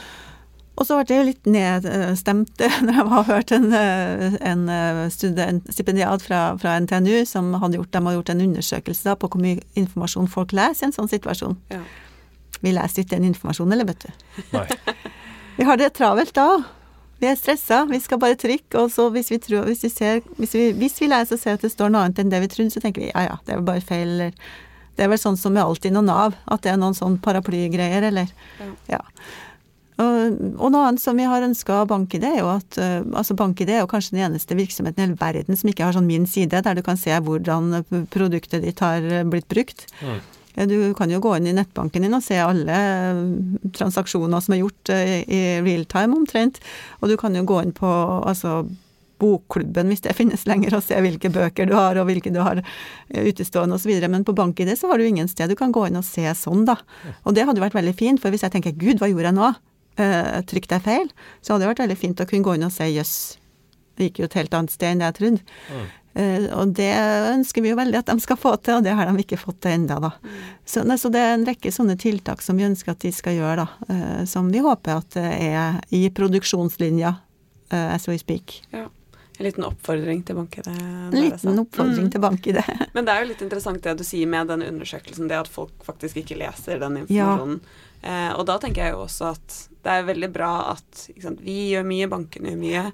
Og 0.75 0.83
så 0.83 0.97
ble 0.99 1.17
jeg 1.17 1.27
litt 1.29 1.45
nedstemt 1.47 2.61
når 2.85 2.97
jeg 2.99 3.09
har 3.11 3.27
hørt 3.29 3.53
en, 3.55 3.67
en 3.73 4.65
student, 5.13 5.69
stipendiat 5.71 6.23
fra, 6.25 6.41
fra, 6.61 6.75
NTNU 6.83 7.23
som 7.29 7.53
hadde 7.61 7.79
gjort, 7.79 7.93
de 7.93 8.01
hadde 8.03 8.17
gjort 8.19 8.33
en 8.33 8.47
undersøkelse 8.49 9.07
da, 9.07 9.15
på 9.19 9.31
hvor 9.31 9.43
mye 9.43 9.63
informasjon 9.79 10.27
folk 10.31 10.55
leser 10.55 10.85
i 10.85 10.89
en 10.89 10.97
sånn 10.97 11.11
situasjon. 11.11 11.55
Ja. 11.71 11.83
Vi 12.59 12.73
leser 12.75 13.03
ikke 13.03 13.15
den 13.15 13.29
informasjonen, 13.31 13.75
eller, 13.75 13.87
vet 13.87 14.07
du. 14.07 14.43
Nei. 14.55 14.67
vi 15.57 15.67
har 15.67 15.79
det 15.79 15.93
travelt 15.95 16.35
da. 16.35 16.49
Vi 17.21 17.29
er 17.29 17.37
stressa, 17.39 17.85
vi 17.87 17.99
skal 18.03 18.19
bare 18.19 18.37
trykke, 18.39 18.81
og 18.81 18.91
så 18.91 19.07
hvis 19.13 19.31
vi, 19.31 19.39
tror, 19.39 19.65
hvis 19.69 19.85
vi, 19.85 19.91
ser, 19.93 20.21
hvis 20.39 20.53
vi, 20.57 20.67
hvis 20.75 20.99
vi 20.99 21.07
lærer 21.07 21.27
oss 21.27 21.35
å 21.37 21.39
se 21.39 21.55
at 21.55 21.63
det 21.63 21.71
står 21.71 21.93
noe 21.93 22.03
annet 22.05 22.19
enn 22.21 22.33
det 22.33 22.41
vi 22.43 22.51
tror, 22.51 22.67
så 22.73 22.83
tenker 22.83 23.05
vi 23.05 23.11
ja 23.13 23.23
ja, 23.29 23.39
det 23.47 23.55
er 23.55 23.61
vel 23.61 23.69
bare 23.71 23.85
feil, 23.85 24.07
eller 24.17 24.53
Det 24.95 25.03
er 25.03 25.09
vel 25.11 25.19
sånn 25.19 25.35
som 25.35 25.51
med 25.51 25.63
alltid 25.63 25.91
noe 25.91 26.07
Nav, 26.07 26.37
at 26.47 26.61
det 26.63 26.71
er 26.71 26.77
noen 26.79 26.95
sånn 26.95 27.17
paraplygreier, 27.23 28.11
eller 28.11 28.31
Ja. 28.59 28.69
ja. 28.97 29.01
Og, 29.95 30.39
og, 30.59 30.71
noe 30.73 30.89
annet 30.89 30.99
som 30.99 31.15
vi 31.15 31.23
har 31.23 31.43
ønska 31.43 31.81
av 31.81 31.87
BankID, 31.87 32.23
er 32.27 32.39
jo 32.41 32.49
at 32.51 32.77
uh, 32.83 32.99
altså 33.15 33.35
BankID 33.39 33.69
er 33.71 33.77
jo 33.79 33.87
kanskje 33.87 34.17
den 34.17 34.25
eneste 34.27 34.57
virksomheten 34.59 34.99
i 34.99 35.05
hele 35.05 35.19
verden 35.19 35.55
som 35.55 35.71
ikke 35.71 35.87
har 35.87 35.95
sånn 35.95 36.07
min 36.07 36.27
side, 36.27 36.59
der 36.67 36.75
du 36.75 36.83
kan 36.83 36.99
se 36.99 37.15
hvordan 37.15 37.79
produktet 38.11 38.65
ditt 38.65 38.83
har 38.83 39.07
blitt 39.31 39.47
brukt. 39.51 39.85
Mm. 40.03 40.19
Du 40.55 40.93
kan 40.95 41.11
jo 41.11 41.19
gå 41.19 41.33
inn 41.35 41.49
i 41.51 41.55
nettbanken 41.55 42.05
din 42.05 42.15
og 42.15 42.23
se 42.23 42.37
alle 42.39 42.79
transaksjoner 43.75 44.43
som 44.43 44.55
er 44.55 44.61
gjort 44.61 44.91
i 44.95 45.41
real 45.65 45.83
time 45.91 46.15
omtrent. 46.15 46.61
Og 47.01 47.11
du 47.11 47.17
kan 47.19 47.35
jo 47.35 47.43
gå 47.47 47.59
inn 47.65 47.73
på 47.75 47.91
altså, 48.23 48.61
bokklubben, 49.19 49.89
hvis 49.91 50.03
det 50.05 50.15
finnes 50.17 50.45
lenger, 50.49 50.75
og 50.77 50.83
se 50.85 50.97
hvilke 51.03 51.31
bøker 51.33 51.69
du 51.69 51.75
har 51.77 51.99
og 51.99 52.09
hvilke 52.09 52.31
du 52.33 52.41
har 52.43 52.61
utestående 53.09 53.77
osv. 53.79 53.93
Men 54.11 54.25
på 54.27 54.35
BankID 54.35 54.73
så 54.79 54.91
har 54.91 54.99
du 54.99 55.07
ingen 55.07 55.29
sted 55.31 55.51
du 55.51 55.57
kan 55.59 55.73
gå 55.75 55.87
inn 55.89 55.99
og 55.99 56.07
se 56.07 56.27
sånn, 56.37 56.65
da. 56.67 56.77
Og 57.23 57.35
det 57.37 57.47
hadde 57.47 57.63
vært 57.63 57.77
veldig 57.77 57.95
fint, 57.97 58.21
for 58.21 58.33
hvis 58.33 58.45
jeg 58.45 58.55
tenker 58.55 58.75
gud, 58.75 58.99
hva 58.99 59.11
gjorde 59.11 59.31
jeg 59.31 59.39
nå? 59.39 59.53
Uh, 59.95 60.41
deg 60.43 60.81
feil? 60.83 61.11
Så 61.39 61.53
hadde 61.53 61.63
det 61.63 61.71
vært 61.71 61.85
veldig 61.85 61.99
fint 61.99 62.21
å 62.21 62.27
kunne 62.29 62.47
gå 62.47 62.57
inn 62.57 62.67
og 62.67 62.73
se 62.75 62.89
jøss, 62.91 63.15
det 63.95 64.09
gikk 64.09 64.23
jo 64.23 64.27
et 64.27 64.41
helt 64.41 64.57
annet 64.57 64.73
sted 64.73 64.91
enn 64.91 65.03
det 65.03 65.07
jeg 65.07 65.17
trodde. 65.21 65.45
Mm. 65.71 65.85
Uh, 66.15 66.47
og 66.55 66.73
det 66.77 66.91
ønsker 67.33 67.63
vi 67.65 67.73
jo 67.73 67.79
veldig 67.79 67.99
at 67.99 68.11
de 68.11 68.23
skal 68.23 68.39
få 68.39 68.55
til, 68.63 68.79
og 68.79 68.85
det 68.85 68.95
har 68.95 69.09
de 69.09 69.23
ikke 69.23 69.39
fått 69.41 69.61
til 69.65 69.75
ennå, 69.75 69.99
da. 70.03 70.13
Så, 70.65 70.85
så, 70.97 71.11
det 71.11 71.21
er 71.21 71.35
en 71.35 71.47
rekke 71.47 71.73
sånne 71.75 71.97
tiltak 71.99 72.43
som 72.45 72.59
vi 72.59 72.67
ønsker 72.67 72.95
at 72.95 73.03
de 73.03 73.11
skal 73.15 73.37
gjøre, 73.37 73.65
da. 73.65 73.91
Uh, 73.91 74.21
som 74.29 74.51
vi 74.53 74.63
håper 74.63 75.01
at 75.01 75.19
er 75.21 75.81
i 75.95 76.05
produksjonslinja 76.15 77.15
uh, 77.17 77.87
as 77.95 78.07
we 78.07 78.19
speak. 78.21 78.61
Ja. 78.71 78.87
En 79.37 79.43
liten 79.43 79.65
oppfordring 79.67 80.21
til 80.23 80.37
BankID. 80.37 80.67
En 80.67 81.11
liten 81.11 81.59
oppfordring 81.59 82.05
mm. 82.05 82.11
til 82.11 82.21
BankID. 82.23 82.59
Men 82.95 83.07
det 83.07 83.11
er 83.11 83.23
jo 83.23 83.31
litt 83.33 83.41
interessant 83.43 83.83
det 83.83 83.97
du 83.99 84.03
sier 84.07 84.29
med 84.31 84.47
den 84.47 84.63
undersøkelsen, 84.63 85.27
det 85.27 85.41
at 85.41 85.51
folk 85.51 85.83
faktisk 85.83 86.21
ikke 86.21 86.37
leser 86.39 86.79
den 86.79 87.01
informasjonen. 87.01 87.59
Ja. 87.59 87.81
Eh, 88.05 88.31
og 88.37 88.45
da 88.47 88.55
tenker 88.61 88.85
jeg 88.85 88.95
jo 88.95 89.03
også 89.07 89.33
at 89.33 89.57
det 89.85 89.91
er 89.91 90.07
veldig 90.07 90.29
bra 90.33 90.51
at 90.75 91.03
sant, 91.21 91.41
vi 91.43 91.73
gjør 91.73 91.87
mye, 91.89 92.07
bankene 92.11 92.53
gjør 92.53 92.61
mye, 92.61 92.85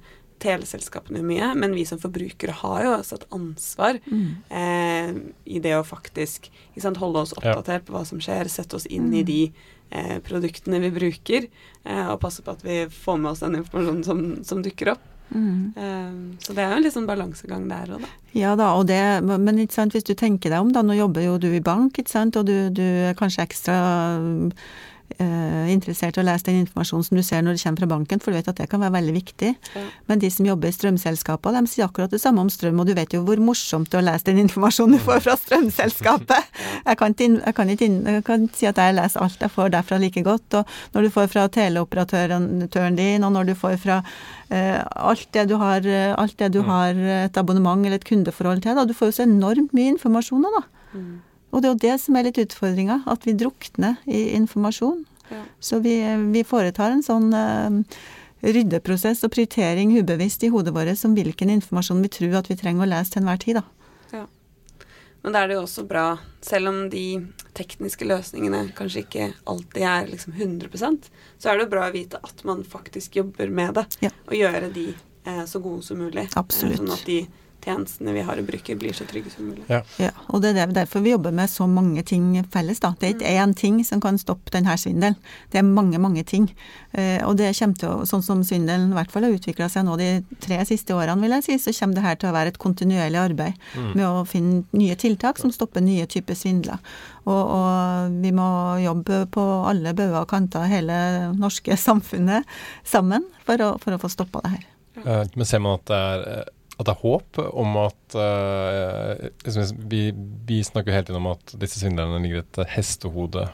teleselskapene 0.42 1.22
mye, 1.26 1.52
men 1.58 1.76
vi 1.78 1.86
som 1.88 2.00
forbrukere 2.02 2.56
har 2.62 2.80
jo 2.86 2.96
også 2.96 3.20
et 3.20 3.28
ansvar 3.38 4.00
mm. 4.06 4.26
eh, 4.62 5.12
i 5.46 5.62
det 5.64 5.76
å 5.78 5.86
faktisk 5.88 6.50
sant, 6.82 7.00
holde 7.02 7.26
oss 7.26 7.36
oppdatert 7.38 7.88
på 7.88 7.96
hva 7.96 8.04
som 8.08 8.22
skjer, 8.24 8.50
sette 8.52 8.80
oss 8.80 8.90
inn 8.90 9.12
mm. 9.12 9.20
i 9.22 9.24
de 9.28 9.40
eh, 9.48 10.18
produktene 10.26 10.82
vi 10.84 10.92
bruker, 10.96 11.48
eh, 11.86 12.04
og 12.08 12.20
passe 12.24 12.44
på 12.46 12.56
at 12.56 12.66
vi 12.66 12.84
får 12.92 13.22
med 13.22 13.34
oss 13.34 13.46
den 13.46 13.62
informasjonen 13.62 14.04
som, 14.08 14.28
som 14.48 14.66
dukker 14.66 14.96
opp. 14.96 15.08
Mm. 15.32 15.72
Um, 15.78 16.38
så 16.44 16.52
det 16.52 16.60
er 16.60 16.74
jo 16.74 16.78
en 16.78 16.84
litt 16.84 16.96
sånn 16.96 17.08
balansegang 17.08 17.70
der 17.70 17.94
òg, 17.96 18.04
da. 18.04 18.10
Ja 18.36 18.52
da, 18.60 18.74
og 18.76 18.90
det, 18.90 19.00
men 19.24 19.62
ikke 19.64 19.78
sant, 19.78 19.96
hvis 19.96 20.08
du 20.08 20.14
tenker 20.18 20.52
deg 20.52 20.64
om, 20.64 20.74
da, 20.76 20.84
nå 20.84 20.98
jobber 20.98 21.24
jo 21.24 21.38
du 21.40 21.48
i 21.56 21.64
bank, 21.64 22.00
ikke 22.00 22.12
sant, 22.12 22.40
og 22.40 22.50
du, 22.50 22.56
du 22.76 22.84
er 22.84 23.16
kanskje 23.20 23.46
ekstra 23.46 23.78
interessert 25.72 26.18
i 26.18 26.22
å 26.22 26.26
lese 26.26 26.48
den 26.48 26.62
informasjonen 26.64 27.06
som 27.08 27.18
du 27.18 27.24
ser 27.26 27.44
når 27.44 27.58
det 27.58 27.64
kommer 27.64 27.84
fra 27.84 27.90
banken, 27.92 28.22
for 28.22 28.32
du 28.32 28.38
vet 28.38 28.50
at 28.52 28.60
det 28.62 28.68
kan 28.72 28.82
være 28.84 28.96
veldig 28.98 29.14
viktig. 29.16 29.52
Ja. 29.76 29.84
Men 30.10 30.22
de 30.22 30.30
som 30.34 30.48
jobber 30.48 30.72
i 30.72 30.76
strømselskaper, 30.76 31.56
de 31.58 31.72
sier 31.72 31.88
akkurat 31.88 32.14
det 32.14 32.22
samme 32.24 32.44
om 32.44 32.52
strøm, 32.52 32.82
og 32.82 32.90
du 32.90 32.94
vet 32.98 33.16
jo 33.16 33.24
hvor 33.28 33.42
morsomt 33.44 33.92
det 33.92 34.00
er 34.00 34.04
å 34.04 34.08
lese 34.10 34.28
den 34.30 34.42
informasjonen 34.46 34.98
du 34.98 35.04
får 35.06 35.24
fra 35.26 35.38
strømselskapet. 35.40 36.52
Jeg 36.86 37.00
kan, 37.00 37.16
ikke, 37.16 37.30
jeg, 37.40 37.56
kan 37.58 37.74
ikke, 37.76 37.90
jeg 38.18 38.26
kan 38.28 38.46
si 38.58 38.70
at 38.70 38.82
jeg 38.82 38.98
leser 38.98 39.26
alt 39.26 39.48
jeg 39.48 39.56
får 39.56 39.74
derfra 39.78 40.02
like 40.02 40.26
godt, 40.26 40.60
og 40.60 40.78
når 40.96 41.08
du 41.08 41.14
får 41.18 41.32
fra 41.32 41.48
teleoperatøren 41.58 43.00
din, 43.00 43.26
og 43.28 43.36
når 43.38 43.52
du 43.52 43.56
får 43.58 43.80
fra 43.82 44.02
uh, 44.04 44.80
alt 45.12 45.28
det 45.34 45.48
du 45.52 45.58
har, 45.62 45.88
alt 46.18 46.38
det 46.40 46.54
du 46.54 46.62
mm. 46.62 46.70
har 46.70 47.04
et 47.26 47.42
abonnement 47.42 47.86
eller 47.86 48.02
et 48.02 48.08
kundeforhold 48.08 48.64
til, 48.64 48.78
da, 48.78 48.86
du 48.88 48.96
får 48.98 49.12
jo 49.12 49.20
så 49.22 49.28
enormt 49.28 49.76
mye 49.78 49.96
informasjon 49.96 50.48
da. 50.48 50.64
Mm. 50.92 51.20
Og 51.52 51.62
det 51.62 51.68
er 51.68 51.74
jo 51.74 51.84
det 51.84 51.98
som 52.04 52.18
er 52.18 52.28
litt 52.28 52.40
utfordringa, 52.42 53.02
at 53.12 53.28
vi 53.28 53.36
drukner 53.38 54.00
i 54.08 54.32
informasjon. 54.38 55.04
Ja. 55.32 55.44
Så 55.64 55.80
vi, 55.84 55.96
vi, 56.34 56.44
foretar 56.48 56.92
en 56.92 57.04
sånn 57.06 57.30
uh, 57.32 57.98
ryddeprosess 58.44 59.24
og 59.28 59.34
prioritering 59.36 59.94
ubevisst 60.00 60.44
i 60.44 60.52
hodet 60.52 60.74
vårt 60.76 61.00
som 61.00 61.16
hvilken 61.16 61.52
informasjon 61.54 62.02
vi 62.04 62.12
tror 62.12 62.40
at 62.42 62.50
vi 62.52 62.58
trenger 62.60 62.88
å 62.88 62.92
lese 62.92 63.14
til 63.14 63.24
enhver 63.24 63.44
tid, 63.44 63.62
da. 63.62 64.18
Ja. 64.18 64.26
Men 65.22 65.36
da 65.36 65.44
er 65.44 65.52
det 65.52 65.60
jo 65.60 65.66
også 65.68 65.86
bra, 65.88 66.06
selv 66.44 66.72
om 66.72 66.82
de 66.92 67.06
tekniske 67.56 68.08
løsningene 68.08 68.72
kanskje 68.76 69.06
ikke 69.06 69.28
alltid 69.52 69.84
er 69.86 70.10
liksom 70.10 70.34
100% 70.34 71.12
så 71.42 71.50
er 71.50 71.58
det 71.58 71.66
jo 71.66 71.72
bra 71.74 71.88
å 71.90 71.94
vite 71.94 72.20
at 72.24 72.44
man 72.48 72.64
faktisk 72.68 73.16
jobber 73.18 73.50
med 73.54 73.74
det, 73.78 73.86
ja. 74.06 74.12
og 74.28 74.36
gjøre 74.38 74.70
de 74.74 74.88
eh, 74.94 75.44
så 75.50 75.62
gode 75.62 75.82
som 75.86 75.98
mulig. 75.98 76.28
Absolutt. 76.38 76.78
Eh, 76.78 76.82
sånn 76.84 76.94
at 76.94 77.06
de 77.08 77.20
tjenestene 77.66 78.14
vi 78.16 78.24
har 78.28 78.40
å 78.40 78.46
bruke, 78.46 78.76
blir 78.80 78.96
så 78.96 79.06
trygge 79.10 79.34
som 79.34 79.50
mulig. 79.50 79.64
Ja. 79.70 79.82
ja 80.02 80.12
og 80.28 80.44
det 80.44 80.54
er 80.56 80.72
derfor 80.74 81.04
vi 81.06 81.14
jobber 81.14 81.34
med 81.36 81.50
så 81.52 81.68
mange 81.70 82.04
ting 82.08 82.34
felles. 82.54 82.82
da. 82.84 82.94
Det 83.00 83.08
er 83.08 83.16
ikke 83.16 83.34
én 83.44 83.56
ting 83.58 83.82
som 83.88 84.02
kan 84.04 84.20
stoppe 84.22 84.54
denne 84.54 84.76
svindelen. 84.78 85.18
Det 85.52 85.62
er 85.62 85.68
mange, 85.68 86.00
mange 86.02 86.24
ting. 86.28 86.50
Eh, 86.92 87.20
og 87.28 87.38
det 87.40 87.52
kommer 87.60 87.80
til 87.80 87.90
å, 87.90 88.08
sånn 88.10 88.26
som 88.26 88.44
svindelen 88.48 88.92
i 88.92 88.98
hvert 88.98 89.14
fall 89.14 89.28
har 89.28 89.36
utvikla 89.36 89.70
seg 89.72 89.86
nå 89.88 89.98
de 90.00 90.10
tre 90.44 90.60
siste 90.68 90.96
årene, 90.96 91.22
vil 91.24 91.38
jeg 91.38 91.48
si, 91.48 91.60
så 91.66 91.76
kommer 91.80 92.00
det 92.00 92.06
her 92.06 92.20
til 92.22 92.32
å 92.32 92.36
være 92.36 92.54
et 92.54 92.62
kontinuerlig 92.62 93.22
arbeid 93.22 93.58
mm. 93.76 93.92
med 93.94 94.06
å 94.08 94.26
finne 94.28 94.64
nye 94.78 94.98
tiltak 95.00 95.42
som 95.42 95.54
stopper 95.54 95.84
nye 95.86 96.08
typer 96.10 96.38
svindler. 96.38 96.82
Og, 97.24 97.42
og, 97.42 98.16
vi 98.24 98.32
må 98.34 98.48
jobbe 98.82 99.26
på 99.34 99.44
alle 99.70 99.94
bauger 99.98 100.24
og 100.24 100.30
kanter, 100.32 100.66
hele 100.72 100.96
norske 101.38 101.78
samfunnet 101.78 102.48
sammen, 102.88 103.28
for 103.46 103.62
å, 103.62 103.76
for 103.82 103.96
å 103.96 104.02
få 104.02 104.10
stoppa 104.12 104.42
det 104.46 104.56
her. 104.56 104.68
Ja. 105.02 105.22
Men 105.36 105.48
ser 105.48 105.62
man 105.64 105.80
at 105.80 105.88
det 105.90 106.00
er 106.00 106.26
eh, 106.32 106.50
at 106.82 106.88
det 106.90 106.96
er 106.96 107.04
håp 107.04 107.40
om 107.52 107.78
at 107.84 108.16
uh, 108.18 109.76
vi, 109.92 110.02
vi, 110.48 110.62
snakker 110.66 110.96
hele 110.96 111.08
tiden 111.08 111.22
om 111.22 111.32
at 111.36 111.54
disse 111.62 111.82
svindlerne 111.82 112.22
ligger 112.24 112.42
et 112.42 112.62
hestehode 112.74 113.46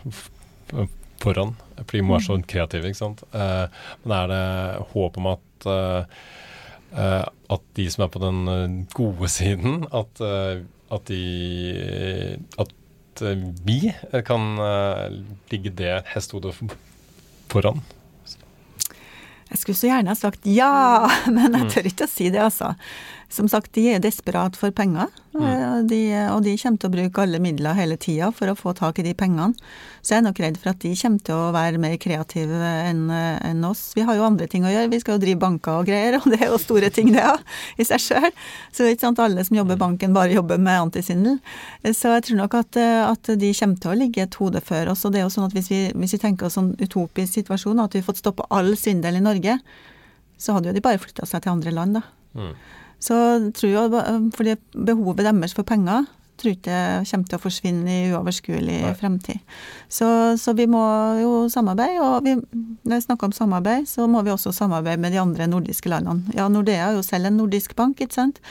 foran, 1.21 1.55
fordi 1.81 1.99
de 1.99 2.05
må 2.05 2.15
være 2.15 2.27
så 2.29 2.37
mm. 2.39 2.47
kreative. 2.53 2.91
ikke 2.91 3.01
sant? 3.01 3.25
Uh, 3.35 3.67
men 4.05 4.15
er 4.21 4.31
det 4.31 4.87
håp 4.93 5.19
om 5.19 5.29
at, 5.33 5.67
uh, 5.67 7.27
at 7.57 7.69
de 7.79 7.89
som 7.91 8.07
er 8.07 8.13
på 8.13 8.23
den 8.23 8.87
gode 8.95 9.29
siden, 9.31 9.83
at, 9.91 10.23
at 10.23 11.07
de 11.11 12.41
At 12.57 12.73
vi 13.65 13.91
kan 14.27 14.59
ligge 15.49 15.71
det 15.73 16.03
hestehodet 16.13 16.53
foran? 17.49 17.81
Jeg 19.47 19.61
skulle 19.61 19.79
så 19.79 19.89
gjerne 19.89 20.11
ha 20.11 20.17
sagt 20.17 20.47
ja, 20.49 21.07
men 21.35 21.55
jeg 21.55 21.71
tør 21.71 21.91
ikke 21.91 22.07
å 22.07 22.11
si 22.11 22.31
det, 22.33 22.41
altså. 22.43 22.73
Som 23.29 23.49
sagt, 23.51 23.73
de 23.75 23.83
er 23.91 23.99
desperat 23.99 24.55
for 24.55 24.71
penger, 24.71 25.09
mm. 25.35 25.87
de, 25.89 25.99
og 26.31 26.45
de 26.45 26.53
kommer 26.61 26.79
til 26.79 26.87
å 26.87 26.93
bruke 26.93 27.23
alle 27.25 27.41
midler 27.43 27.75
hele 27.75 27.97
tida 27.99 28.29
for 28.31 28.47
å 28.47 28.55
få 28.55 28.71
tak 28.77 29.01
i 29.01 29.03
de 29.03 29.11
pengene. 29.19 29.51
Så 29.99 30.13
jeg 30.13 30.21
er 30.21 30.25
nok 30.29 30.39
redd 30.39 30.59
for 30.61 30.71
at 30.71 30.79
de 30.79 30.93
kommer 30.95 31.25
til 31.27 31.35
å 31.35 31.49
være 31.51 31.81
mer 31.83 31.97
kreative 31.99 32.69
enn 32.87 33.09
en 33.11 33.65
oss. 33.67 33.89
Vi 33.97 34.05
har 34.07 34.15
jo 34.15 34.23
andre 34.23 34.47
ting 34.47 34.63
å 34.63 34.71
gjøre, 34.71 34.91
vi 34.93 35.01
skal 35.03 35.17
jo 35.17 35.23
drive 35.25 35.41
banker 35.41 35.81
og 35.81 35.89
greier, 35.89 36.15
og 36.21 36.29
det 36.31 36.39
er 36.39 36.53
jo 36.53 36.61
store 36.63 36.91
ting 36.93 37.11
det 37.11 37.25
ja, 37.25 37.35
i 37.75 37.87
seg 37.89 38.05
sjøl. 38.05 38.29
Så 38.71 38.85
det 38.85 38.93
er 38.93 38.95
ikke 38.95 39.07
sant 39.09 39.21
alle 39.25 39.43
som 39.49 39.59
jobber 39.59 39.75
i 39.75 39.83
banken 39.83 40.15
bare 40.15 40.31
jobber 40.37 40.63
med 40.63 40.85
antisvindel. 40.85 41.37
Så 41.91 42.15
jeg 42.15 42.29
tror 42.29 42.41
nok 42.45 42.57
at, 42.61 42.79
at, 42.79 43.33
de 43.43 43.51
kommer 43.59 43.83
til 43.83 43.91
å 43.91 43.99
ligge 44.05 44.23
et 44.23 44.39
hode 44.39 44.63
før 44.63 44.93
oss. 44.95 45.03
Og 45.03 45.11
det 45.11 45.19
er 45.19 45.27
jo 45.27 45.35
sånn 45.35 45.49
at 45.49 45.59
hvis 45.59 45.67
vi, 45.73 45.83
hvis 45.99 46.15
vi 46.15 46.23
tenker 46.23 46.47
oss 46.47 46.59
en 46.63 46.71
utopisk 46.79 47.41
situasjon, 47.41 47.83
at 47.83 47.91
vi 47.91 48.05
har 48.05 48.07
fått 48.07 48.23
stoppa 48.23 48.47
all 48.55 48.71
svindel 48.79 49.19
i 49.19 49.27
Norge, 49.27 49.59
så 50.39 50.55
hadde 50.55 50.71
jo 50.71 50.79
de 50.79 50.85
bare 50.85 51.01
flytta 51.01 51.27
seg 51.27 51.43
til 51.43 51.57
andre 51.57 51.75
land, 51.75 51.99
da. 51.99 52.07
Mm. 52.37 52.53
Så 52.99 53.15
tror 53.55 53.69
jeg, 53.69 54.31
fordi 54.35 54.55
behovet 54.73 55.17
deres 55.25 55.53
for 55.53 55.63
penger 55.63 56.05
tror 56.37 56.53
ikke 56.53 56.71
det 56.71 57.09
kommer 57.09 57.29
til 57.29 57.37
å 57.37 57.41
forsvinne 57.41 57.93
i 57.93 58.09
uoverskuelig 58.13 58.77
Nei. 58.83 58.93
fremtid. 58.97 59.55
Så, 59.89 60.07
så, 60.41 60.53
vi 60.57 60.67
må 60.69 60.81
jo 61.21 61.31
samarbeide, 61.51 62.03
og 62.03 62.25
vi, 62.25 62.35
når 62.87 62.99
vi 62.99 63.05
snakker 63.05 63.29
om 63.29 63.35
samarbeid, 63.35 63.87
så 63.89 64.07
må 64.11 64.21
vi 64.25 64.33
også 64.33 64.53
samarbeide 64.55 65.01
med 65.01 65.15
de 65.15 65.21
andre 65.21 65.47
nordiske 65.49 65.91
landene. 65.91 66.35
Ja, 66.37 66.47
Nordea 66.51 66.89
er 66.89 66.97
jo 66.97 67.05
selv 67.05 67.29
en 67.29 67.39
nordisk 67.39 67.75
bank, 67.77 68.01
ikke 68.03 68.17
sant. 68.17 68.41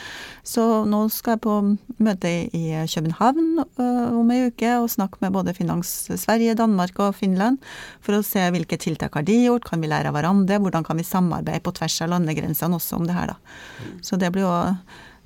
Så 0.47 0.63
nå 0.89 1.03
skal 1.13 1.35
jeg 1.35 1.43
på 1.45 1.55
møte 2.03 2.33
i 2.55 2.65
København 2.91 3.63
øh, 3.63 4.19
om 4.19 4.31
ei 4.33 4.47
uke 4.47 4.77
og 4.81 4.91
snakke 4.91 5.21
med 5.23 5.35
både 5.35 5.55
Finans 5.57 5.93
Sverige, 6.15 6.57
Danmark 6.57 6.99
og 7.03 7.15
Finland 7.17 7.59
for 8.03 8.17
å 8.17 8.23
se 8.25 8.43
hvilke 8.53 8.79
tiltak 8.81 9.17
har 9.17 9.25
de 9.27 9.35
gjort, 9.45 9.67
kan 9.67 9.83
vi 9.83 9.91
lære 9.91 10.11
av 10.11 10.17
hverandre, 10.17 10.59
hvordan 10.63 10.85
kan 10.87 10.99
vi 10.99 11.07
samarbeide 11.07 11.63
på 11.65 11.75
tvers 11.77 11.99
av 12.05 12.13
landegrensene 12.15 12.77
også 12.77 12.99
om 12.99 13.07
det 13.07 13.17
her, 13.17 13.33
da. 13.33 13.37
Mm. 13.83 13.99
Så 14.05 14.19
det 14.21 14.31
blir 14.33 14.47
jo 14.47 14.55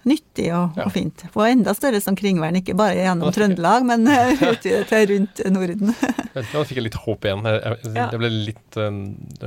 nyttig 0.08 0.48
og, 0.56 0.78
ja. 0.78 0.86
og, 0.86 0.94
fint. 0.96 1.24
Få 1.34 1.46
enda 1.48 1.74
større 1.78 2.02
som 2.04 2.16
kringvern, 2.18 2.58
ikke 2.62 2.76
bare 2.78 2.98
gjennom 2.98 3.34
Trøndelag, 3.36 3.86
men 3.88 4.08
utvidet 4.52 4.88
til 4.90 5.08
rundt 5.14 5.42
Norden. 5.54 5.94
Nå 6.54 6.64
fikk 6.68 6.80
jeg 6.80 6.88
litt 6.88 7.00
håp 7.04 7.28
igjen. 7.28 7.46
Jeg, 7.48 7.78
jeg 7.98 8.22
ble 8.22 8.32
litt, 8.34 8.80
eh, 8.80 9.00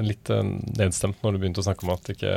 litt, 0.04 0.32
eh, 0.32 0.44
nedstemt 0.80 1.24
når 1.24 1.36
du 1.36 1.42
begynte 1.42 1.64
å 1.64 1.66
snakke 1.66 1.86
om 1.86 1.94
at 1.96 2.12
ikke, 2.14 2.34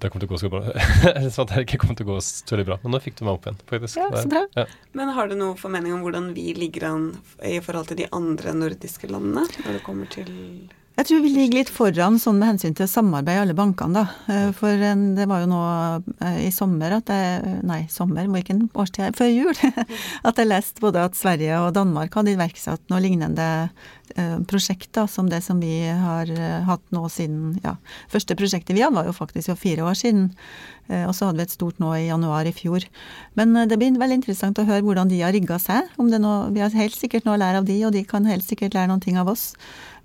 det 0.00 0.12
kom 0.12 0.22
til 0.22 0.30
å 0.30 0.32
gå 0.32 0.42
så 0.44 0.52
bra. 0.52 0.64
at 1.38 1.54
det 1.54 1.64
ikke 1.66 1.82
kom 1.84 1.98
til 1.98 2.08
å 2.08 2.14
gå 2.14 2.18
så 2.24 2.54
veldig 2.54 2.68
bra. 2.70 2.80
Men 2.84 2.96
nå 2.96 3.02
fikk 3.04 3.20
du 3.20 3.26
meg 3.26 3.36
opp 3.36 3.48
igjen, 3.48 3.60
faktisk. 3.70 4.00
Ja, 4.00 4.10
så 4.14 4.30
bra. 4.30 4.44
Ja. 4.58 4.66
Men 4.98 5.14
har 5.16 5.30
du 5.30 5.36
noen 5.38 5.58
formening 5.60 5.96
om 5.96 6.04
hvordan 6.06 6.32
vi 6.36 6.50
ligger 6.56 6.90
an 6.92 7.08
i 7.44 7.58
forhold 7.64 7.92
til 7.92 8.02
de 8.02 8.10
andre 8.14 8.54
nordiske 8.56 9.10
landene, 9.10 9.46
når 9.64 9.78
det 9.78 9.86
kommer 9.86 10.10
til 10.12 10.32
Jeg 10.98 11.06
tror 11.06 11.20
vi 11.22 11.28
ligger 11.30 11.60
litt 11.60 11.68
foran 11.70 12.16
sånn 12.18 12.40
med 12.40 12.48
hensyn 12.48 12.72
til 12.74 12.88
samarbeid 12.90 13.36
i 13.36 13.40
alle 13.44 13.54
bankene, 13.54 14.00
da. 14.00 14.32
Eh, 14.34 14.48
for 14.56 14.80
det 15.14 15.26
var 15.30 15.44
jo 15.44 15.50
nå 15.52 15.60
eh, 16.26 16.40
i 16.48 16.50
sommer 16.50 16.96
at 16.96 17.12
jeg 17.12 17.52
Nei, 17.68 17.84
sommer, 17.92 18.26
hvilken 18.26 18.64
årstid? 18.74 19.14
Før 19.14 19.30
jul. 19.30 19.54
At 20.28 20.40
jeg 20.40 20.48
leste 20.48 20.82
både 20.82 21.04
at 21.06 21.14
Sverige 21.14 21.60
og 21.62 21.74
Danmark 21.76 22.16
hadde 22.16 22.32
iverksatt 22.32 22.82
noe 22.90 22.98
lignende 23.02 23.46
eh, 24.16 24.38
prosjekt 24.50 24.90
da, 24.96 25.04
som 25.10 25.28
det 25.30 25.38
som 25.44 25.60
vi 25.62 25.84
har 25.86 26.30
hatt 26.66 26.82
nå 26.94 27.04
siden 27.12 27.58
Ja, 27.62 27.76
første 28.10 28.34
prosjektet 28.38 28.74
vi 28.74 28.82
hadde 28.82 28.96
var 28.96 29.06
jo 29.06 29.14
faktisk 29.14 29.52
for 29.52 29.60
fire 29.60 29.86
år 29.86 29.98
siden. 29.98 30.32
Og 30.88 31.12
så 31.12 31.26
hadde 31.28 31.42
vi 31.42 31.44
et 31.44 31.52
stort 31.52 31.82
nå 31.82 31.90
i 31.98 32.06
januar 32.06 32.48
i 32.48 32.54
fjor. 32.56 32.86
Men 33.36 33.52
det 33.68 33.76
blir 33.76 33.98
veldig 34.00 34.22
interessant 34.22 34.58
å 34.58 34.64
høre 34.64 34.80
hvordan 34.86 35.10
de 35.10 35.20
har 35.20 35.34
rigga 35.36 35.58
seg. 35.60 35.90
Om 36.00 36.08
det 36.08 36.22
nå, 36.24 36.32
vi 36.56 36.62
har 36.64 36.72
helt 36.72 36.96
sikkert 36.96 37.28
noe 37.28 37.36
å 37.36 37.42
lære 37.42 37.60
av 37.60 37.68
de, 37.68 37.76
og 37.84 37.92
de 37.92 38.06
kan 38.08 38.24
helt 38.24 38.46
sikkert 38.46 38.72
lære 38.78 38.88
noen 38.88 39.04
ting 39.04 39.20
av 39.20 39.28
oss. 39.28 39.50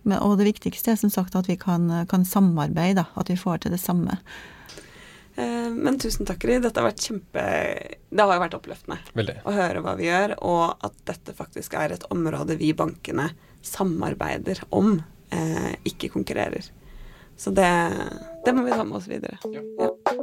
Men, 0.04 0.20
og 0.20 0.38
det 0.40 0.50
viktigste 0.52 0.94
er 0.94 1.00
som 1.00 1.12
sagt 1.14 1.36
at 1.40 1.48
vi 1.50 1.58
kan, 1.60 1.88
kan 2.12 2.26
samarbeide, 2.28 3.06
at 3.16 3.32
vi 3.32 3.40
får 3.40 3.64
til 3.64 3.76
det 3.76 3.82
samme. 3.82 4.20
Eh, 5.36 5.70
men 5.70 5.98
tusen 6.00 6.28
takk, 6.30 6.46
Ri. 6.46 6.60
Dette 6.62 6.82
har 6.82 6.92
vært 6.92 7.08
kjempe 7.08 7.46
Det 8.10 8.22
har 8.22 8.36
jo 8.36 8.44
vært 8.44 8.58
oppløftende 8.60 9.00
Veldig. 9.18 9.40
å 9.50 9.56
høre 9.56 9.82
hva 9.86 9.96
vi 9.98 10.10
gjør, 10.10 10.36
og 10.46 10.86
at 10.86 11.00
dette 11.10 11.34
faktisk 11.38 11.78
er 11.80 11.96
et 11.96 12.06
område 12.14 12.60
vi 12.60 12.74
bankene 12.78 13.32
samarbeider 13.64 14.62
om, 14.76 15.00
eh, 15.32 15.74
ikke 15.90 16.12
konkurrerer. 16.14 16.70
Så 17.38 17.50
det, 17.50 17.72
det, 18.46 18.54
må 18.54 18.68
vi 18.68 18.76
ta 18.76 18.84
med 18.84 19.00
oss 19.00 19.10
videre. 19.10 19.40
Ja. 19.50 19.64
ja. 19.88 20.23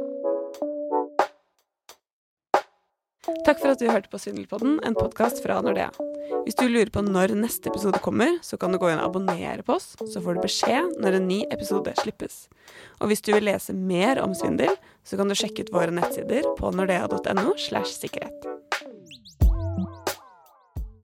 Takk 3.21 3.59
for 3.61 3.69
at 3.69 3.81
du 3.81 3.85
hørte 3.85 4.09
på 4.09 4.17
Svindelpodden, 4.17 4.79
en 4.81 4.95
podkast 4.97 5.43
fra 5.43 5.59
Nordea. 5.61 5.91
Hvis 6.41 6.57
du 6.57 6.63
lurer 6.65 6.89
på 6.89 7.03
når 7.05 7.35
neste 7.37 7.69
episode 7.69 7.99
kommer, 8.01 8.39
så 8.41 8.57
kan 8.57 8.73
du 8.73 8.79
gå 8.81 8.89
inn 8.89 8.97
og 8.97 9.11
abonnere 9.11 9.61
på 9.67 9.75
oss, 9.75 9.91
så 10.09 10.23
får 10.25 10.39
du 10.39 10.45
beskjed 10.47 10.95
når 11.03 11.19
en 11.19 11.27
ny 11.29 11.37
episode 11.53 11.93
slippes. 12.01 12.47
Og 12.97 13.11
hvis 13.11 13.21
du 13.21 13.29
vil 13.35 13.45
lese 13.45 13.77
mer 13.77 14.23
om 14.23 14.33
svindel, 14.37 14.73
så 15.05 15.21
kan 15.21 15.29
du 15.29 15.37
sjekke 15.37 15.67
ut 15.67 15.73
våre 15.75 15.93
nettsider 15.93 16.49
på 16.57 16.73
nordea.no 16.73 17.53
slash 17.61 17.93
sikkerhet. 17.99 18.60